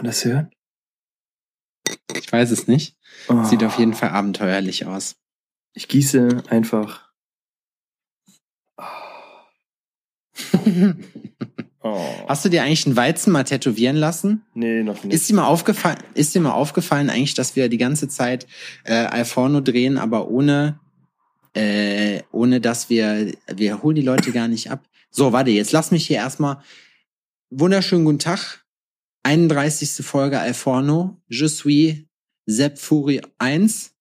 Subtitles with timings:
[0.00, 0.50] man das hören?
[2.14, 2.96] Ich weiß es nicht.
[3.28, 3.44] Oh.
[3.44, 5.16] Sieht auf jeden Fall abenteuerlich aus.
[5.74, 7.10] Ich gieße einfach.
[11.82, 12.06] Oh.
[12.28, 14.44] Hast du dir eigentlich einen Weizen mal tätowieren lassen?
[14.52, 15.14] Nee, noch nicht.
[15.14, 18.46] Ist dir mal aufgefallen, ist dir mal aufgefallen eigentlich, dass wir die ganze Zeit
[18.84, 20.78] äh, Alforno drehen, aber ohne,
[21.54, 24.86] äh, ohne dass wir, wir holen die Leute gar nicht ab.
[25.10, 26.58] So, warte, jetzt lass mich hier erstmal.
[27.48, 28.62] Wunderschönen guten Tag.
[29.23, 30.03] 31.
[30.05, 31.21] Folge Alforno.
[31.29, 32.05] Je suis
[32.47, 33.91] Sepp Furi 1.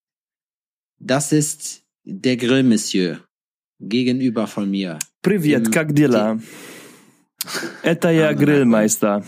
[0.98, 3.20] Das ist der Grillmonsieur.
[3.80, 4.98] Gegenüber von mir.
[5.23, 6.38] Привет, Im- как дела?
[7.82, 9.23] Это я Grillmeister.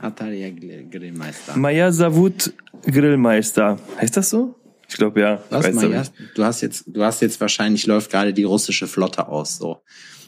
[0.00, 1.56] Atalia Grill- Grillmeister.
[1.56, 2.52] Maya Savut
[2.86, 3.78] Grillmeister.
[4.00, 4.54] Heißt das so?
[4.88, 5.42] Ich glaube ja.
[5.50, 5.88] Was, Weiß Maja?
[5.88, 6.12] aber nicht.
[6.38, 9.82] Du hast jetzt, du hast jetzt wahrscheinlich läuft gerade die russische Flotte aus, so.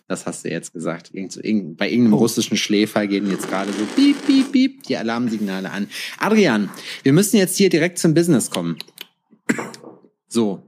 [0.08, 1.10] Das hast du jetzt gesagt.
[1.14, 5.88] Irgend, bei irgendeinem russischen Schläfer gehen jetzt gerade so piep, piep, piep die Alarmsignale an.
[6.20, 6.70] Adrian,
[7.04, 8.78] wir müssen jetzt hier direkt zum Business kommen.
[10.28, 10.62] So.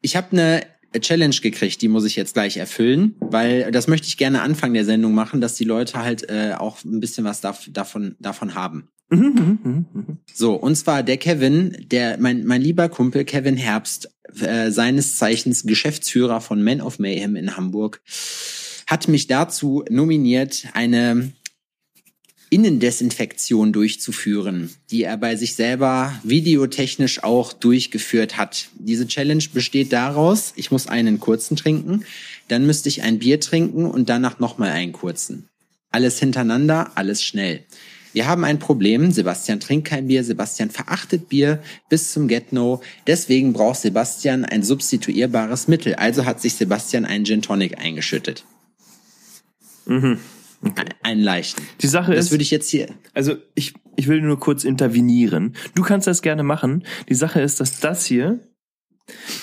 [0.00, 0.62] Ich habe eine
[1.00, 4.84] Challenge gekriegt, die muss ich jetzt gleich erfüllen, weil das möchte ich gerne Anfang der
[4.84, 8.88] Sendung machen, dass die Leute halt äh, auch ein bisschen was dav davon, davon haben.
[9.10, 10.18] Mhm, mhm, mhm.
[10.32, 15.64] So, und zwar der Kevin, der mein, mein lieber Kumpel Kevin Herbst, äh, seines Zeichens
[15.64, 18.02] Geschäftsführer von Men of Mayhem in Hamburg,
[18.88, 21.30] hat mich dazu nominiert, eine
[22.48, 28.70] Innendesinfektion durchzuführen, die er bei sich selber videotechnisch auch durchgeführt hat.
[28.78, 32.06] Diese Challenge besteht daraus, ich muss einen kurzen trinken,
[32.48, 35.50] dann müsste ich ein Bier trinken und danach nochmal einen kurzen.
[35.90, 37.64] Alles hintereinander, alles schnell.
[38.14, 39.12] Wir haben ein Problem.
[39.12, 40.24] Sebastian trinkt kein Bier.
[40.24, 42.80] Sebastian verachtet Bier bis zum Get-No.
[43.06, 45.94] Deswegen braucht Sebastian ein substituierbares Mittel.
[45.94, 48.44] Also hat sich Sebastian einen Gin Tonic eingeschüttet.
[49.88, 50.18] Mhm.
[50.62, 51.62] Ein- Einen leichten.
[51.80, 52.88] Die Sache Das ist, würde ich jetzt hier.
[53.14, 55.54] also ich, ich will nur kurz intervenieren.
[55.74, 56.84] Du kannst das gerne machen.
[57.08, 58.40] Die Sache ist, dass das hier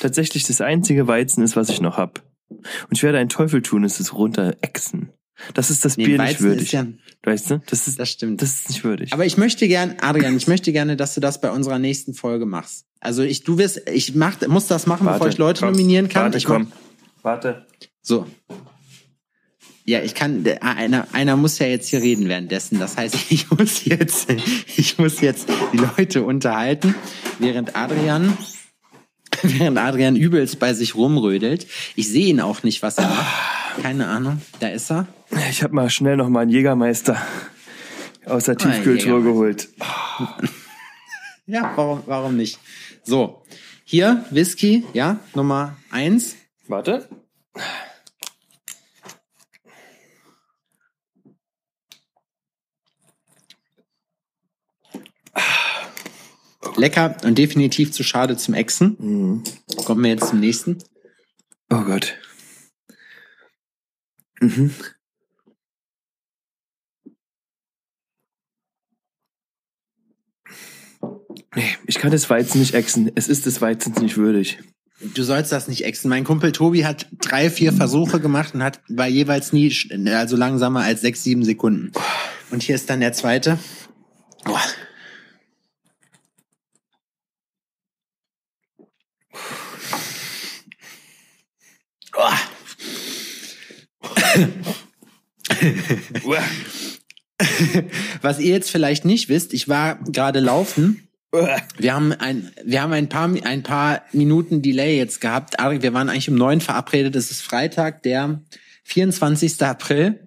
[0.02, 2.22] tatsächlich das einzige Weizen ist, was ich noch hab.
[2.50, 5.09] Und ich werde einen Teufel tun, es ist runterexen.
[5.53, 6.64] Das ist das Nee, Bier nicht Weizen würdig.
[6.66, 6.86] ist ja,
[7.24, 7.62] weißt du?
[7.68, 8.42] Das ist, das stimmt.
[8.42, 9.12] das ist nicht würdig.
[9.12, 12.46] Aber ich möchte gern, Adrian, ich möchte gerne, dass du das bei unserer nächsten Folge
[12.46, 12.86] machst.
[13.02, 15.72] Also ich, du wirst, ich mach, muss das machen, bevor ich Leute komm.
[15.72, 16.24] nominieren kann.
[16.25, 16.72] Warte, ich mach- komm.
[17.22, 17.66] Warte.
[18.02, 18.28] So.
[19.88, 22.79] Ja, ich kann, einer, einer muss ja jetzt hier reden währenddessen.
[22.79, 24.29] Das heißt, ich muss jetzt,
[24.75, 26.96] ich muss jetzt die Leute unterhalten,
[27.40, 28.35] während Adrian,
[29.44, 31.68] während Adrian übelst bei sich rumrödelt.
[31.95, 33.81] Ich sehe ihn auch nicht, was er macht.
[33.84, 34.41] Keine Ahnung.
[34.59, 35.07] Da ist er.
[35.50, 37.22] Ich habe mal schnell noch mal einen Jägermeister
[38.25, 39.69] aus der Ah, Tiefkühltruhe geholt.
[41.47, 42.57] Ja, warum, warum nicht?
[43.03, 43.44] So.
[43.84, 46.35] Hier, Whisky, ja, Nummer eins.
[46.68, 47.07] Warte.
[56.78, 58.96] Lecker und definitiv zu schade zum Exen.
[59.00, 59.44] Mhm.
[59.86, 60.78] Kommen wir jetzt zum nächsten.
[61.72, 62.16] Oh Gott.
[64.40, 64.72] Mhm.
[71.56, 73.12] Nee, ich kann das Weizen nicht exen.
[73.16, 74.59] Es ist des Weizens nicht würdig.
[75.02, 76.09] Du sollst das nicht exen.
[76.09, 79.74] Mein Kumpel Tobi hat drei, vier Versuche gemacht und hat war jeweils nie
[80.09, 81.92] also langsamer als sechs, sieben Sekunden.
[82.52, 83.57] Und hier ist dann der zweite.
[84.44, 84.62] Boah.
[98.22, 101.06] Was ihr jetzt vielleicht nicht wisst, ich war gerade laufen
[101.78, 105.59] wir haben ein, wir haben ein paar, ein paar Minuten Delay jetzt gehabt.
[105.59, 107.16] Arik, wir waren eigentlich um neun verabredet.
[107.16, 108.41] Es ist Freitag, der
[108.83, 109.61] 24.
[109.63, 110.19] April.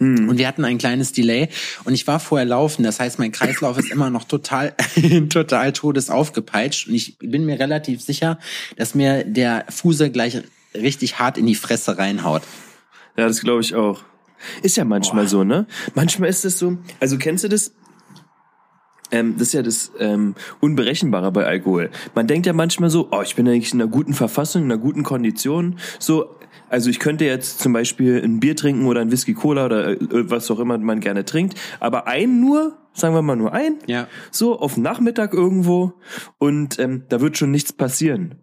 [0.00, 1.48] Und wir hatten ein kleines Delay.
[1.84, 2.82] Und ich war vorher laufen.
[2.82, 4.74] Das heißt, mein Kreislauf ist immer noch total,
[5.30, 6.88] total todes aufgepeitscht.
[6.88, 8.38] Und ich bin mir relativ sicher,
[8.76, 10.42] dass mir der Fuse gleich
[10.74, 12.42] richtig hart in die Fresse reinhaut.
[13.16, 14.02] Ja, das glaube ich auch.
[14.62, 15.28] Ist ja manchmal Boah.
[15.30, 15.66] so, ne?
[15.94, 16.78] Manchmal ist es so.
[17.00, 17.72] Also kennst du das?
[19.10, 21.90] Ähm, das ist ja das ähm, Unberechenbare bei Alkohol.
[22.14, 24.80] Man denkt ja manchmal so, oh, ich bin eigentlich in einer guten Verfassung, in einer
[24.80, 25.78] guten Kondition.
[25.98, 26.36] So,
[26.70, 29.98] also ich könnte jetzt zum Beispiel ein Bier trinken oder ein Whisky Cola oder äh,
[30.30, 34.08] was auch immer man gerne trinkt, aber ein nur, sagen wir mal nur ein, Ja.
[34.30, 35.92] so auf Nachmittag irgendwo
[36.38, 38.36] und ähm, da wird schon nichts passieren.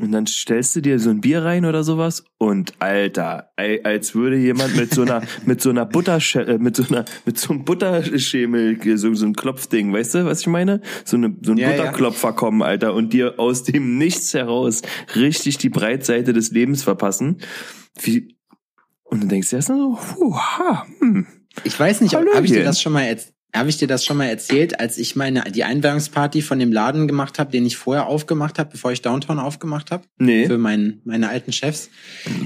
[0.00, 4.38] Und dann stellst du dir so ein Bier rein oder sowas und Alter, als würde
[4.38, 7.64] jemand mit so einer mit so einer Butter äh, mit so einer mit so einem
[7.64, 10.80] Butterschemel so, so ein Klopfding, weißt du, was ich meine?
[11.04, 11.76] So eine so ein Ja, ja.
[11.76, 14.80] Butterklopfer kommen, Alter, und dir aus dem Nichts heraus
[15.16, 17.42] richtig die Breitseite des Lebens verpassen.
[18.00, 18.36] Wie
[19.04, 21.26] und dann denkst du erst mal so, puh, ha, hm.
[21.64, 23.04] Ich weiß nicht, habe ich dir das schon mal,
[23.54, 27.08] habe ich dir das schon mal erzählt, als ich meine die Einweihungsparty von dem Laden
[27.08, 30.04] gemacht habe, den ich vorher aufgemacht habe, bevor ich Downtown aufgemacht habe?
[30.18, 30.46] Nee.
[30.46, 31.90] Für mein, meine alten Chefs.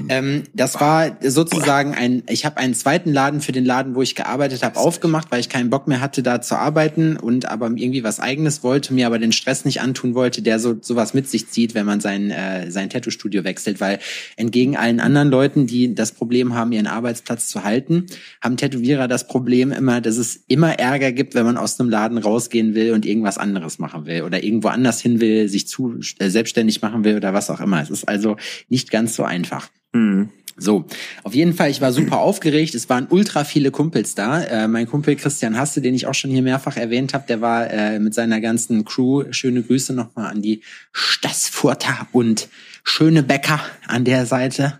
[0.09, 4.15] Ähm, das war sozusagen ein, ich habe einen zweiten Laden für den Laden, wo ich
[4.15, 8.03] gearbeitet habe, aufgemacht, weil ich keinen Bock mehr hatte, da zu arbeiten und aber irgendwie
[8.03, 11.49] was eigenes wollte, mir aber den Stress nicht antun wollte, der so sowas mit sich
[11.49, 13.79] zieht, wenn man sein, äh, sein Tattoo-Studio wechselt.
[13.79, 13.99] Weil
[14.37, 18.07] entgegen allen anderen Leuten, die das Problem haben, ihren Arbeitsplatz zu halten,
[18.41, 22.17] haben Tätowierer das Problem immer, dass es immer Ärger gibt, wenn man aus einem Laden
[22.17, 26.29] rausgehen will und irgendwas anderes machen will oder irgendwo anders hin will, sich zu äh,
[26.29, 27.81] selbstständig machen will oder was auch immer.
[27.81, 28.37] Es ist also
[28.69, 29.69] nicht ganz so einfach.
[29.93, 30.29] Mhm.
[30.57, 30.85] So,
[31.23, 32.75] auf jeden Fall, ich war super aufgeregt.
[32.75, 34.41] Es waren ultra viele Kumpels da.
[34.41, 37.69] Äh, mein Kumpel Christian Hasse, den ich auch schon hier mehrfach erwähnt habe, der war
[37.69, 39.25] äh, mit seiner ganzen Crew.
[39.31, 40.61] Schöne Grüße nochmal an die
[40.93, 42.47] Stassfurter und
[42.85, 44.79] schöne Bäcker an der Seite.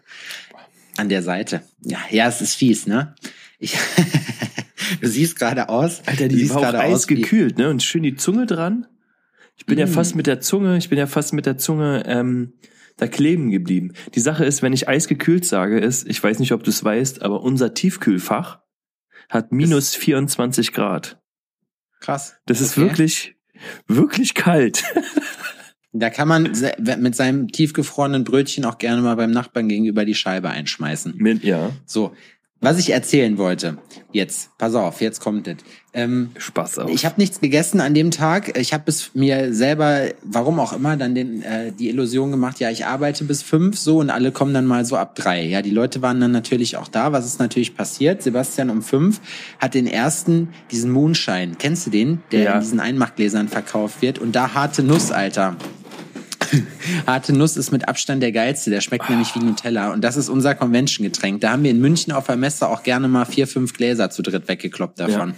[0.96, 1.62] An der Seite.
[1.82, 3.14] Ja, ja, es ist fies, ne?
[3.60, 3.78] Ich
[5.02, 6.02] du siehst gerade aus.
[6.06, 7.70] Alter, die auch gerade aus eisgekühlt, ne?
[7.70, 8.88] Und schön die Zunge dran.
[9.58, 9.90] Ich bin ja Mm.
[9.90, 12.54] fast mit der Zunge, ich bin ja fast mit der Zunge ähm,
[12.98, 13.94] da kleben geblieben.
[14.14, 17.22] Die Sache ist, wenn ich eisgekühlt sage, ist, ich weiß nicht, ob du es weißt,
[17.22, 18.60] aber unser Tiefkühlfach
[19.30, 21.20] hat minus 24 Grad.
[22.02, 22.36] Krass.
[22.46, 22.88] Das ist Okay.
[22.90, 23.36] wirklich,
[23.88, 24.84] wirklich kalt.
[25.98, 26.52] Da kann man
[27.00, 31.14] mit seinem tiefgefrorenen Brötchen auch gerne mal beim Nachbarn gegenüber die Scheibe einschmeißen.
[31.16, 32.14] Mit, ja, So,
[32.62, 33.78] was ich erzählen wollte,
[34.12, 35.58] jetzt, pass auf, jetzt kommt es.
[35.94, 36.90] Ähm, Spaß auch.
[36.90, 38.58] ich habe nichts gegessen an dem Tag.
[38.58, 42.70] Ich habe es mir selber, warum auch immer, dann den, äh, die Illusion gemacht, ja,
[42.70, 45.44] ich arbeite bis fünf so und alle kommen dann mal so ab drei.
[45.44, 47.12] Ja, die Leute waren dann natürlich auch da.
[47.14, 48.24] Was ist natürlich passiert?
[48.24, 49.22] Sebastian um fünf
[49.60, 52.54] hat den ersten, diesen Moonshine, kennst du den, der Ja.
[52.56, 54.20] in diesen Einmachgläsern verkauft wird?
[54.20, 55.56] Und da harte Nuss, Alter.
[57.08, 58.70] Harte Nuss ist mit Abstand der geilste.
[58.70, 59.92] Der schmeckt nämlich wie Nutella.
[59.92, 61.42] Und das ist unser Convention-Getränk.
[61.42, 64.22] Da haben wir in München auf der Messe auch gerne mal vier, fünf Gläser zu
[64.22, 65.30] dritt weggekloppt davon.
[65.30, 65.36] Ja.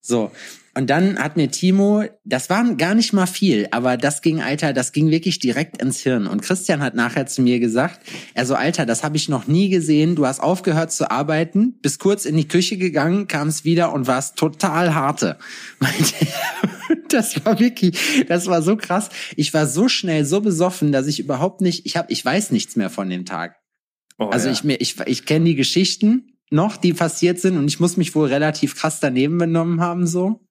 [0.00, 0.30] So.
[0.78, 4.72] Und dann hat mir Timo, das waren gar nicht mal viel, aber das ging, Alter,
[4.72, 6.28] das ging wirklich direkt ins Hirn.
[6.28, 7.98] Und Christian hat nachher zu mir gesagt,
[8.34, 10.14] er so, Alter, das habe ich noch nie gesehen.
[10.14, 14.36] Du hast aufgehört zu arbeiten, bist kurz in die Küche gegangen, kamst wieder und warst
[14.36, 15.38] total harte.
[17.08, 19.08] Das war wirklich, das war so krass.
[19.34, 22.76] Ich war so schnell, so besoffen, dass ich überhaupt nicht, ich habe, ich weiß nichts
[22.76, 23.56] mehr von dem Tag.
[24.18, 24.52] Oh, Also ja.
[24.52, 28.14] ich mir, ich, ich kenne die Geschichten noch, die passiert sind und ich muss mich
[28.14, 30.47] wohl relativ krass daneben benommen haben so.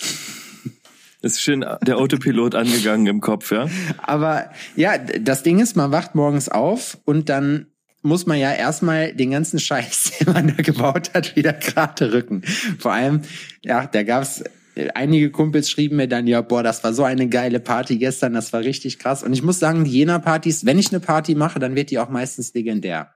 [1.22, 3.68] ist schön der Autopilot angegangen im Kopf, ja.
[3.98, 7.66] Aber ja, das Ding ist, man wacht morgens auf und dann
[8.02, 12.42] muss man ja erstmal den ganzen Scheiß, den man da gebaut hat, wieder gerade rücken.
[12.78, 13.22] Vor allem,
[13.62, 14.42] ja, da gab's
[14.76, 18.34] äh, einige Kumpels schrieben mir dann, ja, boah, das war so eine geile Party gestern,
[18.34, 19.22] das war richtig krass.
[19.22, 22.08] Und ich muss sagen, die Jena-Partys, wenn ich eine Party mache, dann wird die auch
[22.08, 23.14] meistens legendär.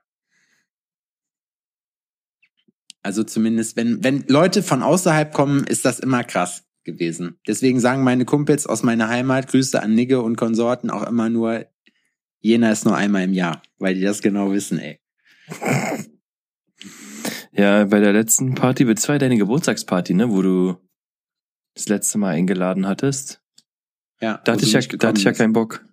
[3.01, 7.39] Also zumindest, wenn, wenn Leute von außerhalb kommen, ist das immer krass gewesen.
[7.47, 11.65] Deswegen sagen meine Kumpels aus meiner Heimat, Grüße an Nigge und Konsorten, auch immer nur,
[12.39, 14.99] Jena ist nur einmal im Jahr, weil die das genau wissen, ey.
[17.51, 20.77] Ja, bei der letzten Party, wird zwei deine Geburtstagsparty, ne, wo du
[21.75, 23.41] das letzte Mal eingeladen hattest.
[24.19, 25.85] Ja, Da hatte ich ja, da hatte ich ja keinen Bock.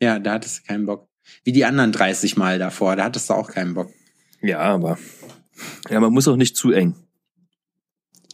[0.00, 1.08] Ja, da hattest du keinen Bock.
[1.44, 3.90] Wie die anderen 30 Mal davor, da hattest du auch keinen Bock.
[4.40, 4.98] Ja, aber
[5.90, 6.94] ja, man muss auch nicht zu eng.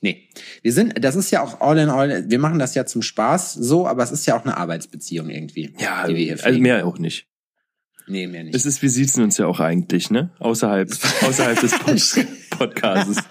[0.05, 0.29] Nee.
[0.61, 3.55] Wir sind, das ist ja auch all in all, wir machen das ja zum Spaß
[3.55, 5.73] so, aber es ist ja auch eine Arbeitsbeziehung irgendwie.
[5.79, 7.27] Ja, die wir hier also mehr auch nicht.
[8.07, 8.55] Nee, mehr nicht.
[8.55, 10.31] Es ist, wir siezen uns ja auch eigentlich, ne?
[10.41, 10.91] Außerhalb,
[11.23, 13.25] außerhalb des Pod Podcasts.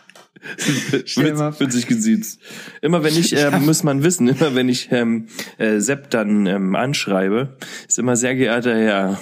[1.15, 2.42] Wird, wird sich gesiezt.
[2.82, 5.27] Immer wenn ich, ähm, muss man wissen, immer wenn ich ähm,
[5.60, 7.56] äh, Sepp dann ähm, anschreibe,
[7.88, 9.20] ist immer sehr geehrter Herr.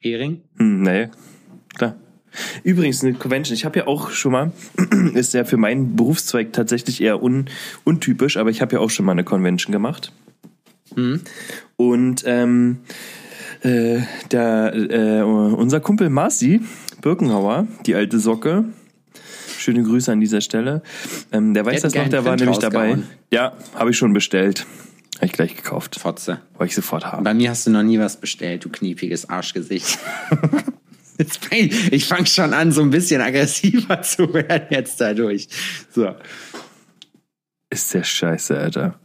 [0.00, 0.42] Hering?
[0.58, 1.08] Hm, nee,
[1.76, 1.94] klar.
[2.62, 4.52] Übrigens, eine Convention, ich habe ja auch schon mal,
[5.14, 7.46] ist ja für meinen Berufszweig tatsächlich eher un,
[7.84, 10.12] untypisch, aber ich habe ja auch schon mal eine Convention gemacht.
[10.94, 11.20] Mhm.
[11.76, 12.78] Und ähm,
[13.62, 16.60] äh, der, äh, unser Kumpel Marci
[17.00, 18.64] Birkenhauer, die alte Socke,
[19.58, 20.82] schöne Grüße an dieser Stelle,
[21.32, 22.98] ähm, der weiß Der das noch, der war nämlich dabei.
[23.32, 24.66] Ja, habe ich schon bestellt.
[25.16, 25.96] Habe ich gleich gekauft.
[25.96, 26.40] Fotze.
[26.54, 27.24] Wollte ich sofort haben.
[27.24, 29.98] Bei mir hast du noch nie was bestellt, du kniepiges Arschgesicht.
[31.90, 35.48] Ich fange schon an, so ein bisschen aggressiver zu werden jetzt dadurch.
[35.90, 36.14] So.
[37.70, 38.98] Ist der scheiße, Alter.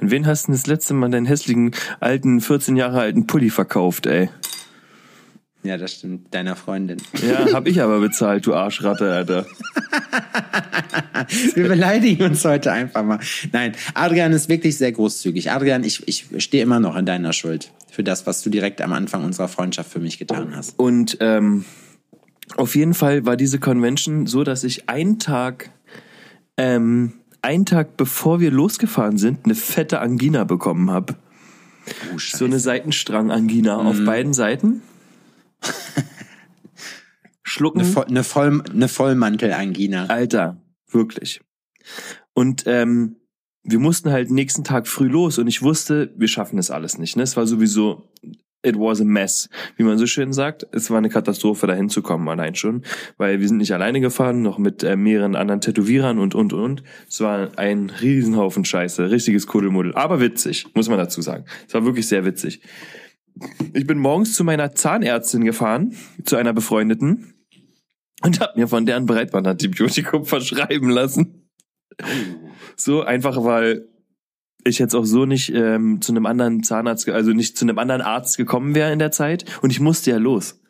[0.00, 4.06] An wen hast du das letzte Mal deinen hässlichen, alten, 14 Jahre alten Pulli verkauft,
[4.06, 4.30] ey?
[5.62, 6.34] Ja, das stimmt.
[6.34, 6.98] Deiner Freundin.
[7.26, 9.46] Ja, hab ich aber bezahlt, du Arschratte, Alter.
[11.54, 13.18] Wir beleidigen uns heute einfach mal.
[13.52, 15.50] Nein, Adrian ist wirklich sehr großzügig.
[15.50, 18.94] Adrian, ich, ich stehe immer noch in deiner Schuld für das, was du direkt am
[18.94, 20.78] Anfang unserer Freundschaft für mich getan hast.
[20.78, 21.66] Und ähm,
[22.56, 25.70] auf jeden Fall war diese Convention so, dass ich einen Tag,
[26.56, 27.12] ähm,
[27.42, 31.16] einen Tag bevor wir losgefahren sind, eine fette Angina bekommen habe.
[32.14, 34.82] Oh, So eine Seitenstrang-Angina auf beiden Seiten.
[37.42, 37.80] Schlucken.
[37.80, 40.06] eine, Voll, eine, Voll, eine Vollmantelangina.
[40.06, 41.40] Alter, wirklich.
[42.32, 43.16] Und ähm,
[43.62, 47.16] wir mussten halt nächsten Tag früh los und ich wusste, wir schaffen das alles nicht.
[47.16, 47.22] Ne?
[47.22, 48.10] Es war sowieso,
[48.62, 50.66] it was a mess, wie man so schön sagt.
[50.72, 52.82] Es war eine Katastrophe, da hinzukommen allein schon,
[53.16, 56.82] weil wir sind nicht alleine gefahren, noch mit äh, mehreren anderen Tätowierern und, und, und.
[57.08, 61.44] Es war ein Riesenhaufen Scheiße, richtiges Kuddelmuddel, aber witzig, muss man dazu sagen.
[61.66, 62.60] Es war wirklich sehr witzig.
[63.72, 67.34] Ich bin morgens zu meiner Zahnärztin gefahren, zu einer befreundeten,
[68.22, 71.48] und habe mir von deren Breitbandantibiotikum verschreiben lassen.
[72.76, 73.88] So einfach, weil
[74.64, 78.02] ich jetzt auch so nicht ähm, zu einem anderen Zahnarzt, also nicht zu einem anderen
[78.02, 80.60] Arzt gekommen wäre in der Zeit und ich musste ja los.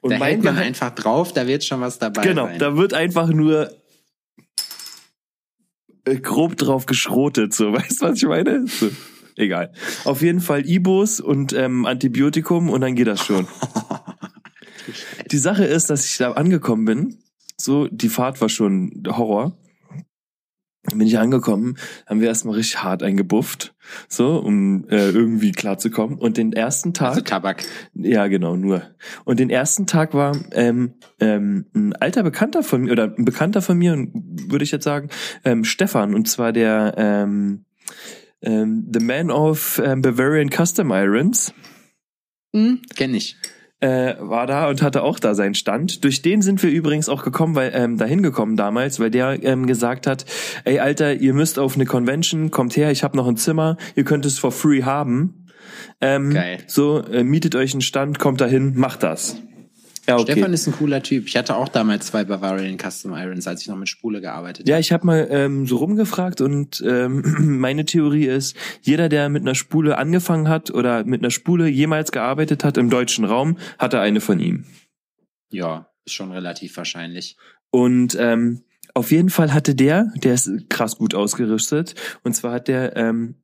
[0.00, 2.58] Und da hält man einfach drauf, da wird schon was dabei genau, sein.
[2.58, 3.72] da wird einfach nur
[6.04, 8.66] äh, grob drauf geschrotet, so, weißt du, was ich meine?
[8.68, 8.90] So,
[9.36, 9.72] egal.
[10.04, 13.46] Auf jeden Fall Ibos und ähm, Antibiotikum und dann geht das schon.
[15.30, 17.18] Die Sache ist, dass ich da angekommen bin.
[17.58, 19.56] So, die Fahrt war schon Horror.
[20.88, 21.76] Dann bin ich angekommen,
[22.06, 23.74] haben wir erstmal richtig hart eingebufft,
[24.08, 26.16] so, um äh, irgendwie klarzukommen.
[26.16, 27.64] Und den ersten Tag, also Tabak.
[27.94, 28.82] ja genau, nur.
[29.24, 33.62] Und den ersten Tag war ähm, ähm, ein alter Bekannter von mir, oder ein Bekannter
[33.62, 35.08] von mir, würde ich jetzt sagen,
[35.44, 37.64] ähm, Stefan, und zwar der ähm,
[38.42, 41.52] ähm, The Man of ähm, Bavarian Custom Irons
[42.54, 43.36] Hm, kenn ich.
[43.80, 46.04] äh, war da und hatte auch da seinen Stand.
[46.04, 49.66] Durch den sind wir übrigens auch gekommen, weil ähm, dahin gekommen damals, weil der ähm,
[49.66, 50.24] gesagt hat,
[50.64, 54.04] ey Alter, ihr müsst auf eine Convention, kommt her, ich habe noch ein Zimmer, ihr
[54.04, 55.46] könnt es for free haben.
[56.00, 56.58] Ähm, Geil.
[56.66, 59.36] So, äh, mietet euch einen Stand, kommt dahin, macht das.
[60.06, 60.32] Ja, okay.
[60.32, 61.26] Stefan ist ein cooler Typ.
[61.26, 64.78] Ich hatte auch damals zwei Bavarian Custom Irons, als ich noch mit Spule gearbeitet Ja,
[64.78, 67.22] ich habe mal ähm, so rumgefragt und ähm,
[67.60, 72.12] meine Theorie ist, jeder, der mit einer Spule angefangen hat oder mit einer Spule jemals
[72.12, 74.64] gearbeitet hat im deutschen Raum, hatte eine von ihm.
[74.64, 74.76] habe.
[75.50, 77.36] Ja, ist schon relativ wahrscheinlich.
[77.70, 78.62] Und ähm,
[78.94, 83.42] auf jeden Fall hatte der, der ist krass gut ausgerüstet, und zwar hat der ähm,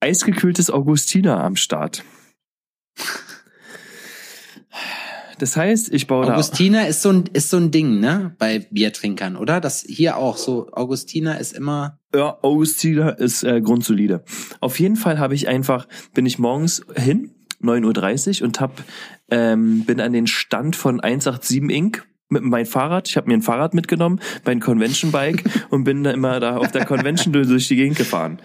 [0.00, 2.04] eisgekühltes Augustiner am Start.
[5.44, 9.36] Das heißt, ich baue Augustiner ist so ein ist so ein Ding, ne, bei Biertrinkern,
[9.36, 9.60] oder?
[9.60, 12.18] Das hier auch so Augustiner ist immer da.
[12.18, 14.24] Ja, Augustiner ist äh, grundsolide.
[14.60, 17.32] Auf jeden Fall habe ich einfach, bin ich morgens hin,
[17.62, 18.82] 9.30 Uhr und hab,
[19.30, 22.06] ähm, bin an den Stand von 187 Inc.
[22.30, 23.06] mit meinem Fahrrad.
[23.10, 26.72] Ich habe mir ein Fahrrad mitgenommen, mein Convention Bike und bin da immer da auf
[26.72, 28.38] der Convention durch- durch die Gegend gefahren.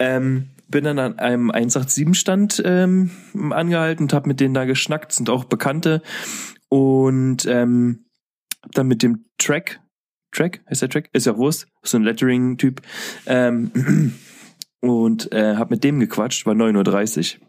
[0.00, 3.10] Ähm, bin dann an einem 187-Stand ähm,
[3.50, 6.02] angehalten und habe mit denen da geschnackt, sind auch Bekannte.
[6.68, 8.06] Und ähm,
[8.72, 9.80] dann mit dem Track,
[10.32, 11.10] Track, heißt der Track?
[11.12, 12.82] Ist ja Wurst, so ein Lettering-Typ.
[13.26, 14.14] Ähm,
[14.80, 17.46] und äh, hab mit dem gequatscht, war 9.30 Uhr.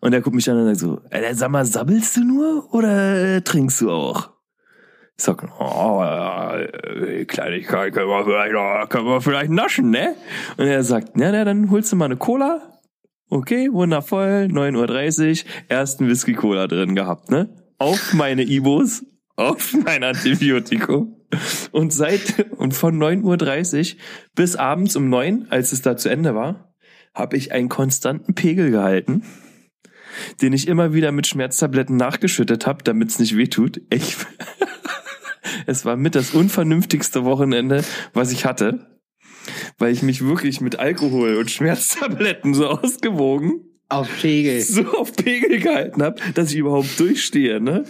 [0.00, 1.00] Und er guckt mich an und sagt so,
[1.32, 4.33] sag mal, sabbelst du nur oder äh, trinkst du auch?
[5.16, 10.14] Ich sag, oh, äh, Kleinigkeit können wir vielleicht, noch- können wir vielleicht naschen, ne?
[10.56, 12.80] Und er sagt, na, na, dann holst du mal eine Cola.
[13.30, 17.48] Okay, wundervoll, 9.30 Uhr, ersten Whisky-Cola drin gehabt, ne?
[17.78, 19.04] Auf meine Ibos,
[19.36, 21.16] auf mein Antibiotikum.
[21.72, 24.00] Und seit, und von 9.30 Uhr
[24.34, 26.74] bis abends um 9, als es da zu Ende war,
[27.14, 29.22] habe ich einen konstanten Pegel gehalten,
[30.42, 33.80] den ich immer wieder mit Schmerztabletten nachgeschüttet habe, damit es nicht wehtut.
[33.90, 34.16] Ich,
[35.66, 38.86] es war mit das unvernünftigste Wochenende, was ich hatte,
[39.78, 44.60] weil ich mich wirklich mit Alkohol und Schmerztabletten so ausgewogen, auf Pegel.
[44.60, 47.84] so auf Pegel gehalten habe, dass ich überhaupt durchstehe, ne?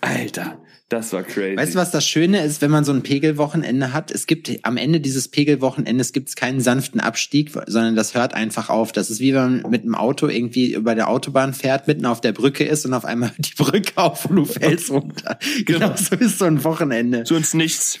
[0.00, 0.61] Alter,
[0.92, 1.56] das war crazy.
[1.56, 4.10] Weißt du, was das Schöne ist, wenn man so ein Pegelwochenende hat?
[4.10, 8.92] Es gibt am Ende dieses Pegelwochenendes gibt's keinen sanften Abstieg, sondern das hört einfach auf.
[8.92, 12.20] Das ist wie wenn man mit einem Auto irgendwie über der Autobahn fährt, mitten auf
[12.20, 15.38] der Brücke ist und auf einmal die Brücke auf und du fällst runter.
[15.64, 17.24] Genau so ist so ein Wochenende.
[17.24, 17.98] Zu uns nichts.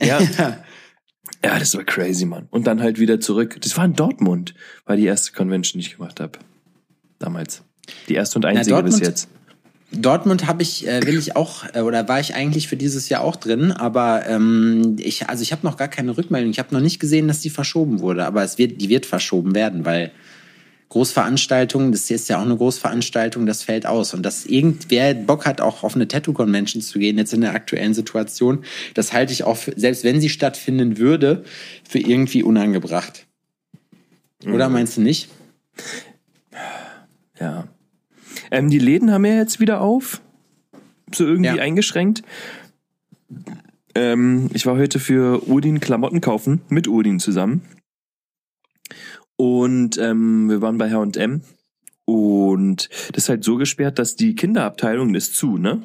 [0.00, 0.20] Ja.
[1.44, 2.46] Ja, das war crazy, Mann.
[2.50, 3.58] Und dann halt wieder zurück.
[3.60, 6.38] Das war in Dortmund, war die erste Convention, die ich gemacht habe.
[7.18, 7.62] Damals.
[8.08, 9.28] Die erste und einzige bis Dortmund- jetzt.
[9.92, 13.22] Dortmund habe ich, äh, will ich auch, äh, oder war ich eigentlich für dieses Jahr
[13.22, 16.50] auch drin, aber ähm, ich, also ich habe noch gar keine Rückmeldung.
[16.50, 19.54] Ich habe noch nicht gesehen, dass die verschoben wurde, aber es wird, die wird verschoben
[19.54, 20.10] werden, weil
[20.88, 24.14] Großveranstaltungen, das ist ja auch eine Großveranstaltung, das fällt aus.
[24.14, 27.94] Und dass irgendwer Bock hat, auch auf eine Tattoo-Convention zu gehen, jetzt in der aktuellen
[27.94, 28.64] Situation,
[28.94, 31.44] das halte ich auch, für, selbst wenn sie stattfinden würde,
[31.88, 33.26] für irgendwie unangebracht.
[34.44, 35.28] Oder meinst du nicht?
[37.40, 37.68] Ja.
[38.50, 40.20] Ähm, die Läden haben ja jetzt wieder auf.
[41.12, 41.62] So irgendwie Ja.
[41.62, 42.22] eingeschränkt.
[43.94, 47.62] Ähm, ich war heute für Odin Klamotten kaufen, mit Odin zusammen.
[49.36, 51.42] Und ähm, wir waren bei H&M.
[52.04, 55.82] Und das ist halt so gesperrt, dass die Kinderabteilung ist zu, ne?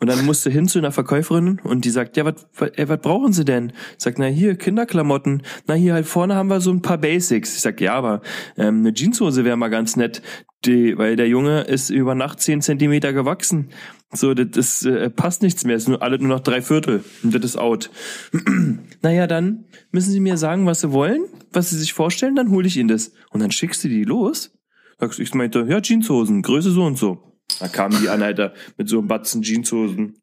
[0.00, 3.32] Und dann musst du hin zu einer Verkäuferin und die sagt, ja, was was brauchen
[3.32, 3.72] Sie denn?
[3.96, 5.42] Sagt, na hier, Kinderklamotten.
[5.66, 7.56] Na hier halt vorne haben wir so ein paar Basics.
[7.56, 8.22] Ich sag, ja, aber
[8.56, 10.22] ähm, eine Jeanshose wäre mal ganz nett,
[10.64, 13.70] die, weil der Junge ist über Nacht zehn Zentimeter gewachsen.
[14.12, 15.76] So, das, das äh, passt nichts mehr.
[15.76, 17.90] Es ist nur alle nur noch drei Viertel und das ist out.
[19.02, 22.66] naja, dann müssen Sie mir sagen, was Sie wollen, was Sie sich vorstellen, dann hole
[22.68, 23.12] ich Ihnen das.
[23.30, 24.52] Und dann schickst du die los.
[24.98, 27.27] Sagst, ich meinte, ja, Jeanshosen, Größe so und so.
[27.58, 30.20] Da kamen die an, Alter, mit so einem Batzen Jeanshosen.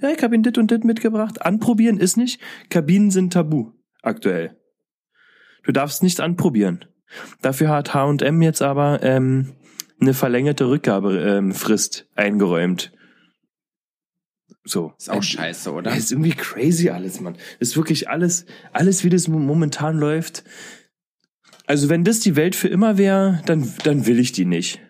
[0.00, 1.42] Ja, ich hab ihn dit und dit mitgebracht.
[1.42, 2.40] Anprobieren ist nicht.
[2.70, 4.56] Kabinen sind tabu, aktuell.
[5.64, 6.84] Du darfst nichts anprobieren.
[7.42, 9.54] Dafür hat H&M jetzt aber ähm,
[10.00, 12.92] eine verlängerte Rückgabefrist ähm, eingeräumt.
[14.64, 14.92] So.
[14.98, 15.96] Ist auch scheiße, oder?
[15.96, 17.36] ist irgendwie crazy alles, Mann.
[17.58, 20.44] Ist wirklich alles, alles wie das momentan läuft.
[21.66, 24.80] Also wenn das die Welt für immer wäre, dann, dann will ich die nicht.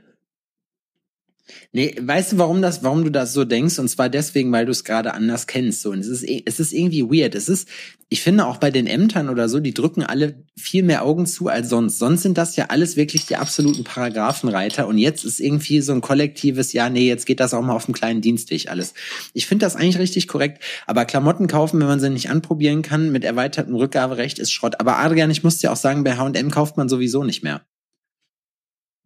[1.73, 3.79] Nee, weißt du, warum das, warum du das so denkst?
[3.79, 5.83] Und zwar deswegen, weil du es gerade anders kennst.
[5.83, 7.35] So, und es ist, es ist irgendwie weird.
[7.35, 7.69] Es ist,
[8.09, 11.49] ich finde auch bei den Ämtern oder so, die drücken alle viel mehr Augen zu
[11.49, 11.99] als sonst.
[11.99, 14.87] Sonst sind das ja alles wirklich die absoluten Paragraphenreiter.
[14.87, 17.87] Und jetzt ist irgendwie so ein kollektives, ja, nee, jetzt geht das auch mal auf
[17.87, 18.95] dem kleinen Dienstweg alles.
[19.35, 20.63] Ich finde das eigentlich richtig korrekt.
[20.87, 24.81] Aber Klamotten kaufen, wenn man sie nicht anprobieren kann, mit erweitertem Rückgaberecht ist Schrott.
[24.81, 27.63] Aber Adrian, ich muss dir auch sagen, bei H&M kauft man sowieso nicht mehr.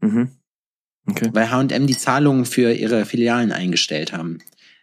[0.00, 0.41] Mhm.
[1.06, 1.30] Okay.
[1.32, 4.38] Weil H&M die Zahlungen für ihre Filialen eingestellt haben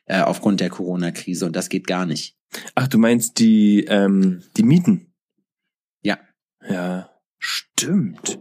[0.06, 2.36] äh, aufgrund der Corona-Krise und das geht gar nicht.
[2.76, 5.14] Ach, du meinst die ähm, die Mieten?
[6.02, 6.18] Ja.
[6.68, 8.40] Ja, stimmt.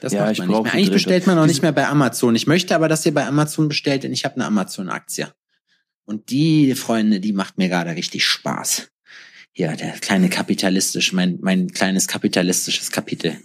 [0.00, 0.72] Das ja, macht man nicht mehr.
[0.72, 2.34] Eigentlich bestellt man auch nicht mehr bei Amazon.
[2.34, 5.32] Ich möchte aber, dass ihr bei Amazon bestellt, denn ich habe eine Amazon-Aktie.
[6.04, 8.90] Und die, Freunde, die macht mir gerade richtig Spaß.
[9.54, 13.38] Ja, der kleine kapitalistisch, mein, mein kleines kapitalistisches Kapitel.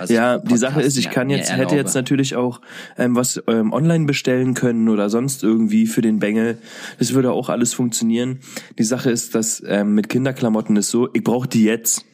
[0.00, 2.62] Also ja, die Sache ist, ich kann jetzt, hätte jetzt natürlich auch
[2.96, 6.56] ähm, was ähm, online bestellen können oder sonst irgendwie für den Bengel.
[6.98, 8.40] Das würde auch alles funktionieren.
[8.78, 12.06] Die Sache ist, dass ähm, mit Kinderklamotten ist so, ich brauche die jetzt.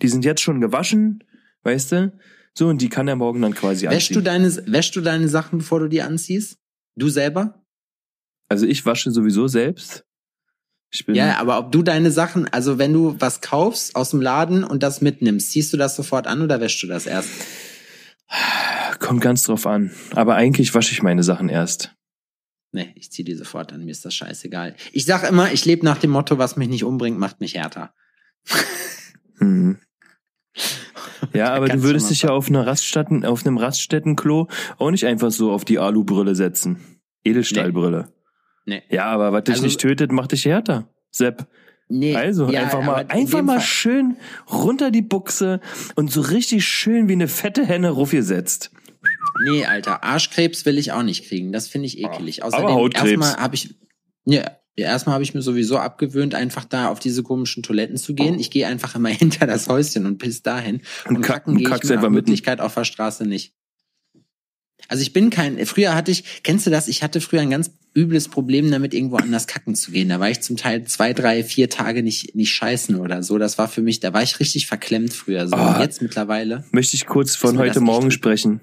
[0.00, 1.24] Die sind jetzt schon gewaschen,
[1.62, 2.18] weißt du?
[2.54, 4.14] So, und die kann er morgen dann quasi wäschst anziehen.
[4.14, 6.56] Du deine, wäschst du deine Sachen, bevor du die anziehst?
[6.96, 7.62] Du selber?
[8.48, 10.05] Also ich wasche sowieso selbst.
[11.08, 14.82] Ja, aber ob du deine Sachen, also wenn du was kaufst aus dem Laden und
[14.82, 17.28] das mitnimmst, ziehst du das sofort an oder wäschst du das erst?
[18.98, 19.90] Kommt ganz drauf an.
[20.14, 21.94] Aber eigentlich wasche ich meine Sachen erst.
[22.72, 24.74] Nee, ich zieh die sofort an, mir ist das scheißegal.
[24.92, 27.92] Ich sag immer, ich lebe nach dem Motto, was mich nicht umbringt, macht mich härter.
[29.38, 29.78] Hm.
[31.34, 35.30] Ja, aber du würdest dich ja auf einer Raststätten, auf einem Raststättenklo auch nicht einfach
[35.30, 37.00] so auf die Alubrille setzen.
[37.22, 38.06] Edelstahlbrille.
[38.08, 38.15] Nee.
[38.66, 40.88] Ja, aber was dich also, nicht tötet, macht dich härter.
[41.10, 41.46] Sepp.
[41.88, 43.66] Nee, also ja, einfach mal einfach mal Fall.
[43.66, 44.16] schön
[44.50, 45.60] runter die Buchse
[45.94, 48.72] und so richtig schön wie eine fette Henne rufgesetzt.
[49.44, 51.52] Nee, Alter, Arschkrebs will ich auch nicht kriegen.
[51.52, 52.42] Das finde ich ekelig.
[52.42, 53.76] Außerdem aber erstmal habe ich
[54.24, 54.42] ja,
[54.78, 58.38] ja, erstmal habe ich mir sowieso abgewöhnt, einfach da auf diese komischen Toiletten zu gehen.
[58.38, 60.82] Ich gehe einfach immer hinter das Häuschen und piss dahin.
[61.08, 63.54] Und, und kacken gehe ich mir nach Möglichkeit auf der Straße nicht.
[64.88, 66.88] Also ich bin kein, früher hatte ich, kennst du das?
[66.88, 70.10] Ich hatte früher ein ganz übles Problem damit, irgendwo anders kacken zu gehen.
[70.10, 73.38] Da war ich zum Teil zwei, drei, vier Tage nicht, nicht scheißen oder so.
[73.38, 75.48] Das war für mich, da war ich richtig verklemmt früher.
[75.48, 75.56] So.
[75.56, 76.64] Oh, jetzt mittlerweile.
[76.72, 78.60] Möchte ich kurz von heute Morgen sprechen.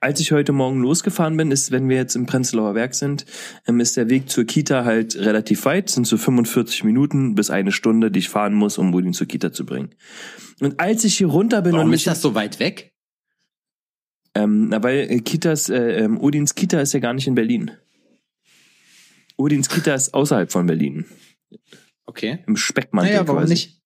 [0.00, 3.26] Als ich heute Morgen losgefahren bin, ist, wenn wir jetzt im Prenzlauer Werk sind,
[3.66, 7.72] ähm, ist der Weg zur Kita halt relativ weit, sind so 45 Minuten bis eine
[7.72, 9.90] Stunde, die ich fahren muss, um Udin zur Kita zu bringen.
[10.60, 12.92] Und als ich hier runter bin Warum und mich ist das so weit weg?
[14.36, 17.70] Ähm, na, weil äh, Kitas, äh, ähm, Odins Kita ist ja gar nicht in Berlin.
[19.36, 21.06] Odins Kita ist außerhalb von Berlin.
[22.06, 22.38] Okay.
[22.46, 23.52] Im Speckmantel naja, warum quasi.
[23.52, 23.82] nicht?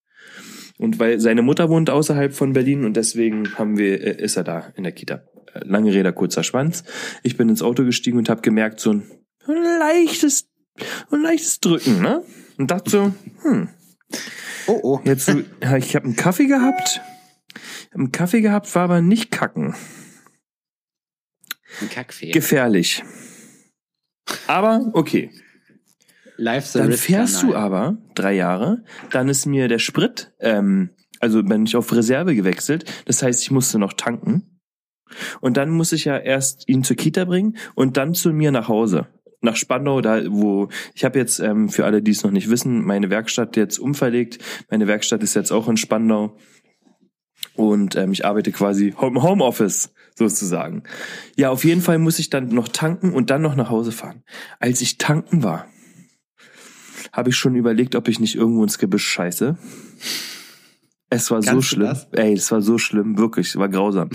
[0.79, 4.45] Und weil seine Mutter wohnt außerhalb von Berlin und deswegen haben wir, äh, ist er
[4.45, 5.25] da in der Kita.
[5.53, 6.85] Äh, lange Räder, kurzer Schwanz.
[7.23, 9.05] Ich bin ins Auto gestiegen und habe gemerkt, so ein
[9.47, 10.49] leichtes,
[11.11, 12.23] ein leichtes Drücken, ne?
[12.57, 13.69] Und dachte so, hm.
[14.67, 15.01] Oh, oh.
[15.05, 17.01] Jetzt ich habe einen Kaffee gehabt.
[17.93, 19.75] Einen Kaffee gehabt, war aber nicht kacken.
[21.81, 22.31] Ein Kackfee.
[22.31, 23.03] Gefährlich.
[24.47, 25.31] Aber okay.
[26.37, 30.91] Live Dann fährst du aber drei Jahre, dann ist mir der Sprit, ähm,
[31.21, 32.91] also bin ich auf Reserve gewechselt.
[33.05, 34.59] Das heißt, ich musste noch tanken.
[35.41, 38.69] Und dann muss ich ja erst ihn zur Kita bringen und dann zu mir nach
[38.69, 39.09] Hause.
[39.43, 42.85] Nach Spandau, da wo ich habe jetzt ähm, für alle, die es noch nicht wissen,
[42.85, 44.39] meine Werkstatt jetzt umverlegt.
[44.71, 46.37] Meine Werkstatt ist jetzt auch in Spandau
[47.55, 49.93] und ähm, ich arbeite quasi im Homeoffice
[50.29, 50.83] sozusagen.
[51.37, 54.23] Ja, auf jeden Fall muss ich dann noch tanken und dann noch nach Hause fahren.
[54.59, 55.67] Als ich tanken war,
[57.13, 59.57] habe ich schon überlegt, ob ich nicht irgendwo ins Gebüsch scheiße.
[61.09, 61.97] Es war so Kannst du schlimm.
[62.13, 64.11] Ey, es war so schlimm, wirklich, es war grausam.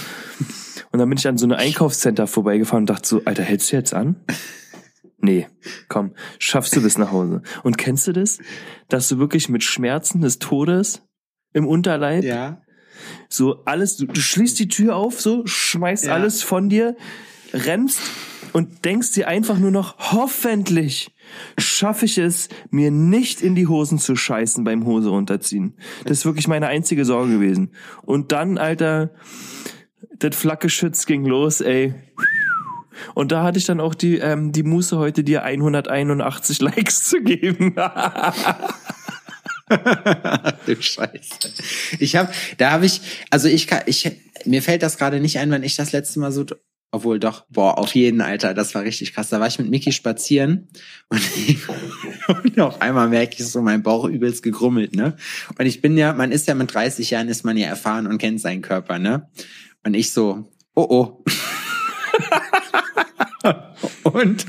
[0.92, 3.76] Und dann bin ich an so eine Einkaufscenter vorbeigefahren und dachte so, Alter, hältst du
[3.76, 4.16] jetzt an?
[5.18, 5.48] Nee,
[5.90, 7.42] komm, schaffst du bis nach Hause.
[7.64, 8.40] Und kennst du das?
[8.88, 11.02] Dass du wirklich mit Schmerzen des Todes
[11.52, 12.62] im Unterleib Ja.
[13.30, 16.14] So alles, du, du schließt die Tür auf, so, schmeißt Ja.
[16.14, 16.96] alles von dir,
[17.54, 18.00] rennst
[18.54, 21.14] und denkst dir einfach nur noch, hoffentlich
[21.58, 25.74] schaffe ich es, mir nicht in die Hosen zu scheißen beim Hose runterziehen.
[26.04, 27.72] Das ist wirklich meine einzige Sorge gewesen.
[28.04, 29.12] Und dann, Alter,
[30.20, 31.94] das Flakgeschütz ging los, ey.
[33.14, 37.22] Und da hatte ich dann auch die, ähm, die Muße heute dir 181 Likes zu
[37.22, 37.76] geben.
[40.66, 41.54] du Scheiße.
[42.00, 43.02] Ich habe, da habe ich,
[43.32, 44.12] also ich kann, ich,
[44.46, 46.46] mir fällt das gerade nicht ein, wann ich das letzte Mal so,
[46.92, 49.30] obwohl doch, boah, auf jeden Alter, das war richtig krass.
[49.30, 50.70] Da war ich mit Mickey spazieren
[51.10, 51.22] und,
[52.44, 55.16] und auf einmal merke ich so, mein Bauch übelst gegrummelt, ne?
[55.58, 58.18] Und ich bin ja, man ist ja mit 30 Jahren ist man ja erfahren und
[58.20, 59.30] kennt seinen Körper, ne?
[59.84, 61.24] Und ich so, oh oh.
[64.04, 64.46] und,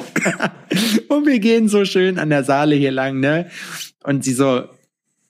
[1.08, 3.50] und wir gehen so schön an der Saale hier lang, ne?
[4.04, 4.68] Und sie so,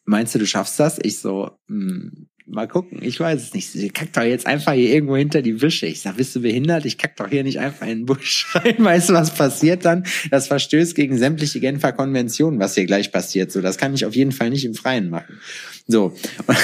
[0.07, 0.99] meinst du, du schaffst das?
[1.03, 3.71] Ich so, hm, mal gucken, ich weiß es nicht.
[3.71, 5.87] Sie kackt doch jetzt einfach hier irgendwo hinter die Büsche.
[5.87, 6.85] Ich sag, bist du behindert?
[6.85, 8.77] Ich kack doch hier nicht einfach in den Busch rein.
[8.85, 10.05] Weißt du, was passiert dann?
[10.31, 13.53] Das verstößt gegen sämtliche Genfer Konventionen, was hier gleich passiert.
[13.53, 15.41] So, das kann ich auf jeden Fall nicht im Freien machen.
[15.87, 16.17] So.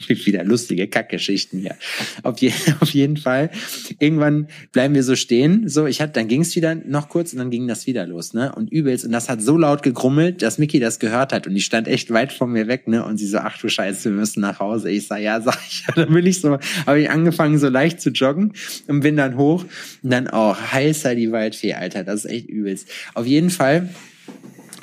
[0.08, 1.76] wieder lustige Kackgeschichten hier.
[2.22, 3.50] Auf, je, auf jeden Fall.
[3.98, 5.68] Irgendwann bleiben wir so stehen.
[5.68, 8.34] So, ich hatte, dann ging es wieder noch kurz und dann ging das wieder los,
[8.34, 8.52] ne?
[8.54, 9.04] Und übelst.
[9.04, 11.46] Und das hat so laut gegrummelt, dass Mickey das gehört hat.
[11.46, 13.04] Und die stand echt weit von mir weg, ne?
[13.04, 14.90] Und sie so, ach du Scheiße, wir müssen nach Hause.
[14.90, 15.84] Ich sag, ja, sag ich.
[15.86, 18.52] Ja, dann bin ich so, habe ich angefangen, so leicht zu joggen
[18.86, 19.64] und bin dann hoch.
[20.02, 22.04] Und dann auch heißer die Waldfee, Alter.
[22.04, 22.88] Das ist echt übelst.
[23.14, 23.88] Auf jeden Fall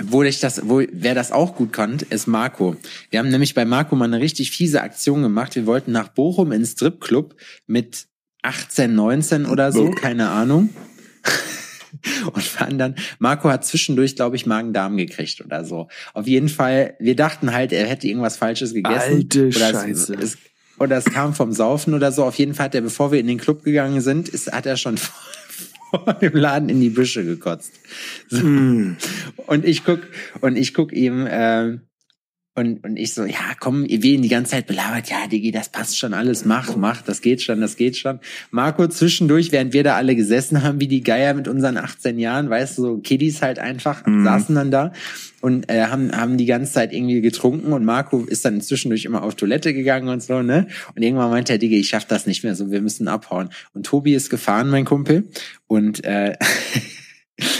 [0.03, 2.75] wo ich das, wo, wer das auch gut kann, ist Marco.
[3.09, 5.55] Wir haben nämlich bei Marco mal eine richtig fiese Aktion gemacht.
[5.55, 7.35] Wir wollten nach Bochum ins Stripclub
[7.67, 8.07] mit
[8.41, 10.69] 18, 19 oder so, keine Ahnung.
[12.33, 15.87] Und waren dann, Marco hat zwischendurch, glaube ich, Magen-Darm gekriegt oder so.
[16.13, 19.13] Auf jeden Fall, wir dachten halt, er hätte irgendwas Falsches gegessen.
[19.13, 20.13] Alte oder Scheiße.
[20.13, 20.37] Es, es,
[20.77, 22.25] oder es kam vom Saufen oder so.
[22.25, 24.77] Auf jeden Fall hat er, bevor wir in den Club gegangen sind, ist, hat er
[24.77, 24.99] schon
[26.03, 27.73] vor dem Laden in die Büsche gekotzt.
[28.29, 28.45] So.
[28.45, 28.97] Mm.
[29.47, 30.01] Und ich guck,
[30.41, 31.81] und ich guck ihm, ähm,
[32.55, 35.69] und, und ich so, ja, komm, wir ihn die ganze Zeit belabert, ja, Digi, das
[35.69, 38.19] passt schon alles, mach, mach, das geht schon, das geht schon.
[38.49, 42.49] Marco zwischendurch, während wir da alle gesessen haben, wie die Geier mit unseren 18 Jahren,
[42.49, 44.23] weißt du, so Kiddies halt einfach, Mhm.
[44.23, 44.93] saßen dann da
[45.41, 49.23] und äh, haben, haben die ganze Zeit irgendwie getrunken und Marco ist dann zwischendurch immer
[49.23, 50.67] auf Toilette gegangen und so, ne?
[50.95, 53.49] Und irgendwann meinte er, Digi, ich schaff das nicht mehr so, wir müssen abhauen.
[53.73, 55.25] Und Tobi ist gefahren, mein Kumpel,
[55.67, 56.37] und äh,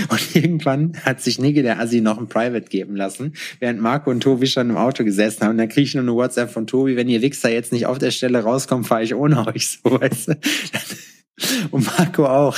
[0.10, 4.22] Und irgendwann hat sich Nigge der Assi noch ein Private geben lassen, während Marco und
[4.22, 5.52] Tobi schon im Auto gesessen haben.
[5.52, 7.98] Und dann kriege ich nur eine WhatsApp von Tobi, wenn ihr Wichser jetzt nicht auf
[7.98, 10.38] der Stelle rauskommt, fahre ich ohne euch so, weißt du?
[11.72, 12.58] Und Marco auch.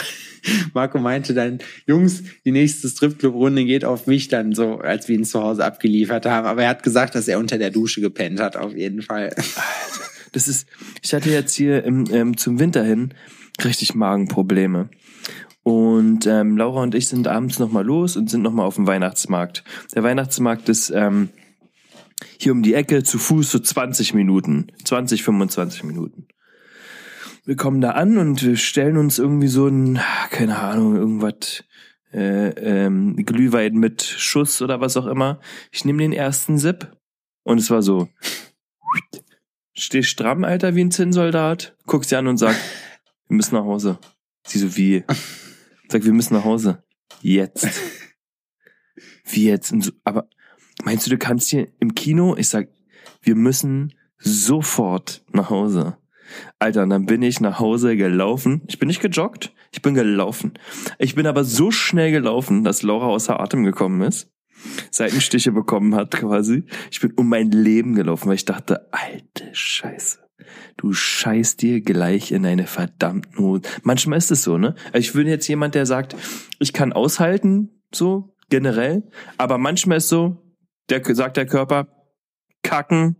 [0.73, 5.25] Marco meinte dann, Jungs, die nächste Stripclub-Runde geht auf mich dann so, als wir ihn
[5.25, 6.45] zu Hause abgeliefert haben.
[6.45, 9.35] Aber er hat gesagt, dass er unter der Dusche gepennt hat, auf jeden Fall.
[10.31, 10.67] Das ist,
[11.01, 13.13] ich hatte jetzt hier im, ähm, zum Winter hin
[13.63, 14.89] richtig Magenprobleme.
[15.67, 19.65] Und ähm, Laura und ich sind abends nochmal los und sind nochmal auf dem Weihnachtsmarkt.
[19.93, 21.27] Der Weihnachtsmarkt ist ähm,
[22.39, 26.29] hier um die Ecke zu Fuß so 20 Minuten, 20, 25 Minuten.
[27.43, 29.99] Wir kommen da an und wir stellen uns irgendwie so ein,
[30.29, 31.65] keine Ahnung, irgendwas,
[32.13, 35.41] äh, ähm, Glühwein mit Schuss oder was auch immer.
[35.73, 36.95] Ich nehme den ersten Sip
[37.43, 38.07] und es war so,
[39.73, 42.55] steh stramm, Alter, wie ein Zinnsoldat, guck sie an und sag,
[43.27, 43.99] wir müssen nach Hause.
[44.45, 45.03] Sie so, wie?
[45.89, 46.83] Sag, wir müssen nach Hause.
[47.21, 47.67] Jetzt.
[49.25, 49.73] Wie jetzt?
[50.03, 50.29] Aber
[50.83, 52.35] meinst du, du kannst hier im Kino?
[52.37, 52.69] Ich sag,
[53.21, 55.97] wir müssen sofort nach Hause.
[56.59, 58.61] Alter, und dann bin ich nach Hause gelaufen.
[58.67, 60.53] Ich bin nicht gejoggt, ich bin gelaufen.
[60.99, 64.29] Ich bin aber so schnell gelaufen, dass Laura außer Atem gekommen ist.
[64.91, 66.65] Seitenstiche bekommen hat quasi.
[66.91, 70.26] Ich bin um mein Leben gelaufen, weil ich dachte, alte Scheiße.
[70.77, 73.63] Du scheißt dir gleich in deine verdammten Hose.
[73.83, 74.75] Manchmal ist es so, ne?
[74.87, 76.15] Also ich bin jetzt jemand, der sagt,
[76.59, 79.03] ich kann aushalten, so generell,
[79.37, 80.37] aber manchmal ist so,
[80.89, 81.87] der sagt der Körper,
[82.63, 83.15] kacken,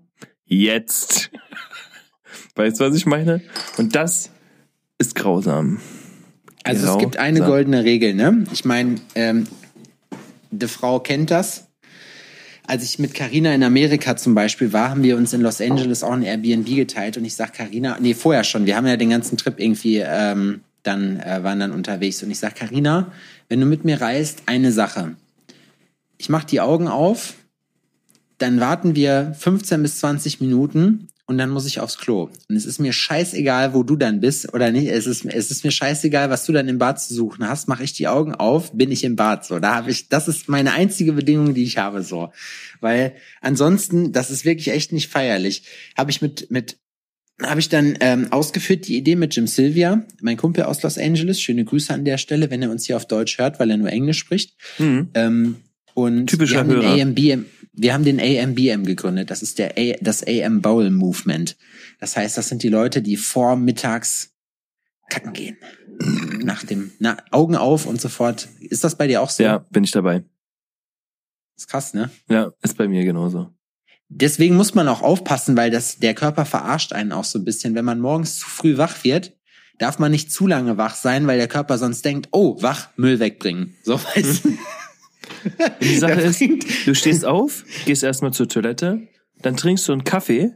[0.45, 1.32] jetzt.
[2.56, 3.41] Weißt du, was ich meine?
[3.77, 4.32] Und das
[4.97, 5.80] ist grausam.
[6.63, 7.53] Also es gibt eine Grausam.
[7.53, 8.43] goldene Regel, ne?
[8.51, 9.47] Ich meine, ähm,
[10.51, 11.66] die Frau kennt das.
[12.67, 16.03] Als ich mit Carina in Amerika zum Beispiel war, haben wir uns in Los Angeles
[16.03, 19.10] auch ein Airbnb geteilt und ich sag Carina, nee, vorher schon, wir haben ja den
[19.10, 23.12] ganzen Trip irgendwie ähm, dann äh, waren dann unterwegs und ich sag Carina,
[23.49, 25.15] wenn du mit mir reist, eine Sache.
[26.17, 27.36] Ich mach die Augen auf
[28.38, 32.30] dann warten wir 15 bis 20 Minuten und dann muss ich aufs Klo.
[32.48, 34.88] Und es ist mir scheißegal, wo du dann bist oder nicht.
[34.88, 37.68] Es ist, es ist mir scheißegal, was du dann im Bad zu suchen hast.
[37.68, 39.46] Mach ich die Augen auf, bin ich im Bad.
[39.46, 42.02] So, da habe ich, das ist meine einzige Bedingung, die ich habe.
[42.02, 42.32] So,
[42.80, 45.63] weil ansonsten, das ist wirklich echt nicht feierlich.
[45.98, 46.78] Habe ich mit mit
[47.44, 51.40] habe ich dann ähm, ausgeführt die Idee mit Jim Sylvia, mein Kumpel aus Los Angeles.
[51.40, 53.92] Schöne Grüße an der Stelle, wenn er uns hier auf Deutsch hört, weil er nur
[53.92, 54.56] Englisch spricht.
[54.80, 55.10] Mhm.
[55.13, 55.56] Ähm,
[55.94, 57.02] und Typischer wir haben Hörer.
[57.02, 57.46] AMBM,
[57.78, 59.30] wir haben den AMBM gegründet.
[59.30, 61.56] Das ist der A, das AM Bowl Movement.
[62.00, 64.34] Das heißt, das sind die Leute, die vormittags
[65.10, 65.58] kacken gehen.
[66.44, 68.50] Nach dem na, Augen auf und sofort.
[68.60, 69.44] Ist das bei dir auch so?
[69.44, 70.24] Ja, bin ich dabei.
[71.56, 72.10] Ist krass, ne?
[72.30, 73.52] Ja, ist bei mir genauso.
[74.10, 77.76] Deswegen muss man auch aufpassen, weil das der Körper verarscht einen auch so ein bisschen.
[77.76, 79.38] Wenn man morgens zu früh wach wird,
[79.78, 83.20] darf man nicht zu lange wach sein, weil der Körper sonst denkt, oh, wach, Müll
[83.20, 83.76] wegbringen.
[83.84, 84.48] So weißt.
[85.82, 86.42] Die Sache ist,
[86.86, 89.08] du stehst auf, gehst erstmal zur Toilette,
[89.42, 90.52] dann trinkst du einen Kaffee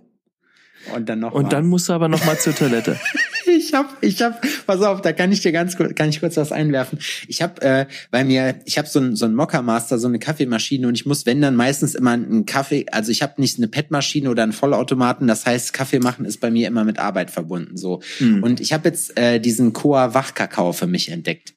[0.95, 1.49] und dann noch und mal.
[1.49, 2.99] dann musst du aber nochmal zur Toilette.
[3.53, 6.37] Ich hab, ich hab, pass auf, da kann ich dir ganz kurz, kann ich kurz
[6.37, 6.99] was einwerfen.
[7.27, 10.87] Ich hab, äh, bei mir, ich hab so ein so ein Master, so eine Kaffeemaschine
[10.87, 14.29] und ich muss, wenn dann meistens immer einen Kaffee, also ich habe nicht eine PET-Maschine
[14.29, 15.27] oder einen Vollautomaten.
[15.27, 18.01] Das heißt, Kaffee machen ist bei mir immer mit Arbeit verbunden, so.
[18.19, 18.41] Hm.
[18.43, 21.53] Und ich habe jetzt äh, diesen Coa Wachkakao für mich entdeckt.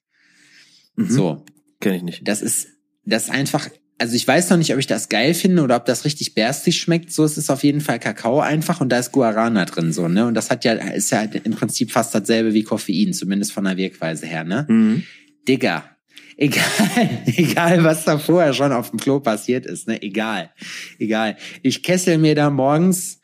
[0.96, 1.10] Mhm.
[1.10, 1.44] So,
[1.80, 2.28] Kenn ich nicht.
[2.28, 2.68] das ist,
[3.04, 6.04] das einfach, also ich weiß noch nicht, ob ich das geil finde oder ob das
[6.04, 7.12] richtig bärstig schmeckt.
[7.12, 10.26] So, es ist auf jeden Fall Kakao einfach und da ist Guarana drin, so, ne?
[10.26, 13.76] Und das hat ja, ist ja im Prinzip fast dasselbe wie Koffein, zumindest von der
[13.76, 14.66] Wirkweise her, ne?
[14.68, 15.02] Mhm.
[15.46, 15.90] Digga.
[16.36, 20.02] Egal, egal, was da vorher schon auf dem Klo passiert ist, ne?
[20.02, 20.50] Egal.
[20.98, 21.36] Egal.
[21.62, 23.20] Ich kessel mir da morgens,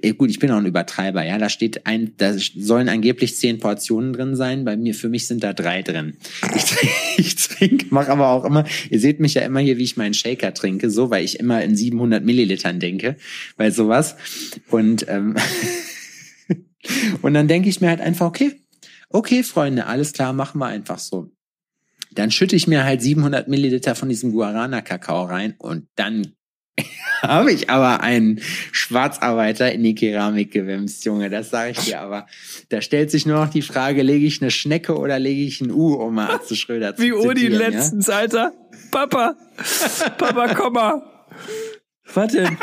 [0.00, 1.38] ich gut, ich bin auch ein Übertreiber, ja.
[1.38, 4.64] Da steht ein, da sollen angeblich zehn Portionen drin sein.
[4.64, 6.16] Bei mir, für mich sind da drei drin.
[6.54, 9.82] Ich trinke, ich trinke, mache aber auch immer, ihr seht mich ja immer hier, wie
[9.82, 13.16] ich meinen Shaker trinke, so, weil ich immer in 700 Millilitern denke,
[13.56, 14.16] bei sowas.
[14.70, 15.34] Und, ähm,
[17.22, 18.60] und dann denke ich mir halt einfach, okay,
[19.08, 21.30] okay, Freunde, alles klar, machen wir einfach so.
[22.12, 26.34] Dann schütte ich mir halt 700 Milliliter von diesem Guarana-Kakao rein und dann
[27.22, 28.40] habe ich aber einen
[28.72, 32.26] Schwarzarbeiter in die Keramik gewimst, Junge, das sage ich dir aber.
[32.68, 35.70] Da stellt sich nur noch die Frage, lege ich eine Schnecke oder lege ich ein
[35.70, 37.68] U, um mal Atze Schröder zu Wie Odi zitieren, ja?
[37.68, 38.52] letztens, Alter.
[38.90, 39.36] Papa,
[40.18, 41.02] Papa, komm mal.
[42.12, 42.56] Warte.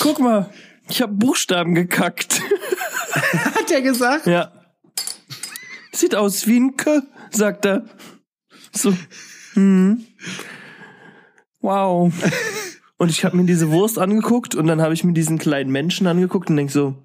[0.00, 0.50] Guck mal.
[0.90, 2.40] Ich hab Buchstaben gekackt.
[3.54, 4.26] Hat er gesagt?
[4.26, 4.52] Ja.
[5.92, 7.84] Sieht aus wie ein K, sagt er.
[8.72, 8.94] So.
[9.54, 10.06] Hm.
[11.60, 12.12] Wow.
[12.98, 16.06] Und ich habe mir diese Wurst angeguckt und dann habe ich mir diesen kleinen Menschen
[16.06, 16.96] angeguckt und denk so,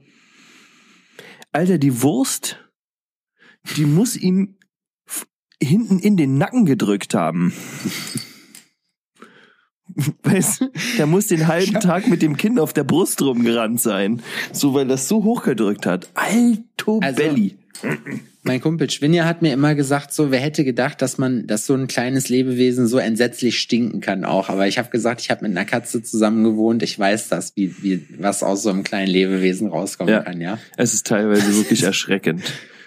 [1.52, 2.58] Alter, die Wurst,
[3.78, 4.58] die muss ihm
[5.62, 7.54] hinten in den Nacken gedrückt haben.
[10.24, 14.24] Weißt du, der muss den halben Tag mit dem Kind auf der Brust rumgerannt sein.
[14.52, 16.10] So, weil das so hochgedrückt hat.
[16.16, 17.58] Alto Also- Belly.
[18.44, 21.74] Mein Kumpel Schwinja hat mir immer gesagt, so wer hätte gedacht, dass man, dass so
[21.74, 24.50] ein kleines Lebewesen so entsetzlich stinken kann auch.
[24.50, 26.84] Aber ich habe gesagt, ich habe mit einer Katze zusammen gewohnt.
[26.84, 30.22] Ich weiß das, wie, wie was aus so einem kleinen Lebewesen rauskommen Ja.
[30.22, 30.60] kann, ja.
[30.78, 32.44] Es ist teilweise wirklich erschreckend.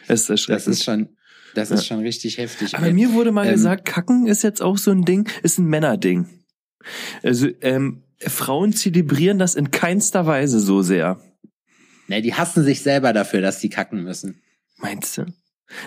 [0.08, 0.68] Es ist Das erschreckend.
[0.68, 1.08] ist schon,
[1.54, 2.74] das ist schon richtig heftig.
[2.76, 5.66] Aber mir wurde mal Ähm, gesagt, Kacken ist jetzt auch so ein Ding, ist ein
[5.66, 6.26] Männerding.
[7.22, 11.18] Also ähm, Frauen zelebrieren das in keinster Weise so sehr.
[12.08, 14.40] Ne, die hassen sich selber dafür, dass sie kacken müssen.
[14.78, 15.26] Meinst du?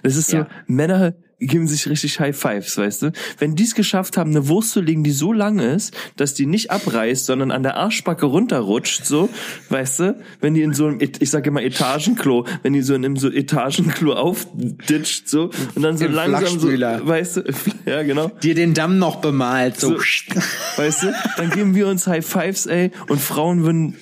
[0.04, 0.48] Das ist so, Ja.
[0.68, 3.12] Männer geben sich richtig High Fives, weißt du?
[3.38, 6.46] Wenn die es geschafft haben, eine Wurst zu legen, die so lang ist, dass die
[6.46, 9.30] nicht abreißt, sondern an der Arschbacke runterrutscht, so,
[9.70, 10.22] weißt du?
[10.42, 13.32] Wenn die in so einem, ich sage immer Etagenklo, wenn die so in einem so
[13.32, 17.44] Etagenklo aufditscht, so, und dann so Im langsam so, weißt du,
[17.86, 18.28] ja, genau.
[18.44, 19.98] Dir den Damm noch bemalt, so.
[19.98, 20.36] So.
[20.76, 23.96] Weißt du, dann geben wir uns High Fives, ey, und Frauen würden,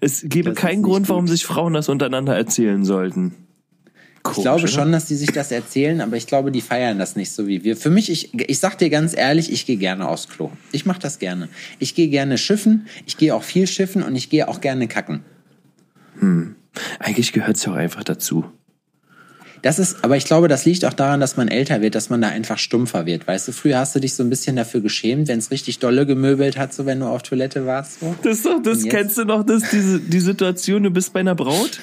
[0.00, 1.32] es gäbe Das keinen Grund, warum gut.
[1.32, 3.41] sich Frauen das untereinander erzählen sollten.
[4.30, 7.32] Ich glaube schon, dass die sich das erzählen, aber ich glaube, die feiern das nicht
[7.32, 7.76] so wie wir.
[7.76, 10.52] Für mich, ich, ich sag dir ganz ehrlich, ich gehe gerne aufs Klo.
[10.70, 11.48] Ich mache das gerne.
[11.80, 15.24] Ich gehe gerne schiffen, ich gehe auch viel schiffen und ich gehe auch gerne kacken.
[17.00, 18.44] Eigentlich gehört's ja auch einfach dazu.
[19.62, 22.20] Das ist, aber ich glaube, das liegt auch daran, dass man älter wird, dass man
[22.20, 23.28] da einfach stumpfer wird.
[23.28, 26.04] Weißt du, früher hast du dich so ein bisschen dafür geschämt, wenn es richtig dolle
[26.04, 28.00] gemöbelt hat, so wenn du auf Toilette warst.
[28.00, 28.14] So.
[28.24, 31.36] Das ist doch, das kennst du noch, das, diese, die Situation, du bist bei einer
[31.36, 31.78] Braut?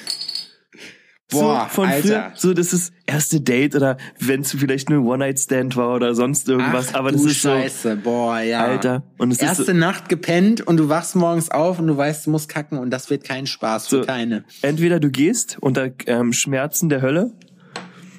[1.30, 2.08] Boah, so, von Alter.
[2.08, 6.48] früher, so, das ist erste Date oder wenn es vielleicht nur One-Night-Stand war oder sonst
[6.48, 8.64] irgendwas, Ach, aber das ist so, Scheiße, boah, ja.
[8.64, 11.96] Alter, und es ist Erste so- Nacht gepennt und du wachst morgens auf und du
[11.96, 14.04] weißt, du musst kacken und das wird kein Spaß für So.
[14.04, 14.44] keine.
[14.62, 17.32] entweder du gehst unter ähm, Schmerzen der Hölle,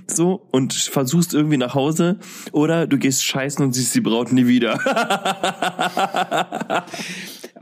[0.08, 2.20] so, und versuchst irgendwie nach Hause,
[2.52, 4.78] oder du gehst scheißen und siehst die Braut nie wieder.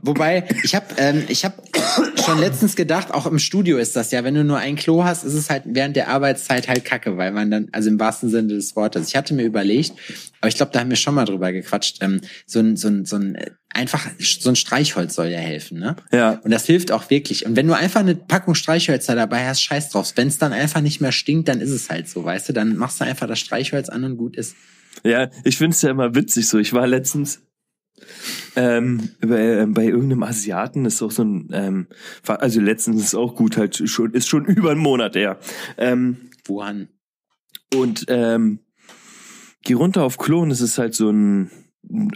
[0.01, 1.61] Wobei, ich habe ähm, ich hab
[2.25, 5.23] schon letztens gedacht, auch im Studio ist das ja, wenn du nur ein Klo hast,
[5.23, 8.49] ist es halt während der Arbeitszeit halt kacke, weil man dann, also im wahrsten Sinne
[8.49, 9.09] des Wortes.
[9.09, 9.93] Ich hatte mir überlegt,
[10.41, 13.05] aber ich glaube, da haben wir schon mal drüber gequatscht, ähm, so ein, so ein,
[13.05, 13.37] so ein,
[13.73, 15.95] einfach, so ein Streichholz soll ja helfen, ne?
[16.11, 16.39] Ja.
[16.43, 17.45] Und das hilft auch wirklich.
[17.45, 20.13] Und wenn du einfach eine Packung Streichhölzer dabei hast, scheiß drauf.
[20.15, 22.53] Wenn es dann einfach nicht mehr stinkt, dann ist es halt so, weißt du?
[22.53, 24.55] Dann machst du einfach das Streichholz an und gut ist.
[25.03, 26.57] Ja, ich find's ja immer witzig so.
[26.57, 27.41] Ich war letztens
[28.55, 31.87] ähm, bei, äh, bei irgendeinem Asiaten ist auch so ein, ähm,
[32.25, 35.39] also letztens ist auch gut, halt schon, ist schon über einen Monat her.
[35.77, 36.89] Ähm, Wuhan.
[37.73, 38.59] und ähm,
[39.63, 41.51] geh runter auf Klo und es ist halt so ein,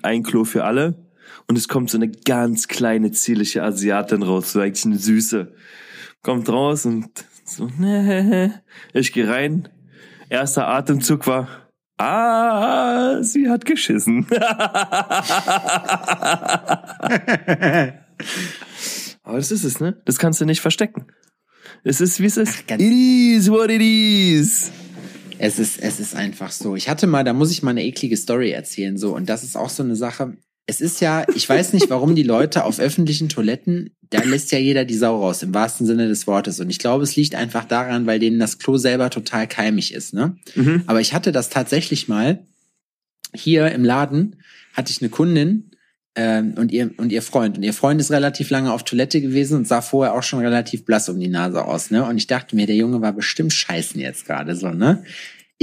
[0.02, 1.04] ein Klo für alle.
[1.48, 5.54] Und es kommt so eine ganz kleine, zierliche Asiatin raus, so eigentlich eine Süße.
[6.22, 7.10] Kommt raus und
[7.44, 8.62] so, ne,
[8.94, 9.68] ich geh rein.
[10.30, 11.63] Erster Atemzug war,
[11.98, 14.26] ah, sie hat geschissen.
[19.24, 20.02] Aber das ist es, ne?
[20.06, 21.08] Das kannst du nicht verstecken.
[21.84, 22.68] Es ist, wie es ist.
[22.68, 24.72] ganz- it is what it is.
[25.40, 26.76] Es ist, es ist einfach so.
[26.76, 29.16] Ich hatte mal, da muss ich mal eine eklige Story erzählen, so.
[29.16, 30.38] Und das ist auch so eine Sache.
[30.66, 34.60] Es ist ja, ich weiß nicht, warum die Leute auf öffentlichen Toiletten, da lässt ja
[34.60, 36.60] jeder die Sau raus, im wahrsten Sinne des Wortes.
[36.60, 40.14] Und ich glaube, es liegt einfach daran, weil denen das Klo selber total keimig ist,
[40.14, 40.38] ne?
[40.56, 40.84] Mhm.
[40.86, 42.46] Aber ich hatte das tatsächlich mal
[43.34, 44.38] hier im Laden,
[44.74, 45.72] hatte ich eine Kundin,
[46.16, 49.58] ähm, und ihr und ihr Freund und ihr Freund ist relativ lange auf Toilette gewesen
[49.58, 52.06] und sah vorher auch schon relativ blass um die Nase aus, ne?
[52.06, 55.04] Und ich dachte mir, der Junge war bestimmt scheißen jetzt gerade so, ne?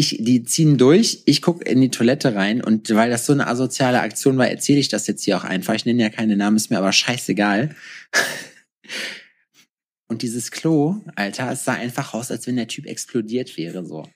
[0.01, 3.47] Ich, die ziehen durch, ich guck in die Toilette rein und weil das so eine
[3.47, 5.75] asoziale Aktion war, erzähle ich das jetzt hier auch einfach.
[5.75, 7.77] Ich nenne ja keine Namen, ist mir aber scheißegal.
[10.09, 14.09] Und dieses Klo, Alter, es sah einfach aus, als wenn der Typ explodiert wäre, so.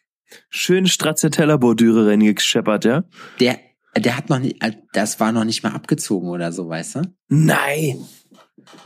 [0.49, 3.05] Schön Stracciatella-Bordüre reingescheppert, ja?
[3.39, 3.61] Der,
[3.95, 4.57] der hat noch nicht,
[4.95, 7.15] das war noch nicht mal abgezogen oder so, weißt du?
[7.29, 8.07] Nein.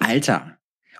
[0.01, 0.58] Alter.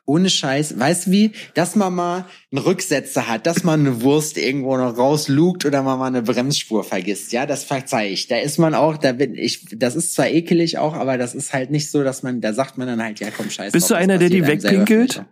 [0.09, 4.39] Ohne Scheiß, weißt du wie, dass man mal einen Rücksetzer hat, dass man eine Wurst
[4.39, 8.27] irgendwo noch rauslugt oder man mal eine Bremsspur vergisst, ja, das verzeih ich.
[8.27, 11.53] Da ist man auch, da bin ich, das ist zwar ekelig auch, aber das ist
[11.53, 13.99] halt nicht so, dass man, da sagt man dann halt, ja komm, scheiß Bist drauf,
[13.99, 15.21] du einer, der die wegpinkelt?
[15.21, 15.25] auch.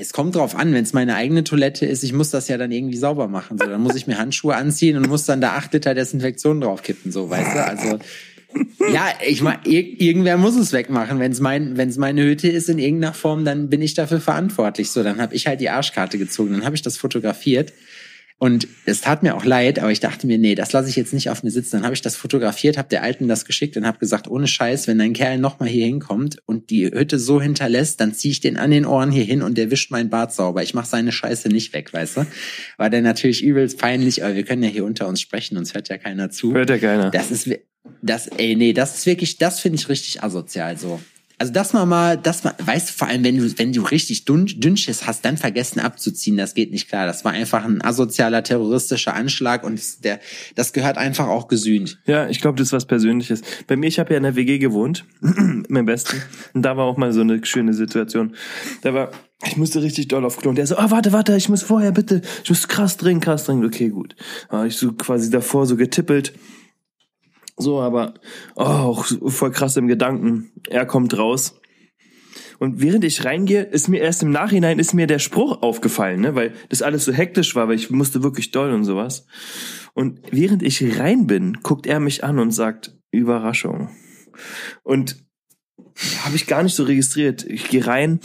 [0.00, 2.72] Es kommt drauf an, wenn es meine eigene Toilette ist, ich muss das ja dann
[2.72, 3.58] irgendwie sauber machen.
[3.58, 7.10] So, dann muss ich mir Handschuhe anziehen und muss dann da acht Liter Desinfektion draufkippen,
[7.12, 7.64] so, weißt du?
[7.64, 7.98] Also,
[8.92, 11.18] ja, ich meine, ir irgendwer muss es wegmachen.
[11.18, 14.90] Wenn es mein, wenn's meine Hütte ist in irgendeiner Form, dann bin ich dafür verantwortlich.
[14.90, 17.72] So, dann habe ich halt die Arschkarte gezogen, dann habe ich das fotografiert.
[18.42, 21.12] Und es tat mir auch leid, aber ich dachte mir, nee, das lasse ich jetzt
[21.12, 21.76] nicht auf mir sitzen.
[21.76, 24.86] Dann habe ich das fotografiert, habe der Alten das geschickt und habe gesagt, ohne Scheiß,
[24.86, 28.56] wenn dein Kerl nochmal hier hinkommt und die Hütte so hinterlässt, dann ziehe ich den
[28.56, 30.62] an den Ohren hier hin und der wischt mein Bart sauber.
[30.62, 32.26] Ich mache seine Scheiße nicht weg, weißt du?
[32.78, 35.90] War der natürlich übelst peinlich, aber wir können ja hier unter uns sprechen, uns hört
[35.90, 36.54] ja keiner zu.
[36.54, 37.10] Hört ja keiner.
[37.10, 37.46] Das ist,
[38.02, 41.00] das, ey, nee, das ist wirklich, das finde ich richtig asozial, so.
[41.38, 44.26] Also, dass man mal, dass man, weißt du, vor allem, wenn du, wenn du richtig
[44.26, 47.06] dünn, Dünnschiss hast, dann vergessen abzuziehen, das geht nicht klar.
[47.06, 50.20] Das war einfach ein asozialer, terroristischer Anschlag und das- der,
[50.54, 51.98] das gehört einfach auch gesühnt.
[52.04, 53.40] Ja, ich glaube, das ist was Persönliches.
[53.66, 56.20] Bei mir, ich habe ja in der WG gewohnt, mein Besten.
[56.52, 58.36] Und da war auch mal so eine schöne Situation.
[58.82, 59.10] Da war,
[59.46, 60.50] ich musste richtig doll auf Klo.
[60.50, 63.44] Und der so, ah, warte, warte, ich muss vorher bitte, ich muss krass dringend, krass
[63.44, 63.64] dringend.
[63.64, 64.14] Okay, gut.
[64.50, 66.34] Da ich so quasi davor so getippelt.
[67.60, 68.14] So, aber
[68.56, 70.50] oh, auch voll krass im Gedanken.
[70.68, 71.60] Er kommt raus.
[72.58, 76.34] Und während ich reingehe, ist mir erst im Nachhinein ist mir der Spruch aufgefallen, ne,
[76.34, 79.26] weil das alles so hektisch war, weil ich musste wirklich doll und sowas.
[79.94, 83.88] Und während ich rein bin, guckt er mich an und sagt, Überraschung.
[84.82, 85.16] Und
[86.22, 87.44] habe ich gar nicht so registriert.
[87.44, 88.20] Ich gehe rein,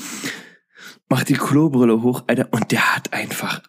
[1.08, 3.62] mach die Klobrille hoch, Alter, und der hat einfach,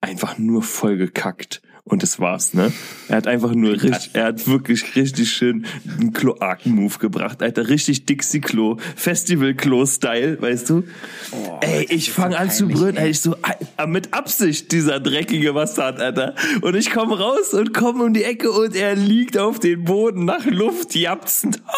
[0.00, 1.62] einfach nur voll gekackt.
[1.86, 2.72] Und das war's, ne?
[3.08, 5.66] Er hat einfach nur richtig, er hat wirklich richtig schön
[6.00, 7.68] einen Kloaken-Move gebracht, Alter.
[7.68, 10.84] Richtig Dixie-Klo, Festival-Klo-Style, weißt du?
[11.32, 13.04] Oh, Ey, ich fange so an zu brüllen, ey.
[13.04, 13.36] ey, ich so,
[13.76, 16.34] ah, mit Absicht, dieser dreckige Bastard, Alter.
[16.62, 20.24] Und ich komme raus und komme um die Ecke und er liegt auf den Boden
[20.24, 21.60] nach Luft japsend.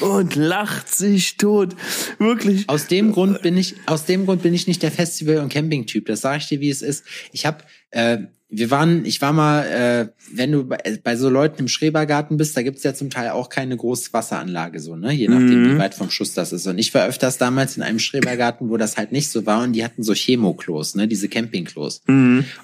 [0.00, 1.76] Und lacht sich tot.
[2.18, 2.68] Wirklich.
[2.68, 6.06] Aus dem Grund bin ich, aus dem Grund bin ich nicht der Festival- und Camping-Typ.
[6.06, 7.04] Das sage ich dir, wie es ist.
[7.32, 7.58] Ich habe,
[7.90, 12.36] äh, wir waren, ich war mal, äh, wenn du bei, bei so Leuten im Schrebergarten
[12.36, 15.12] bist, da gibt's ja zum Teil auch keine große Wasseranlage, so, ne?
[15.12, 16.66] Je nachdem, wie weit vom Schuss das ist.
[16.66, 19.72] Und ich war öfters damals in einem Schrebergarten, wo das halt nicht so war und
[19.72, 21.08] die hatten so Chemoklos, ne?
[21.08, 22.02] Diese Campingklos.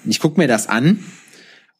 [0.03, 0.99] Und ich guck mir das an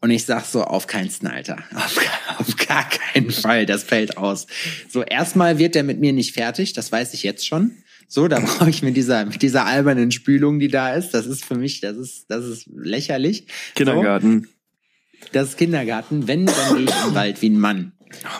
[0.02, 1.58] und ich sag so, auf keinsten, Alter.
[1.76, 1.98] Auf,
[2.38, 4.48] auf gar keinen Fall, das fällt aus.
[4.90, 7.72] So, erstmal wird der mit mir nicht fertig, das weiß ich jetzt schon.
[8.08, 11.12] So, da brauche ich mit dieser, mit dieser albernen Spülung, die da ist.
[11.12, 13.46] Das ist für mich, das ist, das ist lächerlich.
[13.78, 13.86] So.
[13.86, 14.48] Kindergarten.
[15.32, 16.28] das ist Kindergarten.
[16.28, 17.92] Wenn, dann gehe ich im Wald wie ein Mann.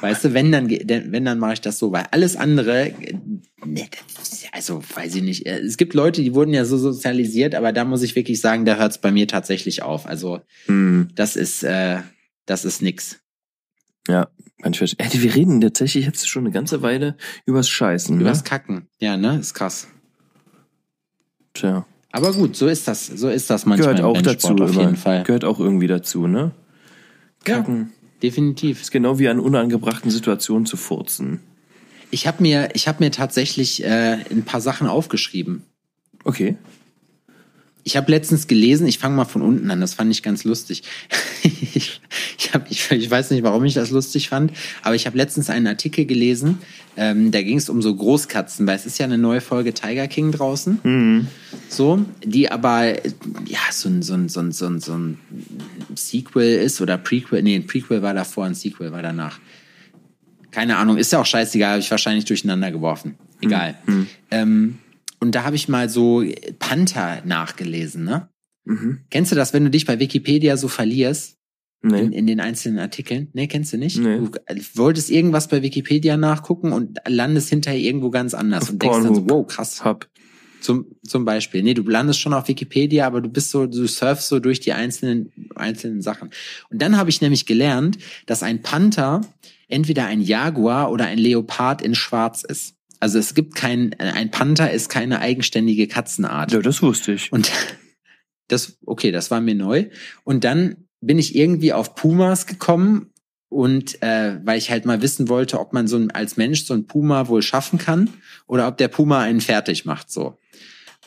[0.02, 3.14] Weißt du, wenn dann, wenn dann mache ich das so, weil alles andere, äh,
[3.66, 3.88] ne,
[4.22, 5.46] ist- also weiß ich nicht.
[5.46, 8.66] Äh, Es gibt Leute, die wurden ja so sozialisiert, aber da muss ich wirklich sagen,
[8.66, 10.06] da hört es bei mir tatsächlich auf.
[10.08, 12.00] Also Hm, das ist, äh,
[12.46, 13.20] das ist nix.
[14.08, 14.28] ja,
[14.62, 15.08] kann ich verstehen.
[15.12, 17.16] Ey, wir reden tatsächlich jetzt schon eine ganze Weile
[17.46, 18.16] übers Scheißen.
[18.18, 18.22] Ne?
[18.24, 18.88] Übers Kacken.
[19.00, 19.88] Ja, ne, ist krass.
[21.54, 21.86] Tja.
[22.12, 24.48] Aber gut, so ist das, so ist das manchmal Gehört auch dazu.
[24.48, 24.82] auf immer.
[24.82, 25.24] jeden Fall.
[25.24, 26.52] Gehört auch irgendwie dazu, ne?
[27.48, 27.66] Ja,
[28.22, 28.82] Definitiv.
[28.82, 31.40] Ist genau wie an unangebrachten Situationen zu furzen.
[32.12, 35.64] Ich habe mir, ich habe mir tatsächlich äh, ein paar Sachen aufgeschrieben.
[36.24, 36.58] Okay.
[37.84, 40.84] Ich habe letztens gelesen, ich fange mal von unten an, das fand ich ganz lustig.
[41.44, 42.02] ich,
[42.38, 44.52] ich, hab, ich, ich weiß nicht, warum ich das lustig fand,
[44.82, 46.60] aber ich habe letztens einen Artikel gelesen,
[46.98, 50.08] ähm, da ging es um so Großkatzen, weil es ist ja eine neue Folge Tiger
[50.08, 50.80] King draußen,
[51.70, 53.06] so, die aber
[53.48, 55.18] ja so ein, so, ein, so, ein, so, ein, so ein
[55.96, 59.40] Sequel ist oder Prequel, nee, ein Prequel war davor, ein Sequel war danach.
[60.52, 63.16] Keine Ahnung, ist ja auch scheißegal, habe ich wahrscheinlich durcheinander geworfen.
[63.42, 63.76] Egal.
[64.32, 64.80] Ähm,
[65.20, 66.24] und da habe ich mal so
[66.60, 68.30] Panther nachgelesen, ne?
[68.66, 69.02] Mhm.
[69.10, 71.38] Kennst du das, wenn du dich bei Wikipedia so verlierst
[71.82, 72.18] in, Nee.
[72.18, 73.30] in den einzelnen Artikeln?
[73.34, 73.98] Nee, kennst du nicht?
[73.98, 74.18] Nee.
[74.18, 74.32] Du
[74.76, 79.16] wolltest irgendwas bei Wikipedia nachgucken und landest hinterher irgendwo ganz anders Auf und denkst dann
[79.16, 79.84] so, wow, krass.
[79.84, 80.08] Hab.
[80.62, 81.64] Zum, zum Beispiel.
[81.64, 84.74] Nee, du landest schon auf Wikipedia, aber du bist so, du surfst so durch die
[84.74, 86.32] einzelnen, einzelnen Sachen.
[86.70, 89.22] Und dann habe ich nämlich gelernt, dass ein Panther
[89.70, 92.76] entweder ein Jaguar oder ein Leopard in Schwarz ist.
[93.00, 96.52] Also es gibt kein, ein Panther ist keine eigenständige Katzenart.
[96.52, 97.32] Ja, das wusste ich.
[97.32, 97.52] Und
[98.48, 99.90] das, okay, das war mir neu.
[100.24, 103.12] Und dann bin ich irgendwie auf Pumas gekommen
[103.48, 106.74] und äh, weil ich halt mal wissen wollte, ob man so ein, als Mensch so
[106.74, 108.10] ein Puma wohl schaffen kann
[108.48, 110.38] oder ob der Puma einen fertig macht so.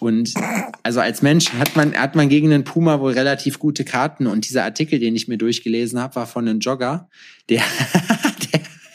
[0.01, 0.34] Und
[0.82, 4.49] also als Mensch hat man hat man gegen einen Puma wohl relativ gute Karten und
[4.49, 7.09] dieser Artikel, den ich mir durchgelesen habe, war von einem Jogger,
[7.49, 7.62] der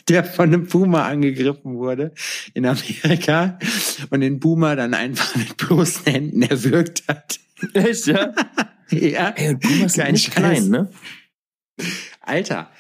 [0.10, 2.14] der von einem Puma angegriffen wurde
[2.54, 3.60] in Amerika
[4.10, 7.40] und den Puma dann einfach mit bloßen Händen erwürgt hat.
[7.74, 8.34] Echt, ja?
[8.90, 10.90] Ja, Ey, und Pumas sind nicht klein, ne?
[12.22, 12.72] Alter.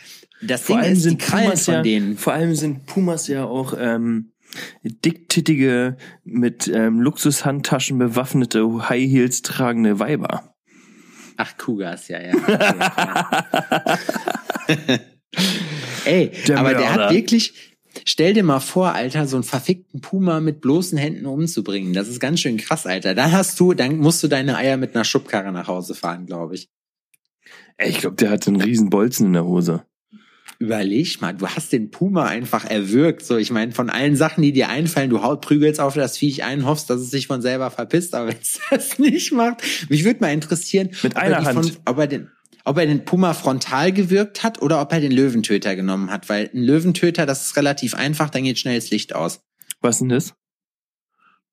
[0.42, 2.18] Das Vor Ding allem ist, die sind Krallen Pumas von ja, denen.
[2.18, 4.32] vor allem sind Pumas ja auch ähm,
[4.84, 10.56] dicktittige, mit ähm, Luxushandtaschen bewaffnete High Heels tragende Weiber.
[11.36, 12.34] Ach, Kugas, ja, ja.
[16.06, 17.06] Ey, Der aber der Mörder.
[17.06, 17.54] hat wirklich,
[18.06, 21.94] stell dir mal vor, Alter, so einen verfickten Puma mit bloßen Händen umzubringen.
[21.94, 23.14] Das ist ganz schön krass, Alter.
[23.14, 26.56] Dann hast du, dann musst du deine Eier mit einer Schubkarre nach Hause fahren, glaube
[26.56, 26.70] ich.
[27.78, 29.84] Ey, ich glaube, der hat einen riesen Bolzen in der Hose.
[30.60, 33.24] Überleg mal, du hast den Puma einfach erwürgt.
[33.24, 36.44] So, ich meine, von allen Sachen, die dir einfallen, du haut prügelst auf das Viech
[36.44, 40.04] ein, hoffst, dass es sich von selber verpisst, aber wenn es das nicht macht, mich
[40.04, 41.70] würde mal interessieren, Mit einer er Hand.
[41.70, 42.32] Von, ob er den
[42.68, 46.50] ob er den Puma frontal gewürgt hat oder ob er den Löwentöter genommen hat, weil
[46.54, 49.40] ein Löwentöter, das ist relativ einfach, dann geht schnell das Licht aus.
[49.80, 50.34] Was denn das?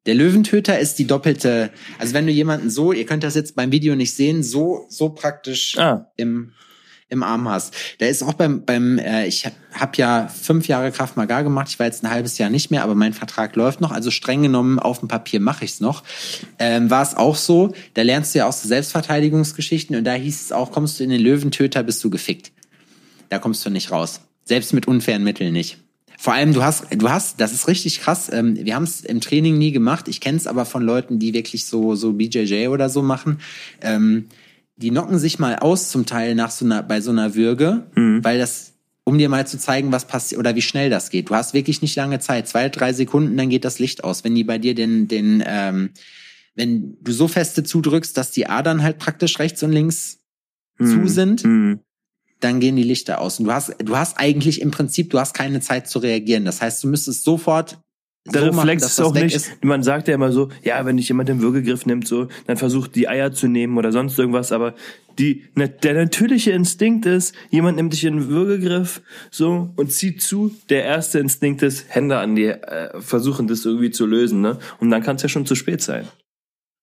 [0.06, 3.70] Der Löwentöter ist die doppelte, also wenn du jemanden so, ihr könnt das jetzt beim
[3.70, 6.52] Video nicht sehen, so so praktisch Ah, im,
[7.08, 7.74] im Arm hast.
[7.98, 11.68] Da ist auch beim, beim äh, ich habe hab ja fünf Jahre Kraft Maga gemacht,
[11.68, 14.42] ich war jetzt ein halbes Jahr nicht mehr, aber mein Vertrag läuft noch, also streng
[14.42, 16.02] genommen auf dem Papier mache ich's noch.
[16.58, 20.42] Ähm, war es auch so, da lernst du ja auch so Selbstverteidigungsgeschichten und da hieß
[20.42, 22.52] es auch, kommst du in den Löwentöter, bist du gefickt.
[23.28, 24.20] Da kommst du nicht raus.
[24.44, 25.78] Selbst mit unfairen Mitteln nicht.
[26.18, 28.30] Vor allem, du hast, du hast, das ist richtig krass.
[28.32, 30.08] Ähm, wir haben es im Training nie gemacht.
[30.08, 33.40] Ich kenne es aber von Leuten, die wirklich so so BJJ oder so machen.
[33.82, 34.28] Ähm,
[34.76, 38.38] die knocken sich mal aus zum Teil nach so einer bei so einer Würge, weil
[38.38, 38.72] das
[39.04, 41.28] um dir mal zu zeigen, was passiert oder wie schnell das geht.
[41.28, 44.24] Du hast wirklich nicht lange Zeit, zwei drei Sekunden, dann geht das Licht aus.
[44.24, 45.90] Wenn die bei dir den den ähm,
[46.54, 50.20] wenn du so feste zudrückst, dass die Adern halt praktisch rechts und links
[50.78, 51.80] zu hm, sind, hm.
[52.40, 53.38] dann gehen die Lichter aus.
[53.38, 56.44] Und du hast, du hast eigentlich im Prinzip, du hast keine Zeit zu reagieren.
[56.44, 57.78] Das heißt, du müsstest sofort
[58.26, 59.62] Der so machen, Reflex dass ist auch nicht, ist.
[59.62, 62.94] man sagt ja immer so, ja, wenn dich jemand den Würgegriff nimmt, so, dann versucht
[62.94, 64.74] die Eier zu nehmen oder sonst irgendwas, aber
[65.18, 70.22] die, ne, der natürliche Instinkt ist, jemand nimmt dich in den Würgegriff, so, und zieht
[70.22, 74.58] zu, der erste Instinkt ist, Hände an die, äh, versuchen das irgendwie zu lösen, ne,
[74.80, 76.08] und dann kann es ja schon zu spät sein.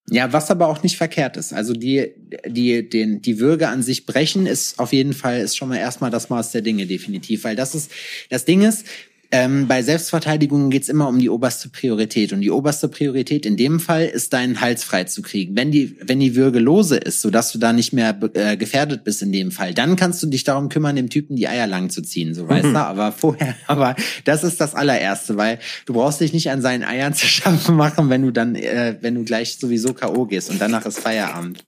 [0.10, 1.54] Ja, was aber auch nicht verkehrt ist.
[1.54, 2.12] Also die,
[2.46, 6.12] die, den, die Würge an sich brechen ist auf jeden Fall, ist schon mal erstmal
[6.12, 7.44] das Maß der Dinge, definitiv.
[7.44, 7.92] Weil das ist,
[8.30, 8.86] das Ding ist,
[9.32, 12.34] ähm, bei Selbstverteidigung geht's immer um die oberste Priorität.
[12.34, 15.56] Und die oberste Priorität in dem Fall ist, deinen Hals frei zu kriegen.
[15.56, 19.22] Wenn die, wenn die Würge lose ist, sodass du da nicht mehr äh, gefährdet bist
[19.22, 22.02] in dem Fall, dann kannst du dich darum kümmern, dem Typen die Eier lang zu
[22.02, 22.78] ziehen, so weißt du.
[22.78, 27.14] Aber vorher, aber das ist das allererste, weil du brauchst dich nicht an seinen Eiern
[27.14, 30.26] zu schaffen machen, wenn du dann, äh, wenn du gleich sowieso K.O.
[30.26, 31.64] gehst und danach ist Feierabend.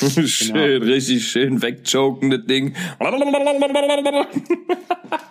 [0.26, 0.84] schön, genau.
[0.86, 2.74] richtig schön wegjoken, das Ding.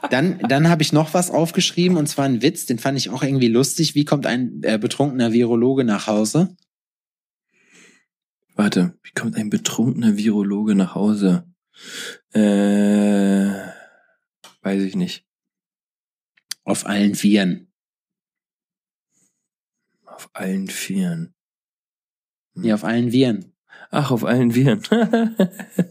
[0.09, 3.23] Dann, dann habe ich noch was aufgeschrieben und zwar ein Witz, den fand ich auch
[3.23, 3.95] irgendwie lustig.
[3.95, 6.55] Wie kommt ein äh, betrunkener Virologe nach Hause?
[8.55, 11.45] Warte, wie kommt ein betrunkener Virologe nach Hause?
[12.33, 13.49] Äh,
[14.61, 15.25] weiß ich nicht.
[16.63, 17.71] Auf allen Vieren.
[20.05, 21.33] Auf allen Vieren.
[22.55, 22.63] Hm.
[22.65, 23.53] Ja, auf allen Viren.
[23.91, 24.81] Ach, auf allen Viren.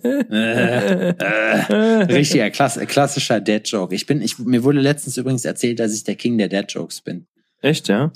[0.05, 3.93] äh, äh, richtiger klass klassischer Dead Joke.
[3.95, 7.01] Ich bin, ich, mir wurde letztens übrigens erzählt, dass ich der King der Dead Jokes
[7.01, 7.27] bin.
[7.61, 8.13] Echt, ja?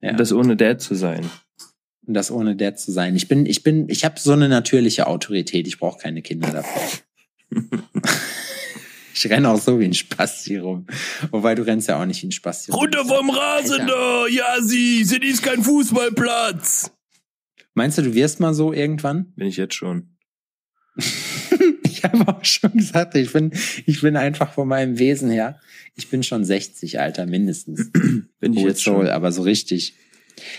[0.00, 0.10] Ja.
[0.10, 1.30] Und das ohne Dad zu sein.
[2.04, 3.14] Und das ohne Dad zu sein.
[3.14, 5.68] Ich bin, ich bin, ich habe so eine natürliche Autorität.
[5.68, 6.82] Ich brauche keine Kinder dafür.
[9.14, 10.88] ich renne auch so wie ein Spasti rum.
[11.30, 12.80] Wobei du rennst ja auch nicht wie ein Spasti rum.
[12.80, 14.26] Runter vom Rasen da!
[14.26, 15.04] Ja, sie!
[15.04, 16.90] Sie ist kein Fußballplatz!
[17.74, 19.32] Meinst du, du wirst mal so irgendwann?
[19.36, 20.16] Bin ich jetzt schon.
[21.84, 23.52] ich habe auch schon gesagt, ich bin,
[23.86, 25.58] ich bin einfach von meinem Wesen her.
[25.94, 27.90] Ich bin schon 60, Alter, mindestens.
[28.40, 29.06] bin ich jetzt schon.
[29.06, 29.94] Aber so richtig.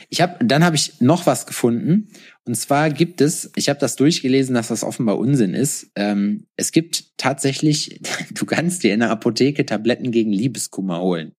[0.09, 2.09] Ich habe, dann habe ich noch was gefunden.
[2.45, 5.91] Und zwar gibt es, ich habe das durchgelesen, dass das offenbar Unsinn ist.
[5.95, 8.01] Ähm, es gibt tatsächlich,
[8.31, 11.33] du kannst dir in der Apotheke Tabletten gegen Liebeskummer holen.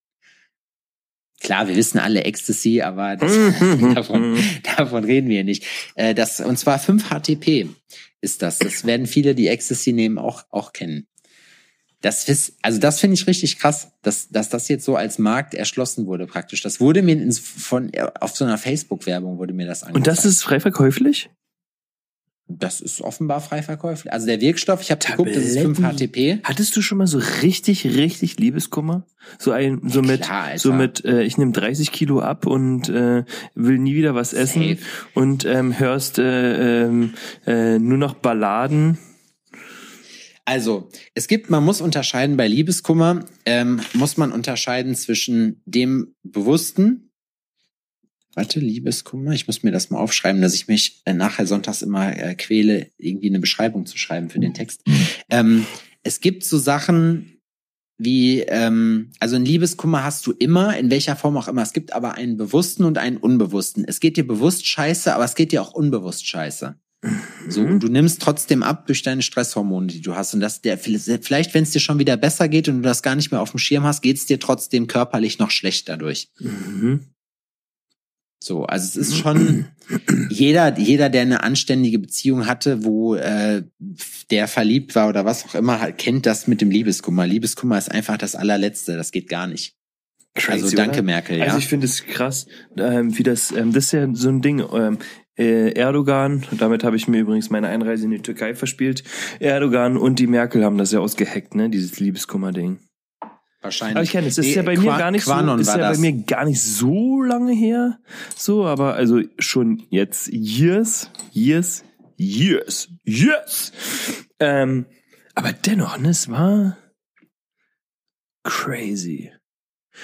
[1.41, 3.33] Klar, wir wissen alle Ecstasy, aber das,
[3.95, 4.37] davon,
[4.77, 5.65] davon reden wir nicht.
[5.95, 7.69] Äh, das, und zwar 5-HTP
[8.21, 8.59] ist das.
[8.59, 11.07] Das werden viele, die Ecstasy nehmen, auch, auch kennen.
[12.01, 15.53] Das ist, also das finde ich richtig krass, dass, dass das jetzt so als Markt
[15.55, 16.61] erschlossen wurde praktisch.
[16.61, 19.95] Das wurde mir in, von, auf so einer Facebook-Werbung wurde mir das angezeigt.
[19.95, 21.29] Und das ist frei verkäuflich?
[22.47, 24.13] Das ist offenbar frei verkäuflich.
[24.13, 26.39] Also der Wirkstoff, ich habe geguckt, das ist 5 HTP.
[26.43, 29.07] Hattest du schon mal so richtig, richtig Liebeskummer?
[29.39, 32.87] So ein, so ja, mit, klar, so mit, äh, ich nehme 30 Kilo ab und
[32.89, 33.23] äh,
[33.55, 34.77] will nie wieder was essen Safe.
[35.15, 37.09] und ähm, hörst äh, äh,
[37.47, 38.99] äh, nur noch Balladen.
[40.47, 47.04] Also, es gibt, man muss unterscheiden bei Liebeskummer, ähm, muss man unterscheiden zwischen dem bewussten,
[48.35, 49.31] Warte, Liebeskummer.
[49.31, 52.91] Ich muss mir das mal aufschreiben, dass ich mich äh, nachher sonntags immer äh, quäle,
[52.97, 54.83] irgendwie eine Beschreibung zu schreiben für den Text.
[55.29, 55.65] Ähm,
[56.03, 57.39] es gibt so Sachen
[57.97, 61.61] wie, ähm, also ein Liebeskummer hast du immer, in welcher Form auch immer.
[61.61, 63.85] Es gibt aber einen bewussten und einen unbewussten.
[63.87, 66.75] Es geht dir bewusst scheiße, aber es geht dir auch unbewusst scheiße.
[67.47, 70.33] So, und du nimmst trotzdem ab durch deine Stresshormone, die du hast.
[70.33, 73.15] Und das der, vielleicht, wenn es dir schon wieder besser geht und du das gar
[73.15, 76.29] nicht mehr auf dem Schirm hast, geht es dir trotzdem körperlich noch schlecht dadurch.
[76.39, 77.01] Mhm.
[78.45, 79.65] So, also es ist schon
[80.29, 83.63] jeder, jeder, der eine anständige Beziehung hatte, wo äh,
[84.29, 87.25] der verliebt war oder was auch immer, halt, kennt das mit dem Liebeskummer.
[87.25, 89.73] Liebeskummer ist einfach das allerletzte, das geht gar nicht.
[90.35, 91.01] Crazy, also danke, oder?
[91.01, 91.39] Merkel.
[91.39, 91.45] Ja.
[91.45, 92.45] Also ich finde es krass,
[92.77, 94.63] ähm, wie das, ähm, das ist ja so ein Ding.
[94.71, 94.99] Ähm,
[95.39, 99.03] äh, Erdogan, damit habe ich mir übrigens meine Einreise in die Türkei verspielt.
[99.39, 102.77] Erdogan und die Merkel haben das ja ausgeheckt, ne, dieses Liebeskummer-Ding.
[103.65, 103.95] Wahrscheinlich.
[103.95, 104.35] Aber ich kenne es.
[104.35, 105.97] Das ist ja bei mir gar nicht Quanon so, ist ja das.
[105.97, 107.99] bei mir gar nicht so lange her.
[108.35, 111.83] So, aber also schon jetzt years, years,
[112.15, 113.71] years, years.
[114.39, 114.85] Ähm,
[115.33, 116.77] aber dennoch, ne, es war
[118.43, 119.31] crazy.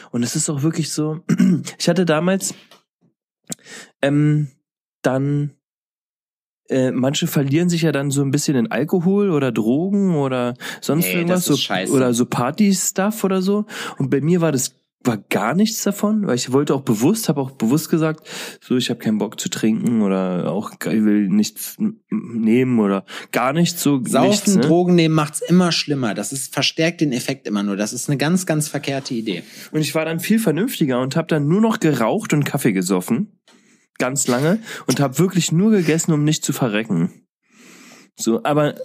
[0.09, 1.23] Und es ist auch wirklich so,
[1.77, 2.55] ich hatte damals
[4.01, 4.49] ähm,
[5.03, 5.51] dann
[6.71, 11.05] äh, manche verlieren sich ja dann so ein bisschen in Alkohol oder Drogen oder sonst
[11.05, 11.55] nee, irgendwas so,
[11.93, 13.65] oder so Party-Stuff oder so.
[13.97, 17.41] Und bei mir war das war gar nichts davon, weil ich wollte auch bewusst, habe
[17.41, 18.27] auch bewusst gesagt,
[18.61, 21.77] so ich habe keinen Bock zu trinken oder auch ich will nichts
[22.09, 24.01] nehmen oder gar nichts so.
[24.05, 24.61] Saufen, nichts, ne?
[24.61, 26.13] Drogen nehmen macht's immer schlimmer.
[26.13, 27.77] Das ist verstärkt den Effekt immer nur.
[27.77, 29.43] Das ist eine ganz, ganz verkehrte Idee.
[29.71, 33.40] Und ich war dann viel vernünftiger und habe dann nur noch geraucht und Kaffee gesoffen
[33.97, 37.25] ganz lange und habe wirklich nur gegessen, um nicht zu verrecken.
[38.17, 38.75] So, aber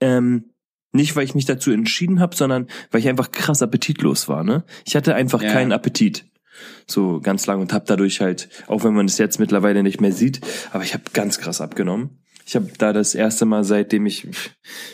[0.00, 0.50] ähm,
[0.92, 4.44] nicht, weil ich mich dazu entschieden habe, sondern weil ich einfach krass appetitlos war.
[4.44, 4.64] Ne?
[4.84, 5.52] Ich hatte einfach ja.
[5.52, 6.26] keinen Appetit
[6.86, 10.12] so ganz lang und habe dadurch halt, auch wenn man es jetzt mittlerweile nicht mehr
[10.12, 10.40] sieht,
[10.70, 12.18] aber ich habe ganz krass abgenommen.
[12.44, 14.28] Ich habe da das erste Mal, seitdem ich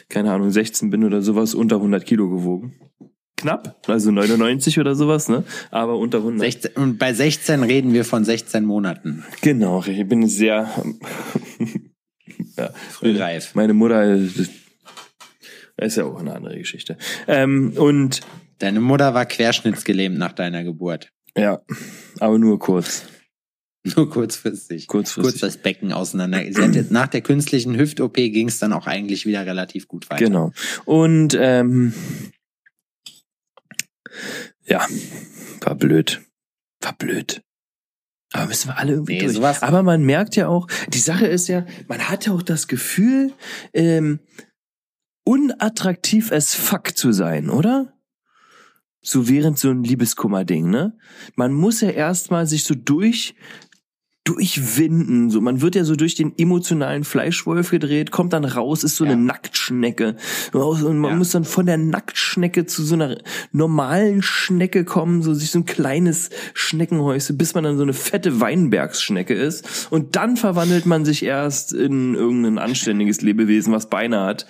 [0.08, 2.74] keine Ahnung 16 bin oder sowas, unter 100 Kilo gewogen
[3.38, 5.44] knapp, also 99 oder sowas, ne?
[5.70, 6.40] Aber unter 100.
[6.40, 9.24] 16, und bei 16 reden wir von 16 Monaten.
[9.40, 10.68] Genau, ich bin sehr
[12.56, 13.54] ja, frühreif.
[13.54, 16.98] Meine Mutter ist ja auch eine andere Geschichte.
[17.26, 18.20] Ähm, und
[18.58, 21.10] deine Mutter war querschnittsgelähmt nach deiner Geburt.
[21.36, 21.60] Ja,
[22.18, 23.04] aber nur kurz.
[23.96, 24.88] Nur kurzfristig.
[24.88, 25.22] Kurzfristig.
[25.22, 26.42] Kurz das Becken auseinander.
[26.90, 30.24] Nach der künstlichen Hüft-OP ging es dann auch eigentlich wieder relativ gut weiter.
[30.24, 30.52] Genau.
[30.84, 31.94] Und ähm,
[34.66, 34.86] ja,
[35.60, 36.20] war blöd.
[36.80, 37.42] War blöd.
[38.32, 39.32] Aber müssen wir alle irgendwie Nee, durch.
[39.36, 42.68] sowas- Aber man merkt ja auch, die Sache ist ja, man hat ja auch das
[42.68, 43.32] Gefühl,
[43.72, 44.20] ähm,
[45.24, 47.92] unattraktiv as fuck zu sein, oder?
[49.00, 50.96] So während so ein Liebeskummer-Ding, ne?
[51.36, 53.34] Man muss ja erstmal sich so durch,
[54.28, 55.40] durchwinden, so.
[55.40, 59.12] Man wird ja so durch den emotionalen Fleischwolf gedreht, kommt dann raus, ist so Ja.
[59.12, 60.16] eine Nacktschnecke.
[60.52, 61.16] Und man Ja.
[61.16, 63.16] muss dann von der Nacktschnecke zu so einer
[63.52, 68.40] normalen Schnecke kommen, so sich so ein kleines Schneckenhäuschen, bis man dann so eine fette
[68.40, 69.88] Weinbergsschnecke ist.
[69.90, 74.46] Und dann verwandelt man sich erst in irgendein anständiges Lebewesen, was Beine hat.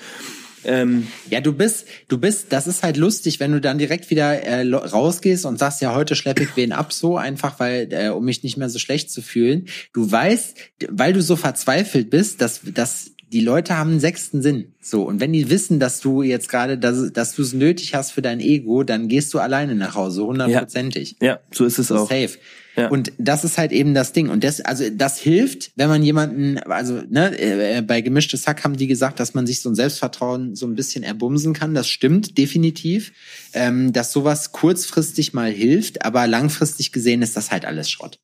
[0.64, 4.42] Ähm, Ja, du bist, du bist, das ist halt lustig, wenn du dann direkt wieder
[4.42, 8.24] äh, rausgehst und sagst, ja, heute schleppe ich wen ab, so einfach, weil, äh, um
[8.24, 9.66] mich nicht mehr so schlecht zu fühlen.
[9.92, 10.56] Du weißt,
[10.90, 14.72] weil du so verzweifelt bist, dass, dass die Leute haben einen sechsten Sinn.
[14.80, 18.12] So, und wenn die wissen, dass du jetzt gerade, dass, dass du es nötig hast
[18.12, 21.16] für dein Ego, dann gehst du alleine nach Hause, hundertprozentig.
[21.20, 22.09] ja, so ist es auch.
[22.09, 22.38] safe.
[22.79, 22.89] Ja.
[22.89, 24.29] Und das ist halt eben das Ding.
[24.29, 28.76] Und das, also das hilft, wenn man jemanden, also ne, äh, bei gemischtes Hack haben
[28.76, 31.74] die gesagt, dass man sich so ein Selbstvertrauen so ein bisschen erbumsen kann.
[31.74, 33.12] Das stimmt definitiv,
[33.53, 38.20] ähm, dass sowas kurzfristig mal hilft, aber langfristig gesehen ist das halt alles Schrott.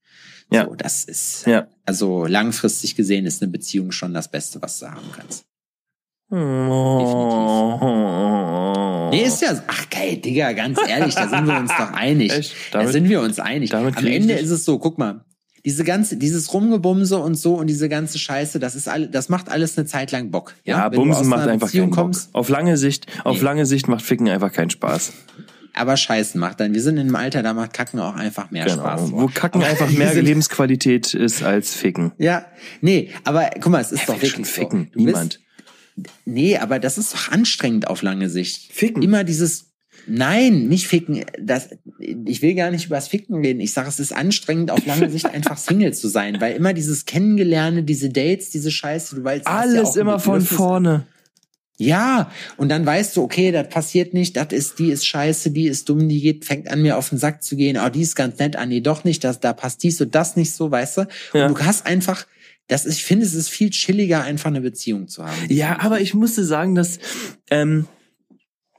[0.53, 0.67] Ja.
[0.67, 1.67] So, das ist, Ja.
[1.85, 5.45] also langfristig gesehen ist eine Beziehung schon das Beste, was du haben kannst.
[9.11, 12.33] Nee, ist ja, ach geil, Digga, ganz ehrlich, da sind wir uns doch einig.
[12.33, 12.55] Echt?
[12.72, 13.70] Da Damit- sind wir uns einig.
[13.70, 15.25] damit Am Ende ist es so, guck mal,
[15.64, 19.49] diese ganze, dieses Rumgebumse und so und diese ganze Scheiße, das ist all, das macht
[19.49, 20.55] alles eine Zeit lang Bock.
[20.64, 22.20] Ja, du Bumsen macht einfach Beziehung keinen Bock.
[22.33, 23.45] Auf lange Sicht, auf Nee.
[23.45, 25.12] lange Sicht macht Ficken einfach keinen Spaß.
[25.77, 26.72] aber Scheißen macht dann.
[26.75, 29.07] Wir sind in einem Alter, da macht Kacken auch einfach mehr Spaß.
[29.07, 29.22] Genau.
[29.22, 32.12] Wo Kacken Aber einfach mehr Lebensqualität ist als Ficken.
[32.18, 32.45] Ja,
[32.81, 34.91] nee, aber guck mal, es ist Wer doch will schon wirklich ficken?
[34.95, 35.01] so.
[35.01, 35.41] Niemand.
[36.25, 38.73] Nee, aber das ist doch anstrengend auf lange Sicht.
[38.73, 39.03] Ficken?
[39.03, 39.75] Immer dieses
[40.07, 41.25] Nein, nicht ficken.
[41.41, 43.61] Das, ich will gar nicht über das Ficken reden.
[43.61, 47.07] Ich sage, es ist anstrengend, auf lange Sicht einfach Single zu sein, weil immer dieses
[47.07, 51.07] Kennengelerne, diese Dates, diese Scheiße, du weißt, ja Alles ein immer von vorne.
[51.77, 55.67] Ja, und dann weißt du, okay, das passiert nicht, das ist, die ist scheiße, die
[55.67, 58.15] ist dumm, die geht, fängt an mir auf den Sack zu gehen, oh, die ist
[58.15, 60.99] ganz nett, ah, nee, doch nicht, das, da passt dies und das nicht so, weißt
[60.99, 61.09] du?
[61.33, 61.47] Ja.
[61.47, 62.27] Und du hast einfach,
[62.69, 65.37] das, ich finde, es ist viel chilliger, einfach eine Beziehung zu haben.
[65.49, 66.99] Ja, aber ich musste sagen, dass
[67.51, 67.87] ähm,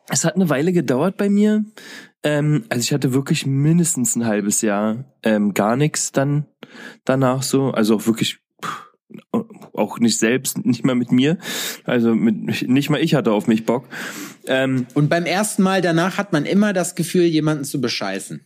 [0.09, 1.63] es hat eine Weile gedauert bei mir.
[2.23, 6.45] Ähm, also ich hatte wirklich mindestens ein halbes Jahr ähm, gar nichts dann
[7.03, 7.71] danach so.
[7.71, 8.85] Also auch wirklich pff,
[9.73, 11.37] auch nicht selbst, nicht mal mit mir.
[11.83, 13.87] Also mit, nicht mal ich hatte auf mich Bock.
[14.47, 18.41] Ähm, Und beim ersten Mal danach hat man immer das Gefühl, jemanden zu bescheißen.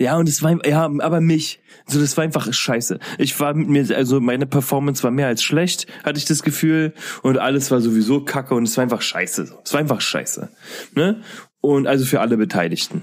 [0.00, 1.60] Ja, und es war, ja, aber mich.
[1.86, 2.98] So, das war einfach scheiße.
[3.18, 6.94] Ich war mit mir, also meine Performance war mehr als schlecht, hatte ich das Gefühl.
[7.22, 9.58] Und alles war sowieso kacke und es war einfach scheiße.
[9.62, 10.48] Es war einfach scheiße.
[10.94, 11.20] Ne?
[11.60, 13.02] Und also für alle Beteiligten.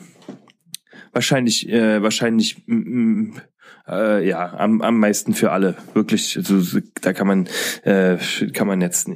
[1.13, 3.41] Wahrscheinlich, äh, wahrscheinlich, mm, mm,
[3.87, 5.75] äh, ja, am, am meisten für alle.
[5.93, 7.47] Wirklich, also, so- da kann man,
[7.83, 8.17] äh,
[8.53, 9.07] kann man jetzt,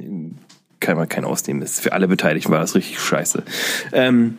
[0.78, 1.60] kann man kein ausnehmen.
[1.60, 3.42] Das- Für alle Beteiligten war das richtig scheiße.
[3.92, 4.36] Ähm,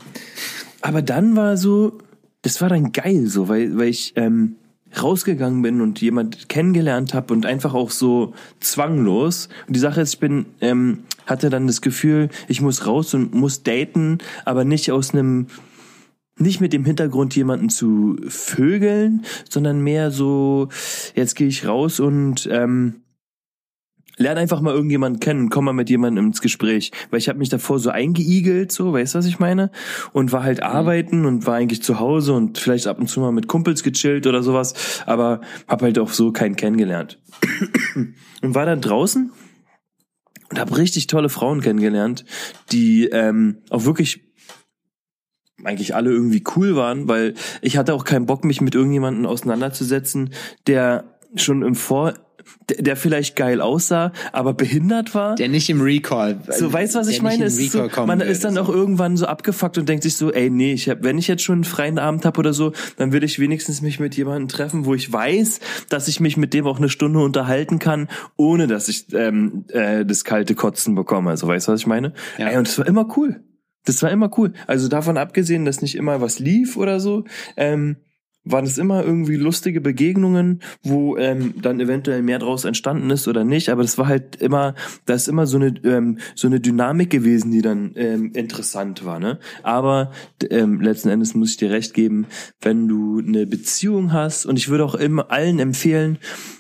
[0.82, 1.98] aber dann war so,
[2.44, 4.58] das war dann geil so, weil, weil ich ähm,
[5.02, 9.50] rausgegangen bin und jemand kennengelernt habe und einfach auch so zwanglos.
[9.68, 13.34] Und die Sache ist, ich bin, ähm, hatte dann das Gefühl, ich muss raus und
[13.34, 15.48] muss daten, aber nicht aus einem
[16.38, 20.70] nicht mit dem Hintergrund, jemanden zu vögeln, sondern mehr so,
[21.14, 23.03] jetzt gehe ich raus und ähm,
[24.18, 26.92] lerne einfach mal irgendjemanden kennen, komm mal mit jemandem ins Gespräch.
[27.10, 29.72] Weil ich habe mich davor so eingeigelt, so, weißt du, was ich meine?
[30.12, 33.32] Und war halt arbeiten und war eigentlich zu Hause und vielleicht ab und zu mal
[33.32, 37.20] mit Kumpels gechillt oder sowas, aber hab halt auch so keinen kennengelernt.
[38.42, 39.32] und war dann draußen
[40.50, 42.26] und habe richtig tolle Frauen kennengelernt,
[42.72, 44.22] die ähm, auch wirklich
[45.64, 50.34] eigentlich alle irgendwie cool waren, weil ich hatte auch keinen Bock, mich mit irgendjemandem auseinanderzusetzen,
[50.68, 51.06] der
[51.36, 52.14] schon im Vor,
[52.70, 55.36] der, vielleicht geil aussah, aber behindert war.
[55.36, 56.40] Der nicht im Recall.
[56.50, 57.46] so, weißt du, was ich meine?
[57.46, 60.74] ist so, man ist dann auch irgendwann so abgefuckt und denkt sich so, ey, nee,
[60.74, 63.40] ich hab, wenn ich jetzt schon einen freien Abend habe oder so, dann will ich
[63.40, 66.90] wenigstens mich mit jemandem treffen, wo ich weiß, dass ich mich mit dem auch eine
[66.90, 71.30] Stunde unterhalten kann, ohne dass ich ähm, äh, das kalte Kotzen bekomme.
[71.30, 72.14] Also, weißt du, was ich meine?
[72.38, 72.50] Ja.
[72.50, 73.44] Ey, und es war immer cool.
[73.86, 74.54] Das war immer cool.
[74.66, 77.26] Also davon abgesehen, dass nicht immer was lief oder so,
[77.58, 77.98] ähm,
[78.46, 83.44] waren es immer irgendwie lustige Begegnungen, wo ähm, dann eventuell mehr draus entstanden ist oder
[83.44, 83.70] nicht.
[83.70, 84.76] Aber das war halt immer,
[85.06, 89.20] da ist immer so eine ähm, so eine Dynamik gewesen, die dann ähm, interessant war.
[89.20, 89.40] Ne?
[89.64, 90.12] Aber
[90.50, 92.26] ähm, letzten Endes muss ich dir recht geben,
[92.62, 96.18] wenn du eine Beziehung hast und ich würde auch immer allen empfehlen,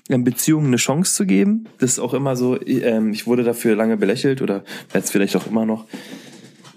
[0.09, 1.65] ähm, Beziehungen eine Chance zu geben.
[1.79, 2.59] Das ist auch immer so.
[2.65, 4.63] Ähm, ich wurde dafür lange belächelt oder
[4.93, 5.86] jetzt vielleicht auch immer noch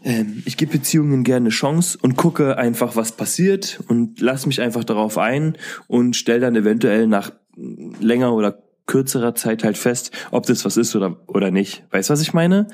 [0.06, 4.60] ähm, ich gebe Beziehungen gerne eine Chance und gucke einfach, was passiert und lass mich
[4.60, 7.32] einfach darauf ein und stell dann eventuell nach
[8.00, 11.84] länger oder kürzerer Zeit halt fest, ob das was ist oder, oder nicht.
[11.90, 12.68] Weißt du, was ich meine?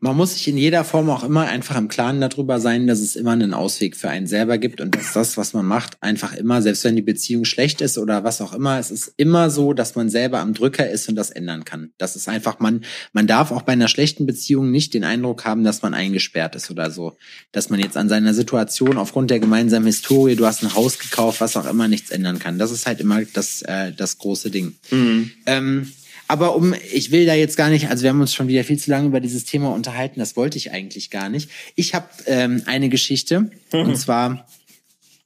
[0.00, 3.16] Man muss sich in jeder Form auch immer einfach im Klaren darüber sein, dass es
[3.16, 6.60] immer einen Ausweg für einen selber gibt und dass das, was man macht, einfach immer,
[6.62, 9.94] selbst wenn die Beziehung schlecht ist oder was auch immer, es ist immer so, dass
[9.94, 11.90] man selber am Drücker ist und das ändern kann.
[11.98, 15.64] Das ist einfach, man, man darf auch bei einer schlechten Beziehung nicht den Eindruck haben,
[15.64, 17.16] dass man eingesperrt ist oder so.
[17.52, 21.40] Dass man jetzt an seiner Situation aufgrund der gemeinsamen Historie, du hast ein Haus gekauft,
[21.40, 22.58] was auch immer, nichts ändern kann.
[22.58, 24.74] Das ist halt immer das, äh, das große Ding.
[24.90, 25.30] Mhm.
[25.46, 25.92] Ähm,
[26.28, 28.78] aber um, ich will da jetzt gar nicht, also wir haben uns schon wieder viel
[28.78, 31.50] zu lange über dieses Thema unterhalten, das wollte ich eigentlich gar nicht.
[31.76, 33.80] Ich habe ähm, eine Geschichte, mhm.
[33.80, 34.46] und zwar,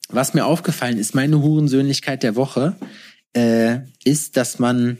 [0.08, 2.76] was mir aufgefallen ist, meine Hurensöhnlichkeit der Woche,
[3.32, 4.98] äh, ist, dass man,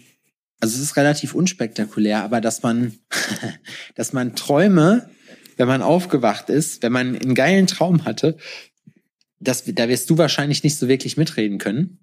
[0.61, 2.94] also es ist relativ unspektakulär, aber dass man,
[3.94, 5.11] dass man Träume,
[5.57, 8.38] wenn man aufgewacht ist, wenn man einen geilen Traum hatte,
[9.38, 11.99] das, da wirst du wahrscheinlich nicht so wirklich mitreden können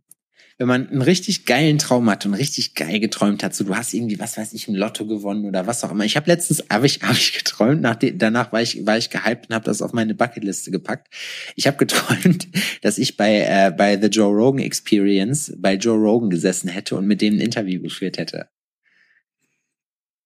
[0.58, 3.94] wenn man einen richtig geilen Traum hat und richtig geil geträumt hat, so du hast
[3.94, 6.04] irgendwie, was weiß ich, ein Lotto gewonnen oder was auch immer.
[6.04, 9.10] Ich habe letztens, habe ich, hab ich geträumt, nach de, danach war ich, war ich
[9.10, 11.14] gehypt und habe das auf meine Bucketliste gepackt.
[11.56, 12.48] Ich habe geträumt,
[12.82, 17.06] dass ich bei, äh, bei The Joe Rogan Experience bei Joe Rogan gesessen hätte und
[17.06, 18.48] mit dem ein Interview geführt hätte.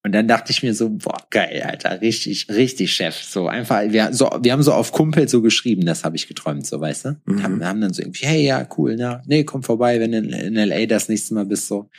[0.03, 3.15] Und dann dachte ich mir so, boah, geil, Alter, richtig, richtig Chef.
[3.15, 6.65] So einfach, wir, so, wir haben so auf Kumpel so geschrieben, das habe ich geträumt,
[6.65, 7.21] so weißt du?
[7.25, 7.43] Mhm.
[7.43, 10.29] Haben, haben dann so irgendwie, hey, ja, cool, na, nee, komm vorbei, wenn du in,
[10.31, 11.89] in LA das nächste Mal bist, so.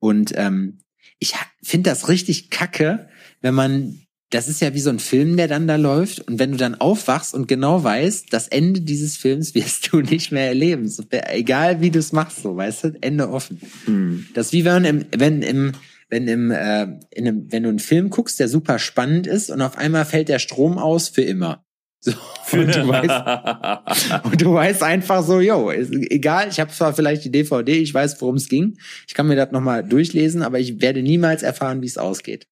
[0.00, 0.80] Und ähm,
[1.18, 3.08] ich finde das richtig kacke,
[3.40, 6.52] wenn man, das ist ja wie so ein Film, der dann da läuft, und wenn
[6.52, 10.88] du dann aufwachst und genau weißt, das Ende dieses Films wirst du nicht mehr erleben.
[10.88, 13.62] So, egal wie du es machst, so, weißt du, Ende offen.
[13.86, 14.26] Mhm.
[14.34, 15.72] Das ist wie wenn im, wenn im
[16.08, 19.62] wenn im, äh, in einem, wenn du einen Film guckst, der super spannend ist und
[19.62, 21.64] auf einmal fällt der Strom aus für immer.
[22.00, 22.12] So,
[22.52, 27.24] und, du weißt, und du weißt einfach so, yo, ist egal, ich habe zwar vielleicht
[27.24, 28.76] die DVD, ich weiß, worum es ging,
[29.08, 32.46] ich kann mir das nochmal durchlesen, aber ich werde niemals erfahren, wie es ausgeht.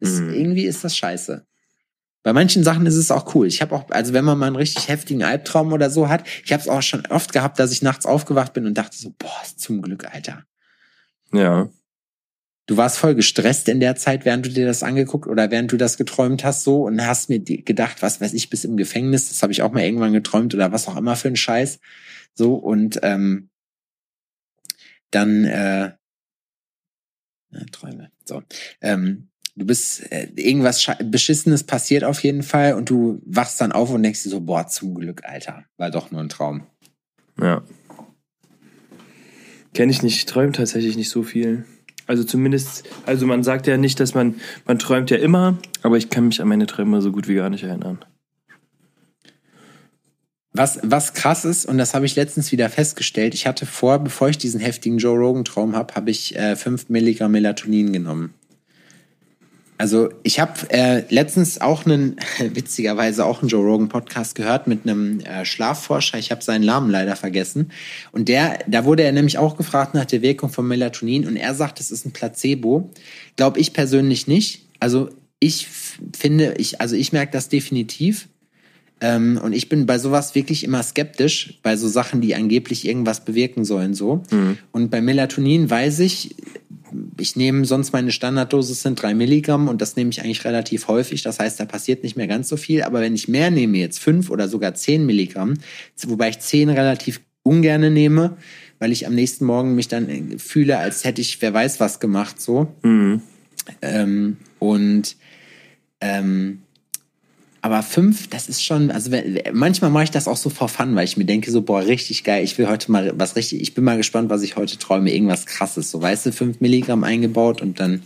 [0.00, 0.32] Ist, mhm.
[0.32, 1.44] Irgendwie ist das scheiße.
[2.22, 3.46] Bei manchen Sachen ist es auch cool.
[3.46, 6.52] Ich habe auch, also wenn man mal einen richtig heftigen Albtraum oder so hat, ich
[6.52, 9.42] habe es auch schon oft gehabt, dass ich nachts aufgewacht bin und dachte so, boah,
[9.56, 10.44] zum Glück, Alter.
[11.32, 11.68] Ja
[12.68, 15.76] du warst voll gestresst in der Zeit, während du dir das angeguckt oder während du
[15.76, 19.42] das geträumt hast so und hast mir gedacht, was weiß ich, bis im Gefängnis, das
[19.42, 21.80] habe ich auch mal irgendwann geträumt oder was auch immer für ein Scheiß.
[22.34, 23.48] So und ähm,
[25.10, 25.92] dann äh,
[27.50, 28.10] ja, Träume.
[28.26, 28.42] So.
[28.82, 33.90] Ähm, du bist äh, irgendwas Beschissenes passiert auf jeden Fall und du wachst dann auf
[33.90, 36.66] und denkst dir so, boah, zum Glück, Alter, war doch nur ein Traum.
[37.40, 37.64] Ja.
[39.72, 41.64] Kenne ich nicht, ich träume tatsächlich nicht so viel.
[42.08, 44.36] Also zumindest, also man sagt ja nicht, dass man,
[44.66, 47.50] man träumt ja immer, aber ich kann mich an meine Träume so gut wie gar
[47.50, 47.98] nicht erinnern.
[50.54, 54.30] Was, was krass ist, und das habe ich letztens wieder festgestellt, ich hatte vor, bevor
[54.30, 58.32] ich diesen heftigen Joe Rogan-Traum habe, habe ich äh, 5 Milligramm Melatonin genommen.
[59.78, 64.82] Also ich habe äh, letztens auch einen, witzigerweise auch einen Joe Rogan Podcast gehört mit
[64.82, 66.18] einem äh, Schlafforscher.
[66.18, 67.70] Ich habe seinen Namen leider vergessen.
[68.10, 71.54] Und der, da wurde er nämlich auch gefragt nach der Wirkung von Melatonin und er
[71.54, 72.90] sagt, es ist ein Placebo.
[73.36, 74.66] Glaube ich persönlich nicht.
[74.80, 75.68] Also ich
[76.16, 78.28] finde, ich, also ich merke das definitiv.
[79.00, 83.24] Ähm, und ich bin bei sowas wirklich immer skeptisch, bei so Sachen, die angeblich irgendwas
[83.24, 84.22] bewirken sollen, so.
[84.30, 84.58] Mhm.
[84.72, 86.34] Und bei Melatonin weiß ich,
[87.18, 91.22] ich nehme sonst meine Standarddosis sind drei Milligramm und das nehme ich eigentlich relativ häufig.
[91.22, 92.82] Das heißt, da passiert nicht mehr ganz so viel.
[92.82, 95.54] Aber wenn ich mehr nehme, jetzt fünf oder sogar zehn Milligramm,
[96.06, 98.36] wobei ich zehn relativ ungerne nehme,
[98.78, 102.40] weil ich am nächsten Morgen mich dann fühle, als hätte ich wer weiß was gemacht,
[102.40, 102.68] so.
[102.82, 103.22] Mhm.
[103.82, 105.16] Ähm, und
[106.00, 106.60] ähm,
[107.60, 109.10] aber fünf, das ist schon, also
[109.52, 112.22] manchmal mache ich das auch so vor Fun, weil ich mir denke so, boah, richtig
[112.22, 115.12] geil, ich will heute mal was richtig, ich bin mal gespannt, was ich heute träume,
[115.12, 118.02] irgendwas krasses, so weißt du, fünf Milligramm eingebaut und dann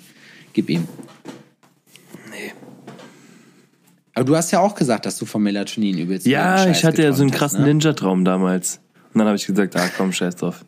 [0.55, 0.88] gib ihm.
[2.30, 2.53] Nee.
[4.14, 7.12] Aber du hast ja auch gesagt, dass du vom Melatonin übelst Ja, ich hatte ja
[7.12, 7.74] so einen krassen ne?
[7.74, 8.80] Ninja-Traum damals.
[9.12, 10.64] Und dann habe ich gesagt, ah komm, scheiß drauf.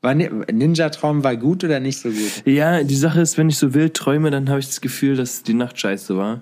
[0.00, 2.42] War Ninja-Traum war gut oder nicht so gut?
[2.44, 5.42] Ja, die Sache ist, wenn ich so wild träume, dann habe ich das Gefühl, dass
[5.42, 6.40] die Nacht scheiße war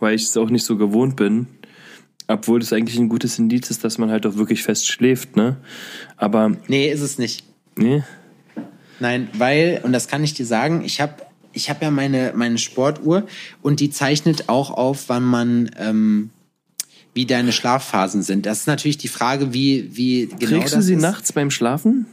[0.00, 1.46] weil ich es auch nicht so gewohnt bin.
[2.26, 5.56] Obwohl das eigentlich ein gutes Indiz ist, dass man halt auch wirklich fest schläft, ne?
[6.16, 6.56] Aber.
[6.68, 7.44] Nee, ist es nicht.
[7.76, 8.02] Nee?
[9.00, 11.14] Nein, weil, und das kann ich dir sagen, ich habe
[11.52, 13.26] ich hab ja meine, meine Sportuhr
[13.62, 16.30] und die zeichnet auch auf, wann man, ähm,
[17.14, 18.44] wie deine Schlafphasen sind.
[18.46, 21.00] Das ist natürlich die Frage, wie, wie genau Trägst du sie ist.
[21.02, 22.06] nachts beim Schlafen?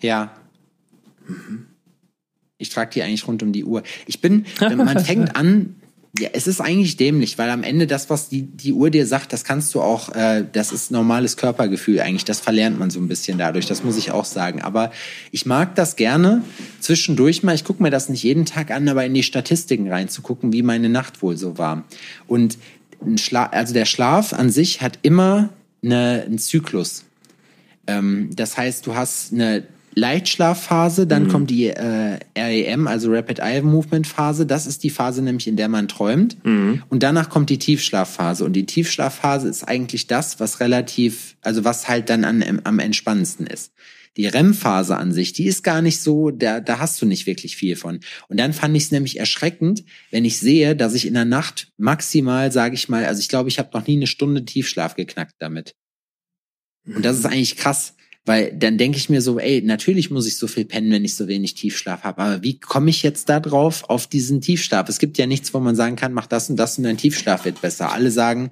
[0.00, 0.30] Ja.
[1.26, 1.66] Mhm.
[2.58, 3.82] Ich trage die eigentlich rund um die Uhr.
[4.06, 5.76] Ich bin, man fängt an,
[6.18, 9.32] Ja, es ist eigentlich dämlich, weil am Ende das, was die, die Uhr dir sagt,
[9.32, 12.24] das kannst du auch, äh, das ist normales Körpergefühl eigentlich.
[12.24, 14.62] Das verlernt man so ein bisschen dadurch, das muss ich auch sagen.
[14.62, 14.90] Aber
[15.32, 16.42] ich mag das gerne
[16.80, 20.52] zwischendurch mal, ich gucke mir das nicht jeden Tag an, aber in die Statistiken reinzugucken,
[20.52, 21.84] wie meine Nacht wohl so war.
[22.26, 22.56] Und
[23.04, 25.50] ein Schla also der Schlaf an sich hat immer
[25.84, 27.04] eine, einen Zyklus.
[27.86, 29.64] Ähm, das heißt, du hast eine
[29.98, 31.28] Leichtschlafphase, dann mhm.
[31.28, 34.46] kommt die äh, REM, also Rapid Eye Movement Phase.
[34.46, 36.44] Das ist die Phase nämlich, in der man träumt.
[36.44, 36.82] Mhm.
[36.88, 38.44] Und danach kommt die Tiefschlafphase.
[38.44, 43.46] Und die Tiefschlafphase ist eigentlich das, was relativ, also was halt dann an, am entspannendsten
[43.46, 43.72] ist.
[44.16, 47.56] Die REM-Phase an sich, die ist gar nicht so, da, da hast du nicht wirklich
[47.56, 48.00] viel von.
[48.28, 51.72] Und dann fand ich es nämlich erschreckend, wenn ich sehe, dass ich in der Nacht
[51.76, 55.36] maximal, sage ich mal, also ich glaube, ich habe noch nie eine Stunde Tiefschlaf geknackt
[55.38, 55.74] damit.
[56.84, 57.32] Und das ist mhm.
[57.32, 57.94] eigentlich krass.
[58.28, 61.16] Weil dann denke ich mir so, ey, natürlich muss ich so viel pennen, wenn ich
[61.16, 62.20] so wenig Tiefschlaf habe.
[62.20, 64.86] Aber wie komme ich jetzt da drauf auf diesen Tiefschlaf?
[64.90, 67.46] Es gibt ja nichts, wo man sagen kann, mach das und das und dein Tiefschlaf
[67.46, 67.90] wird besser.
[67.90, 68.50] Alle sagen,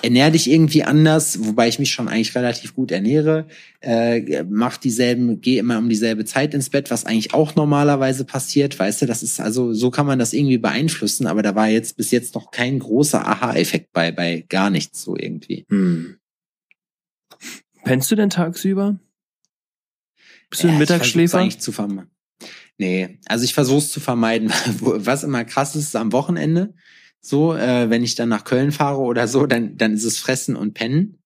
[0.00, 3.46] ernähr dich irgendwie anders, wobei ich mich schon eigentlich relativ gut ernähre.
[3.82, 8.78] Äh, mach dieselben, geh immer um dieselbe Zeit ins Bett, was eigentlich auch normalerweise passiert.
[8.78, 11.26] Weißt du, das ist also, so kann man das irgendwie beeinflussen.
[11.26, 15.14] Aber da war jetzt bis jetzt noch kein großer Aha-Effekt bei, bei gar nichts so
[15.14, 15.66] irgendwie.
[15.68, 16.16] Hm.
[17.84, 18.98] Pennst du denn tagsüber?
[20.50, 21.38] Bist du ein Mittagsschläfer?
[21.38, 22.10] eigentlich zu vermeiden.
[22.76, 24.50] Nee, also ich versuche es zu vermeiden.
[24.80, 26.74] Was immer krass ist, ist am Wochenende.
[27.20, 30.56] So, äh, wenn ich dann nach Köln fahre oder so, dann, dann ist es Fressen
[30.56, 31.19] und Pennen.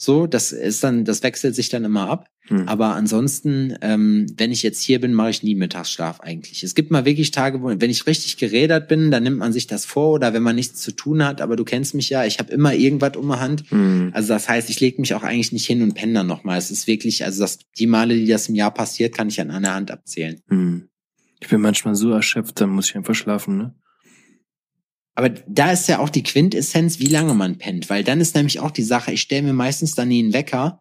[0.00, 2.30] So, das ist dann, das wechselt sich dann immer ab.
[2.46, 2.68] Hm.
[2.68, 6.62] Aber ansonsten, ähm, wenn ich jetzt hier bin, mache ich nie Mittagsschlaf eigentlich.
[6.62, 9.66] Es gibt mal wirklich Tage, wo, wenn ich richtig gerädert bin, dann nimmt man sich
[9.66, 11.40] das vor oder wenn man nichts zu tun hat.
[11.40, 13.64] Aber du kennst mich ja, ich habe immer irgendwas um die Hand.
[13.70, 14.10] Hm.
[14.14, 16.58] Also das heißt, ich lege mich auch eigentlich nicht hin und penne dann nochmal.
[16.58, 19.50] Es ist wirklich, also das, die Male, die das im Jahr passiert, kann ich an
[19.50, 20.40] einer Hand abzählen.
[20.46, 20.88] Hm.
[21.40, 23.74] Ich bin manchmal so erschöpft, dann muss ich einfach schlafen, ne?
[25.18, 28.60] Aber da ist ja auch die Quintessenz, wie lange man pennt, weil dann ist nämlich
[28.60, 30.80] auch die Sache, ich stelle mir meistens dann nie einen Wecker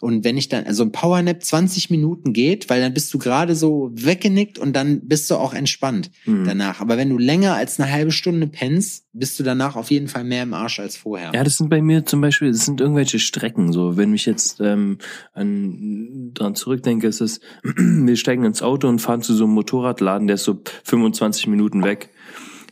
[0.00, 3.54] und wenn ich dann, also ein Powernap 20 Minuten geht, weil dann bist du gerade
[3.54, 6.44] so weggenickt und dann bist du auch entspannt mhm.
[6.46, 6.80] danach.
[6.80, 10.24] Aber wenn du länger als eine halbe Stunde pennst, bist du danach auf jeden Fall
[10.24, 11.32] mehr im Arsch als vorher.
[11.34, 13.98] Ja, das sind bei mir zum Beispiel, das sind irgendwelche Strecken so.
[13.98, 14.96] Wenn ich jetzt ähm,
[15.34, 20.28] an, dran zurückdenke, ist es, wir steigen ins Auto und fahren zu so einem Motorradladen,
[20.28, 22.10] der ist so 25 Minuten weg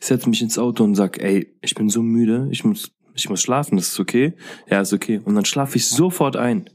[0.07, 3.40] setze mich ins Auto und sag, ey, ich bin so müde, ich muss, ich muss
[3.40, 4.34] schlafen, das ist okay?
[4.68, 5.20] Ja, ist okay.
[5.24, 6.68] Und dann schlafe ich sofort ein.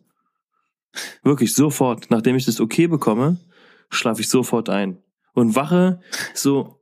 [1.23, 2.09] Wirklich sofort.
[2.09, 3.37] Nachdem ich das okay bekomme,
[3.89, 5.01] schlafe ich sofort ein.
[5.33, 6.01] Und wache
[6.33, 6.81] so,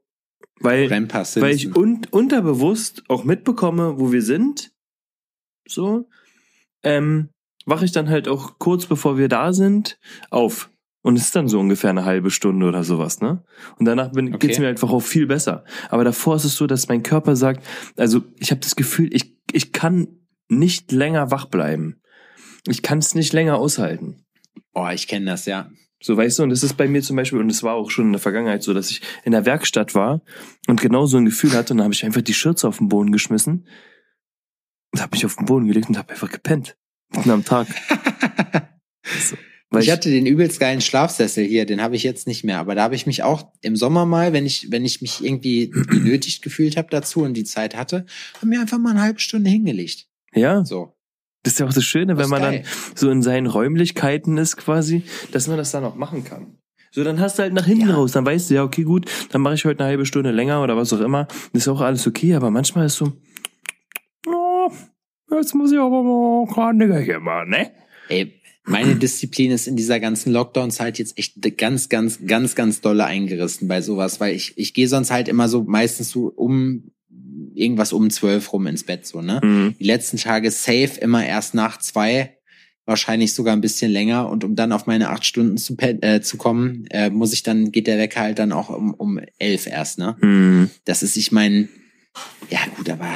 [0.60, 4.72] weil, weil ich un unterbewusst auch mitbekomme, wo wir sind.
[5.68, 6.10] So.
[6.84, 7.30] Ähm,
[7.66, 10.72] wache ich dann halt auch kurz bevor wir da sind auf.
[11.08, 13.42] Und es ist dann so ungefähr eine halbe Stunde oder sowas, ne?
[13.80, 14.48] Und danach bin, okay.
[14.48, 15.64] geht's mir einfach auch viel besser.
[15.88, 19.38] Aber davor ist es so, dass mein Körper sagt, also ich habe das Gefühl, ich,
[19.54, 20.10] ich kann
[20.50, 22.02] nicht länger wach bleiben.
[22.68, 24.26] Ich kann es nicht länger aushalten.
[24.74, 25.72] Oh, ich kenne das, ja.
[26.02, 28.08] So, weißt du, und das ist bei mir zum Beispiel, und es war auch schon
[28.08, 30.22] in der Vergangenheit so, dass ich in der Werkstatt war
[30.68, 32.90] und genau so ein Gefühl hatte, und dann habe ich einfach die Schürze auf den
[32.90, 33.66] Boden geschmissen
[34.92, 36.76] und habe mich auf den Boden gelegt und habe einfach gepennt.
[37.16, 37.68] Mitten am Tag.
[39.22, 39.38] so.
[39.70, 42.60] Weil ich, hatte den übelst geilen Schlafsessel hier, den habe ich jetzt nicht mehr.
[42.60, 45.70] Aber da habe ich mich auch im Sommer mal, wenn ich, wenn ich mich irgendwie
[45.90, 48.06] genötigt gefühlt habe dazu und die Zeit hatte,
[48.36, 50.08] habe mir einfach mal eine halbe Stunde hingelegt.
[50.34, 50.64] Ja.
[50.64, 50.94] So.
[51.44, 52.64] Das ist ja auch das Schöne, das wenn man geil.
[52.64, 56.58] dann so in seinen Räumlichkeiten ist quasi, dass man das dann auch machen kann.
[56.92, 57.96] So, dann hast du halt nach hinten ja.
[57.96, 60.64] raus, dann weißt du, ja, okay, gut, dann mache ich heute eine halbe Stunde länger
[60.64, 61.28] oder was auch immer.
[61.54, 63.14] Das ist auch alles okay, aber manchmal ist so,
[64.26, 64.72] oh,
[65.32, 67.72] jetzt muss ich aber mal gerade hier machen, ne?
[68.10, 68.37] Ey,
[68.68, 73.68] meine Disziplin ist in dieser ganzen Lockdown-Zeit jetzt echt ganz, ganz, ganz, ganz dolle eingerissen
[73.68, 76.92] bei sowas, weil ich, ich gehe sonst halt immer so meistens so um
[77.54, 79.42] irgendwas um zwölf rum ins Bett, so, ne?
[79.44, 79.76] Mhm.
[79.80, 82.38] Die letzten Tage safe immer erst nach zwei,
[82.86, 86.38] wahrscheinlich sogar ein bisschen länger und um dann auf meine acht Stunden zu, äh, zu
[86.38, 89.98] kommen, äh, muss ich dann, geht der Wecker halt dann auch um, um elf erst,
[89.98, 90.16] ne?
[90.22, 90.70] Mhm.
[90.86, 91.70] Das ist, ich mein,
[92.50, 93.10] ja gut, aber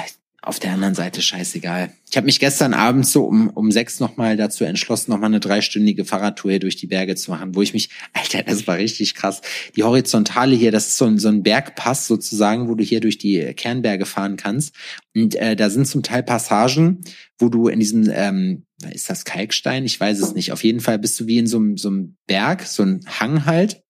[0.43, 1.91] auf der anderen Seite scheißegal.
[2.09, 6.03] Ich habe mich gestern Abend so um, um sechs nochmal dazu entschlossen, nochmal eine dreistündige
[6.03, 9.41] Fahrradtour hier durch die Berge zu machen, wo ich mich, Alter, das war richtig krass.
[9.75, 13.19] Die Horizontale hier, das ist so ein, so ein Bergpass sozusagen, wo du hier durch
[13.19, 14.73] die Kernberge fahren kannst.
[15.15, 17.01] Und äh, da sind zum Teil Passagen,
[17.37, 19.85] wo du in diesem, ähm, ist das Kalkstein?
[19.85, 20.51] Ich weiß es nicht.
[20.51, 23.45] Auf jeden Fall bist du wie in so einem, so einem Berg, so ein Hang
[23.45, 23.83] halt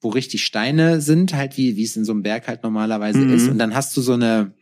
[0.00, 3.34] wo richtig Steine sind, halt wie, wie es in so einem Berg halt normalerweise mhm.
[3.34, 3.48] ist.
[3.48, 4.54] Und dann hast du so eine,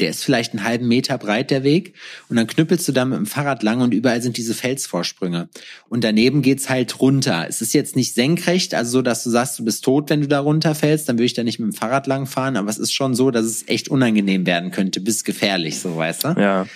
[0.00, 1.94] der ist vielleicht einen halben Meter breit, der Weg.
[2.28, 5.48] Und dann knüppelst du da mit dem Fahrrad lang und überall sind diese Felsvorsprünge.
[5.88, 7.46] Und daneben geht's halt runter.
[7.48, 10.28] Es ist jetzt nicht senkrecht, also so, dass du sagst, du bist tot, wenn du
[10.28, 12.92] da runterfällst, dann würde ich da nicht mit dem Fahrrad lang fahren, aber es ist
[12.92, 16.28] schon so, dass es echt unangenehm werden könnte, bis gefährlich, so weißt du?
[16.38, 16.66] Ja.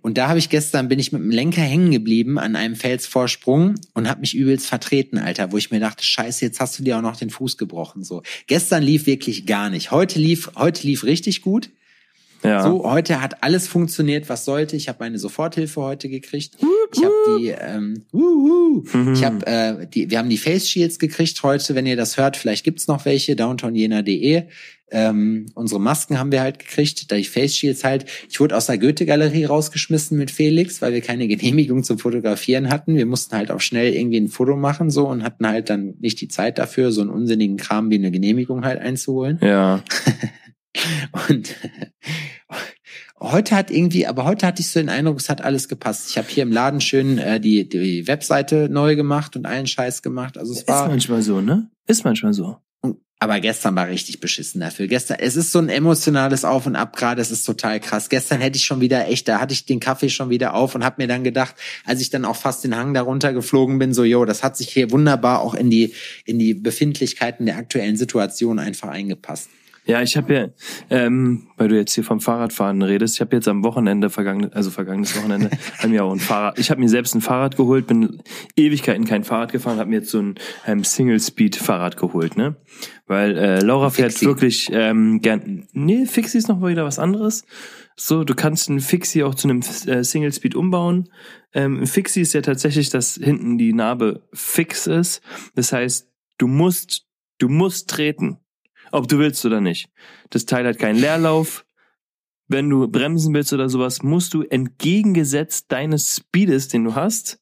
[0.00, 3.74] Und da habe ich gestern, bin ich mit dem Lenker hängen geblieben an einem Felsvorsprung
[3.94, 6.96] und habe mich übelst vertreten, Alter, wo ich mir dachte, scheiße, jetzt hast du dir
[6.96, 8.04] auch noch den Fuß gebrochen.
[8.04, 8.22] So.
[8.46, 9.90] Gestern lief wirklich gar nicht.
[9.90, 11.70] Heute lief, heute lief richtig gut.
[12.42, 12.62] Ja.
[12.62, 14.76] So, heute hat alles funktioniert, was sollte.
[14.76, 16.56] Ich habe meine Soforthilfe heute gekriegt.
[16.92, 18.84] Ich habe die, ähm, wuhu.
[19.12, 21.74] ich habe äh, die, wir haben die Face Shields gekriegt heute.
[21.74, 23.36] Wenn ihr das hört, vielleicht gibt's noch welche.
[23.36, 24.44] Downtownjena.de.
[24.90, 28.06] Ähm, unsere Masken haben wir halt gekriegt, da die Face Shields halt.
[28.30, 32.96] Ich wurde aus der Goethe-Galerie rausgeschmissen mit Felix, weil wir keine Genehmigung zum Fotografieren hatten.
[32.96, 36.20] Wir mussten halt auch schnell irgendwie ein Foto machen so und hatten halt dann nicht
[36.20, 39.38] die Zeit dafür, so einen unsinnigen Kram wie eine Genehmigung halt einzuholen.
[39.42, 39.82] Ja.
[41.28, 41.54] Und
[43.20, 46.10] heute hat irgendwie, aber heute hatte ich so den Eindruck, es hat alles gepasst.
[46.10, 50.02] Ich habe hier im Laden schön äh, die, die Webseite neu gemacht und allen Scheiß
[50.02, 50.38] gemacht.
[50.38, 50.88] Also es Ist war.
[50.88, 51.70] manchmal so, ne?
[51.86, 52.58] Ist manchmal so.
[53.20, 54.86] Aber gestern war richtig beschissen dafür.
[54.86, 58.08] Gestern, es ist so ein emotionales Auf und Ab gerade, es ist total krass.
[58.10, 60.84] Gestern hätte ich schon wieder echt, da hatte ich den Kaffee schon wieder auf und
[60.84, 64.04] habe mir dann gedacht, als ich dann auch fast den Hang darunter geflogen bin, so,
[64.04, 65.94] yo, das hat sich hier wunderbar auch in die,
[66.26, 69.50] in die Befindlichkeiten der aktuellen Situation einfach eingepasst.
[69.88, 70.48] Ja, ich habe ja,
[70.90, 74.70] ähm, weil du jetzt hier vom Fahrradfahren redest, ich habe jetzt am Wochenende, vergangen, also
[74.70, 78.22] vergangenes Wochenende, haben mir auch ein Fahrrad, ich habe mir selbst ein Fahrrad geholt, bin
[78.54, 80.34] Ewigkeiten kein Fahrrad gefahren, habe mir jetzt so ein
[80.66, 82.56] ähm, Single-Speed-Fahrrad geholt, ne?
[83.06, 84.26] Weil äh, Laura fährt Fixie.
[84.26, 87.46] wirklich ähm, gern, nee, Fixie ist noch mal wieder was anderes.
[87.96, 91.08] So, du kannst einen Fixie auch zu einem äh, Single-Speed umbauen.
[91.54, 95.22] Ähm, ein Fixie ist ja tatsächlich, dass hinten die Narbe fix ist.
[95.54, 97.06] Das heißt, du musst,
[97.38, 98.38] du musst treten.
[98.92, 99.90] Ob du willst oder nicht.
[100.30, 101.64] Das Teil hat keinen Leerlauf.
[102.48, 107.40] Wenn du bremsen willst oder sowas, musst du entgegengesetzt deines Speedes, den du hast,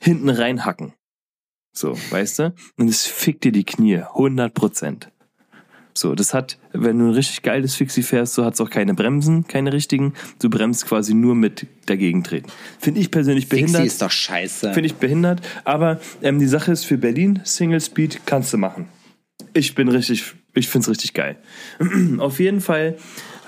[0.00, 0.92] hinten reinhacken.
[1.72, 2.54] So, weißt du?
[2.76, 3.96] Und es fickt dir die Knie.
[3.98, 5.10] 100 Prozent.
[5.96, 9.46] So, das hat, wenn du ein richtig geiles Fixie fährst, so hat's auch keine Bremsen,
[9.46, 10.14] keine richtigen.
[10.40, 12.50] Du bremst quasi nur mit dagegen treten.
[12.80, 13.82] Finde ich persönlich behindert.
[13.82, 14.72] Fixie ist doch scheiße.
[14.72, 15.40] Finde ich behindert.
[15.64, 18.88] Aber ähm, die Sache ist für Berlin, Single Speed kannst du machen.
[19.52, 21.36] Ich bin richtig, ich find's richtig geil.
[22.18, 22.96] Auf jeden Fall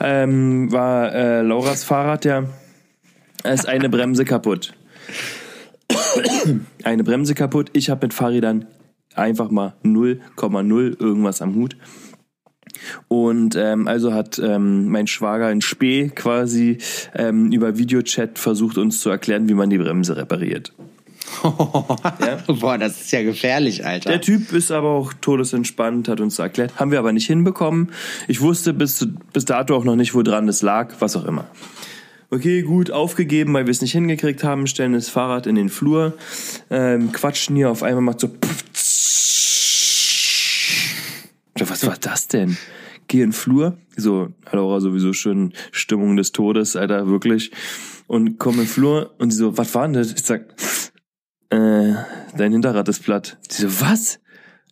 [0.01, 2.45] ähm, war äh, Lauras Fahrrad ja,
[3.45, 4.75] ist eine Bremse kaputt.
[6.85, 7.71] eine Bremse kaputt.
[7.73, 8.67] Ich habe mit Fahrrädern
[9.15, 11.77] einfach mal 0,0 irgendwas am Hut.
[13.09, 16.79] Und ähm, also hat ähm, mein Schwager in Spee quasi
[17.15, 20.73] ähm, über Videochat versucht uns zu erklären, wie man die Bremse repariert.
[21.43, 22.39] Ja.
[22.55, 24.11] Boah, das ist ja gefährlich, Alter.
[24.11, 26.79] Der Typ ist aber auch todesentspannt, hat uns erklärt.
[26.79, 27.93] Haben wir aber nicht hinbekommen.
[28.29, 31.47] Ich wusste bis, bis dato auch noch nicht, woran es lag, was auch immer.
[32.29, 36.15] Okay, gut, aufgegeben, weil wir es nicht hingekriegt haben, stellen das Fahrrad in den Flur,
[36.71, 38.29] ähm, quatschen hier, auf einmal macht so
[41.57, 42.57] Ja, was war das denn?
[43.09, 47.53] Geh in den Flur, so, Laura sowieso schon Stimmung des Todes, Alter, wirklich.
[48.09, 50.13] Und komm in den Flur und sie so, was war denn das?
[50.13, 50.56] Ich sag,
[51.57, 51.95] äh,
[52.37, 53.39] dein Hinterrad ist platt.
[53.49, 54.21] Sie so, was?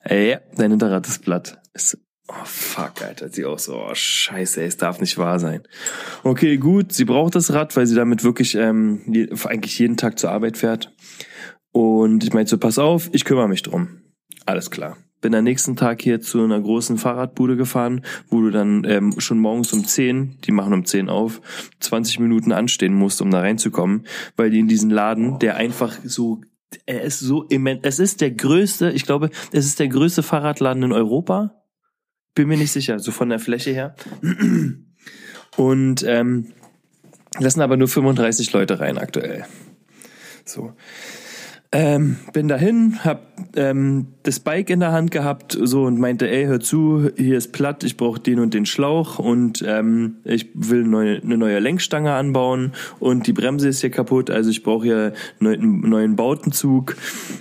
[0.05, 1.61] Äh, ja, dein Hinterrad ist platt.
[1.75, 3.29] So, oh fuck, Alter.
[3.29, 5.63] Sie auch so, oh scheiße, es darf nicht wahr sein.
[6.23, 9.03] Okay, gut, sie braucht das Rad, weil sie damit wirklich ähm,
[9.45, 10.93] eigentlich jeden Tag zur Arbeit fährt.
[11.73, 14.01] Und ich meinte so, pass auf, ich kümmere mich drum.
[14.47, 14.97] Alles klar.
[15.21, 19.39] Bin am nächsten Tag hier zu einer großen Fahrradbude gefahren, wo du dann ähm, schon
[19.39, 21.41] morgens um 10, die machen um 10 auf,
[21.81, 24.07] 20 Minuten anstehen musst, um da reinzukommen,
[24.37, 26.43] weil die in diesen Laden, der einfach so,
[26.87, 30.83] er ist so immens, es ist der größte, ich glaube, es ist der größte Fahrradladen
[30.83, 31.63] in Europa.
[32.35, 33.95] Bin mir nicht sicher, so von der Fläche her.
[35.57, 36.53] Und ähm,
[37.39, 39.45] lassen aber nur 35 Leute rein aktuell.
[40.45, 40.75] So.
[41.75, 46.47] Ähm, bin dahin, hab ähm, das Bike in der Hand gehabt so und meinte, ey,
[46.47, 50.85] hör zu, hier ist platt, ich brauche den und den Schlauch und ähm, ich will
[50.85, 55.13] neue, eine neue Lenkstange anbauen und die Bremse ist hier kaputt, also ich brauche hier
[55.41, 56.95] neu, einen neuen Bautenzug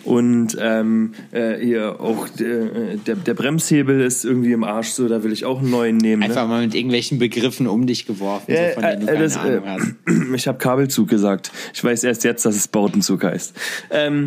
[0.03, 5.23] und ähm, äh, hier auch äh, der, der Bremshebel ist irgendwie im Arsch, so da
[5.23, 6.21] will ich auch einen neuen nehmen.
[6.21, 6.25] Ne?
[6.25, 9.61] Einfach mal mit irgendwelchen Begriffen um dich geworfen, so von denen du keine das, Ahnung
[9.63, 9.87] hast.
[10.07, 11.51] äh, ich habe Kabelzug gesagt.
[11.71, 13.53] Ich weiß erst jetzt, dass es Bautenzug heißt.
[13.91, 14.22] Ähm,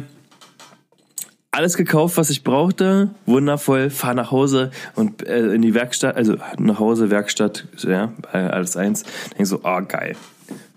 [1.56, 6.36] alles gekauft, was ich brauchte, wundervoll, fahr nach Hause und äh, in die Werkstatt, also
[6.58, 9.04] nach Hause, Werkstatt, ja, äh, alles eins.
[9.36, 10.16] Denk so, oh geil.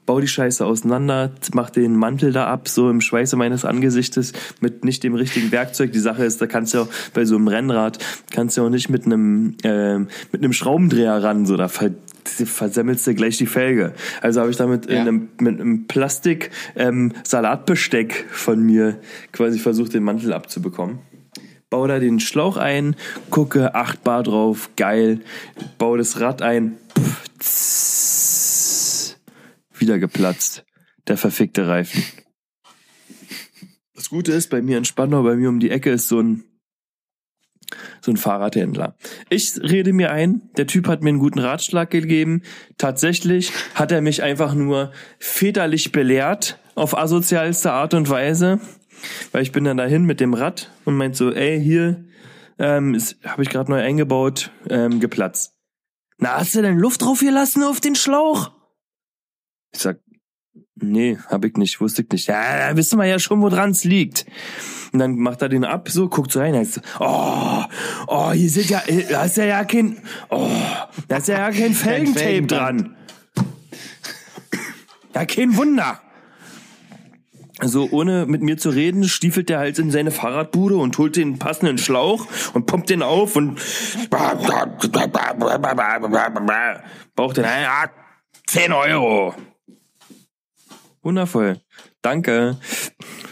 [0.05, 4.86] Bau die Scheiße auseinander, mach den Mantel da ab, so im Schweiße meines Angesichtes, mit
[4.86, 5.91] nicht dem richtigen Werkzeug.
[5.91, 7.99] Die Sache ist, da kannst du auch bei so einem Rennrad,
[8.32, 11.67] kannst du auch nicht mit einem, äh, mit einem Schraubendreher ran, so da
[12.28, 13.93] versemmelst du gleich die Felge.
[14.22, 15.01] Also habe ich damit Ja.
[15.01, 17.13] in einem, mit einem Plastik ähm,
[18.32, 18.99] von mir
[19.32, 20.99] quasi versucht, den Mantel abzubekommen.
[21.70, 22.95] Bau da den Schlauch ein,
[23.30, 25.20] gucke 8 Bar drauf, geil.
[25.78, 29.17] Bau das Rad ein, pff, tss,
[29.78, 30.65] wieder geplatzt.
[31.07, 32.03] Der verfickte Reifen.
[33.95, 36.43] Das Gute ist, bei mir in Spandau, bei mir um die Ecke ist so ein
[38.01, 38.95] so ein Fahrradhändler.
[39.29, 42.43] Ich rede mir ein, der Typ hat mir einen guten Ratschlag gegeben.
[42.77, 48.59] Tatsächlich hat er mich einfach nur väterlich belehrt auf asozialste Art und Weise,
[49.31, 52.05] weil ich bin dann dahin mit dem Rad und meint so, ey, hier
[52.57, 55.55] ähm, habe ich gerade neu eingebaut, ähm, geplatzt.
[56.17, 58.51] Na, hast du denn Luft drauf gelassen auf den Schlauch?
[59.71, 59.99] Ich sag,
[60.75, 62.27] nee, hab ich nicht, wusste ich nicht.
[62.27, 64.25] Ja, da wissen wir ja schon, woran es liegt.
[64.91, 67.63] Und dann macht er den ab, so, guckt so rein, heißt so, oh,
[68.07, 70.49] oh, hier sind ja, äh, da ist ja ja kein, oh,
[71.07, 72.51] da ist ja ja kein Felgentape Felgenband.
[72.51, 72.95] dran.
[75.13, 75.99] Ja, kein Wunder.
[77.61, 81.39] So, ohne mit mir zu reden, stiefelt der halt in seine Fahrradbude und holt den
[81.39, 83.59] passenden Schlauch und pumpt den auf und
[87.15, 87.89] braucht den, ja,
[88.47, 89.35] 10 Euro.
[91.01, 91.59] Wundervoll.
[92.01, 92.57] Danke.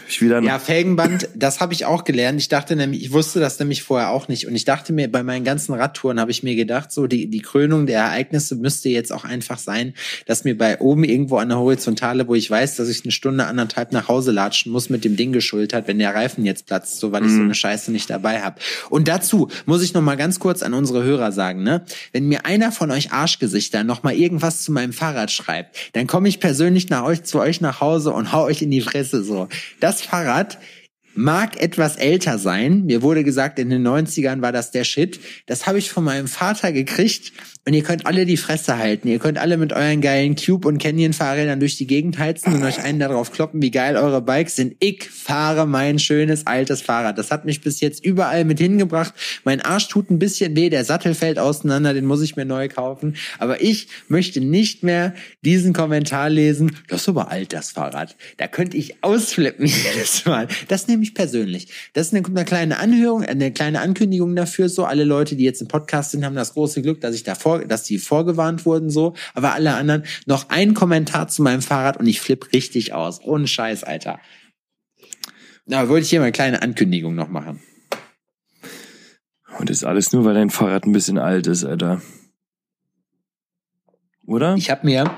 [0.08, 2.40] Ich wieder Ja, Felgenband, das habe ich auch gelernt.
[2.40, 4.46] Ich dachte nämlich, ich wusste das nämlich vorher auch nicht.
[4.46, 7.40] Und ich dachte mir, bei meinen ganzen Radtouren habe ich mir gedacht, so die, die
[7.40, 9.92] Krönung der Ereignisse müsste jetzt auch einfach sein,
[10.26, 13.44] dass mir bei oben irgendwo an der Horizontale, wo ich weiß, dass ich eine Stunde,
[13.44, 17.12] anderthalb nach Hause latschen muss, mit dem Ding geschultert, wenn der Reifen jetzt platzt, so
[17.12, 18.60] weil ich so eine Scheiße nicht dabei habe.
[18.88, 21.84] Und dazu muss ich noch mal ganz kurz an unsere Hörer sagen, ne?
[22.12, 26.28] Wenn mir einer von euch Arschgesichter noch mal irgendwas zu meinem Fahrrad schreibt, dann komme
[26.28, 29.48] ich persönlich nach euch zu euch nach Hause und hau euch in die Fresse so.
[29.80, 30.58] Das Fahrrad
[31.14, 32.84] mag etwas älter sein.
[32.84, 35.18] Mir wurde gesagt, in den 90ern war das der Shit.
[35.46, 37.32] Das habe ich von meinem Vater gekriegt.
[37.68, 39.08] Und ihr könnt alle die Fresse halten.
[39.08, 42.82] Ihr könnt alle mit euren geilen Cube- und Canyon-Fahrrädern durch die Gegend heizen und euch
[42.82, 44.76] einen darauf kloppen, wie geil eure Bikes sind.
[44.80, 47.18] Ich fahre mein schönes altes Fahrrad.
[47.18, 49.12] Das hat mich bis jetzt überall mit hingebracht.
[49.44, 52.68] Mein Arsch tut ein bisschen weh, der Sattel fällt auseinander, den muss ich mir neu
[52.68, 53.16] kaufen.
[53.38, 55.12] Aber ich möchte nicht mehr
[55.44, 56.74] diesen Kommentar lesen.
[56.88, 58.16] Das ist aber alt, das Fahrrad.
[58.38, 60.48] Da könnte ich ausflippen jedes Mal.
[60.68, 61.68] Das nehme ich persönlich.
[61.92, 64.70] Das ist eine, eine kleine Anhörung, eine kleine Ankündigung dafür.
[64.70, 67.57] So alle Leute, die jetzt im Podcast sind, haben das große Glück, dass ich davor,
[67.66, 68.90] dass die vorgewarnt wurden.
[68.90, 73.20] So, aber alle anderen noch ein Kommentar zu meinem Fahrrad und ich flipp richtig aus.
[73.22, 74.20] Ohne Scheiß, Alter.
[75.66, 77.60] Na, wollte ich hier mal eine kleine Ankündigung noch machen.
[79.58, 82.00] Und das ist alles nur, weil dein Fahrrad ein bisschen alt ist, Alter.
[84.26, 84.54] Oder?
[84.56, 85.10] Ich habe mir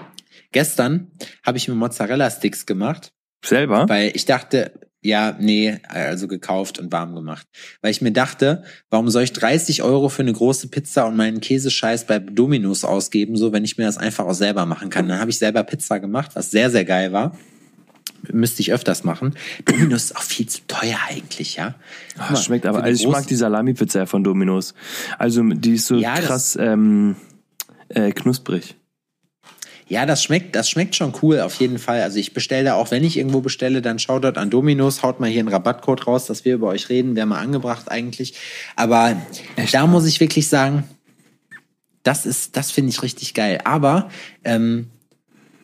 [0.53, 1.11] gestern
[1.45, 3.13] habe ich mir Mozzarella Sticks gemacht,
[3.45, 3.89] Selber?
[3.89, 7.47] weil ich dachte, ja, nee, also gekauft und warm gemacht.
[7.81, 11.41] Weil ich mir dachte, warum soll ich 30 Euro für eine große Pizza und meinen
[11.41, 15.09] Käsescheiß bei Domino's ausgeben, so wenn ich mir das einfach auch selber machen kann.
[15.09, 17.37] Dann habe ich selber Pizza gemacht, was sehr, sehr geil war.
[18.31, 19.35] Müsste ich öfters machen.
[19.65, 21.77] Domino's ist auch viel zu teuer eigentlich, ja.
[22.19, 24.75] Ah, mal, schmeckt aber, also ich mag die Salami-Pizza von Domino's.
[25.19, 27.17] Also die ist so Ja, krass ähm,
[27.89, 28.77] äh, knusprig.
[29.91, 32.01] Ja, das schmeckt, das schmeckt schon cool, auf jeden Fall.
[32.03, 35.19] Also ich bestelle da auch, wenn ich irgendwo bestelle, dann schaut dort an Dominos, haut
[35.19, 38.35] mal hier einen Rabattcode raus, dass wir über euch reden, wäre mal angebracht eigentlich.
[38.77, 39.21] Aber
[39.73, 40.85] da muss ich wirklich sagen,
[42.05, 43.59] das ist, das finde ich richtig geil.
[43.65, 44.11] Aber
[44.45, 44.87] ähm,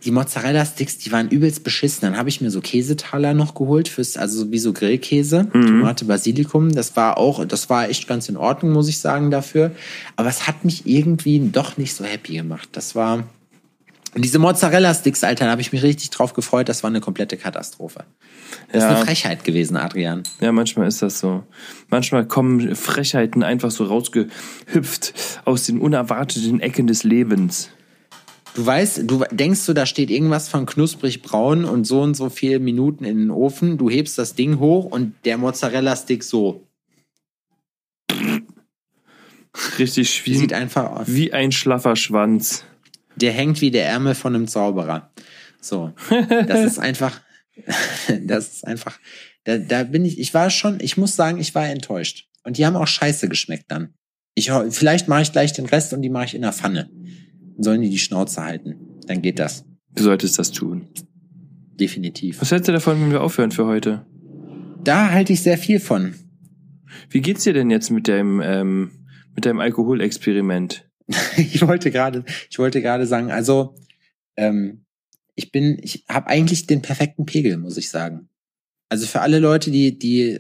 [0.05, 2.01] die Mozzarella-Sticks, die waren übelst beschissen.
[2.03, 6.73] Dann habe ich mir so Käsetaler noch geholt fürs, also wie so Grillkäse, Tomate, Basilikum.
[6.73, 9.71] Das war auch, das war echt ganz in Ordnung, muss ich sagen dafür.
[10.17, 12.71] Aber es hat mich irgendwie doch nicht so happy gemacht.
[12.73, 13.23] Das war
[14.17, 16.71] und diese Mozzarella-Sticks, Alter, da habe ich mich richtig drauf gefreut.
[16.71, 18.05] Das war eine komplette Katastrophe.
[18.73, 18.97] Das ist Ja.
[18.97, 20.23] eine Frechheit gewesen, Adrian.
[20.41, 21.45] Ja, manchmal ist das so.
[21.91, 25.13] Manchmal kommen Frechheiten einfach so rausgehüpft
[25.45, 27.69] aus den unerwarteten Ecken des Lebens.
[28.55, 32.31] Du weißt, du denkst du, da steht irgendwas von knusprig braun und so und so
[32.31, 33.77] viele Minuten in den Ofen.
[33.77, 36.63] Du hebst das Ding hoch und der Mozzarella-Stick so.
[39.79, 41.07] Richtig Sieht wie, einfach aus.
[41.07, 42.65] wie ein schlaffer Schwanz.
[43.17, 45.13] Der hängt wie der Ärmel von einem Zauberer.
[45.61, 45.93] So.
[46.11, 47.21] Das ist einfach,
[48.23, 48.99] das ist einfach,
[49.45, 52.29] da, da bin ich, ich war schon, ich muss sagen, ich war enttäuscht.
[52.45, 53.95] Und die haben auch scheiße geschmeckt dann.
[54.35, 56.91] Ich, vielleicht mache ich gleich den Rest und die mache ich in der Pfanne.
[57.55, 58.77] Dann sollen die die Schnauze halten.
[59.07, 59.65] Dann geht das.
[59.95, 60.89] Du solltest das tun.
[61.81, 62.41] Definitiv.
[62.41, 64.07] Was hältst du davon, wenn wir aufhören für heute?
[64.85, 66.15] Da halte ich sehr viel von.
[67.11, 68.91] Wie geht's dir denn jetzt mit deinem, ähm,
[69.35, 70.86] mit deinem Alkoholexperiment?
[71.37, 73.75] ich wollte gerade, ich wollte gerade sagen, also
[74.37, 74.85] ähm,
[75.35, 78.29] ich bin, ich habe eigentlich den perfekten Pegel, muss ich sagen.
[78.89, 80.39] Also für alle Leute, die die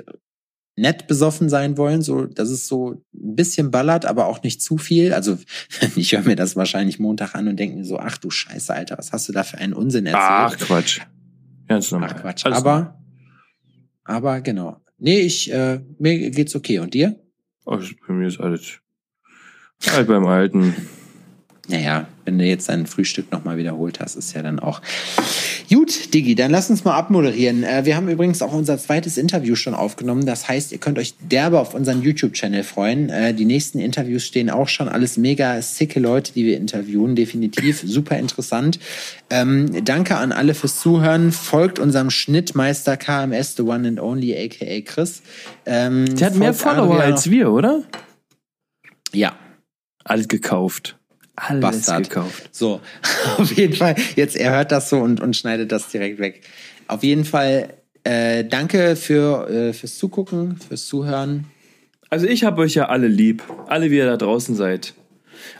[0.76, 4.76] nett besoffen sein wollen, so dass es so ein bisschen ballert, aber auch nicht zu
[4.76, 5.12] viel.
[5.14, 5.38] Also
[5.96, 8.98] ich höre mir das wahrscheinlich Montag an und denke mir so, ach du Scheiße, Alter,
[8.98, 10.22] was hast du da für einen Unsinn erzählt?
[10.22, 11.00] Ach Quatsch.
[11.68, 12.10] Ganz normal.
[12.14, 12.44] Ach Quatsch.
[12.44, 13.02] Alles aber,
[14.04, 14.80] aber genau.
[14.98, 16.78] Nee, ich, äh, mir geht's okay.
[16.78, 17.20] Und dir?
[17.64, 18.78] Oh, bei mir ist alles
[19.94, 20.74] alt beim Alten.
[21.68, 24.80] Naja, wenn du jetzt dein Frühstück nochmal wiederholt hast, ist ja dann auch.
[25.68, 27.64] Gut, Digi, dann lass uns mal abmoderieren.
[27.64, 30.24] Äh, wir haben übrigens auch unser zweites Interview schon aufgenommen.
[30.24, 33.08] Das heißt, ihr könnt euch derbe auf unseren YouTube-Channel freuen.
[33.08, 34.88] Äh, die nächsten Interviews stehen auch schon.
[34.88, 37.16] Alles mega sicke Leute, die wir interviewen.
[37.16, 38.78] Definitiv super interessant.
[39.28, 41.32] Ähm, danke an alle fürs Zuhören.
[41.32, 45.22] Folgt unserem Schnittmeister KMS, the one and only, aka Chris.
[45.64, 47.82] Ähm, Der hat mehr Follower als wir, oder?
[49.12, 49.32] Ja,
[50.06, 50.96] Alles gekauft.
[51.34, 52.08] Alles Bastard.
[52.08, 52.48] gekauft.
[52.52, 52.80] So,
[53.38, 56.42] auf jeden Fall, jetzt er hört das so und, und schneidet das direkt weg.
[56.88, 57.74] Auf jeden Fall,
[58.04, 61.44] äh, danke für, äh, fürs Zugucken, fürs Zuhören.
[62.08, 63.42] Also ich habe euch ja alle lieb.
[63.66, 64.94] Alle, wie ihr da draußen seid.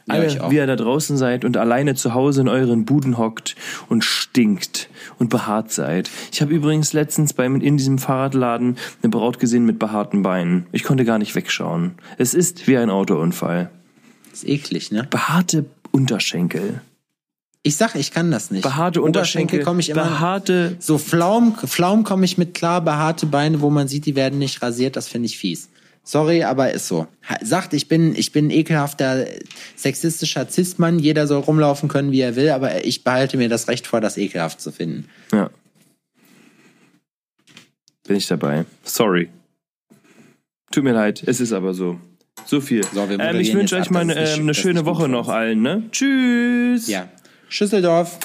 [0.06, 0.50] Ja, Alle, auch.
[0.50, 3.56] wie ihr da draußen seid und alleine zu Hause in euren Buden hockt
[3.88, 6.08] und stinkt und behaart seid.
[6.32, 10.66] Ich habe übrigens letztens beim in diesem Fahrradladen eine Braut gesehen mit behaarten Beinen.
[10.72, 11.96] Ich konnte gar nicht wegschauen.
[12.16, 13.70] Es ist wie ein Autounfall.
[14.36, 15.04] Ist eklig, ne?
[15.08, 16.82] Behaarte Unterschenkel.
[17.62, 18.64] Ich sag, ich kann das nicht.
[18.64, 19.62] Behaarte Unterschenkel.
[19.62, 20.04] komme ich immer.
[20.04, 20.76] Behaarte.
[20.78, 24.60] so Pflaumen, Pflaumen komme ich mit klar, behaarte Beine, wo man sieht, die werden nicht
[24.60, 25.70] rasiert, das finde ich fies.
[26.04, 27.08] Sorry, aber ist so.
[27.40, 29.26] Sagt, ich bin, ich bin ein ekelhafter
[29.74, 30.98] sexistischer Cis-Mann.
[30.98, 34.18] Jeder soll rumlaufen können, wie er will, aber ich behalte mir das Recht vor, das
[34.18, 35.08] ekelhaft zu finden.
[35.32, 35.48] Ja.
[38.06, 38.66] Bin ich dabei.
[38.84, 39.30] Sorry.
[40.72, 41.98] Tut mir leid, es ist aber so.
[42.46, 42.84] So viel.
[42.84, 45.82] So, wir ähm, ich wünsche euch mal eine, ähm, eine schöne Woche noch allen, ne?
[45.90, 46.88] Tschüss.
[46.88, 47.08] Ja.
[47.48, 48.18] Schüsseldorf.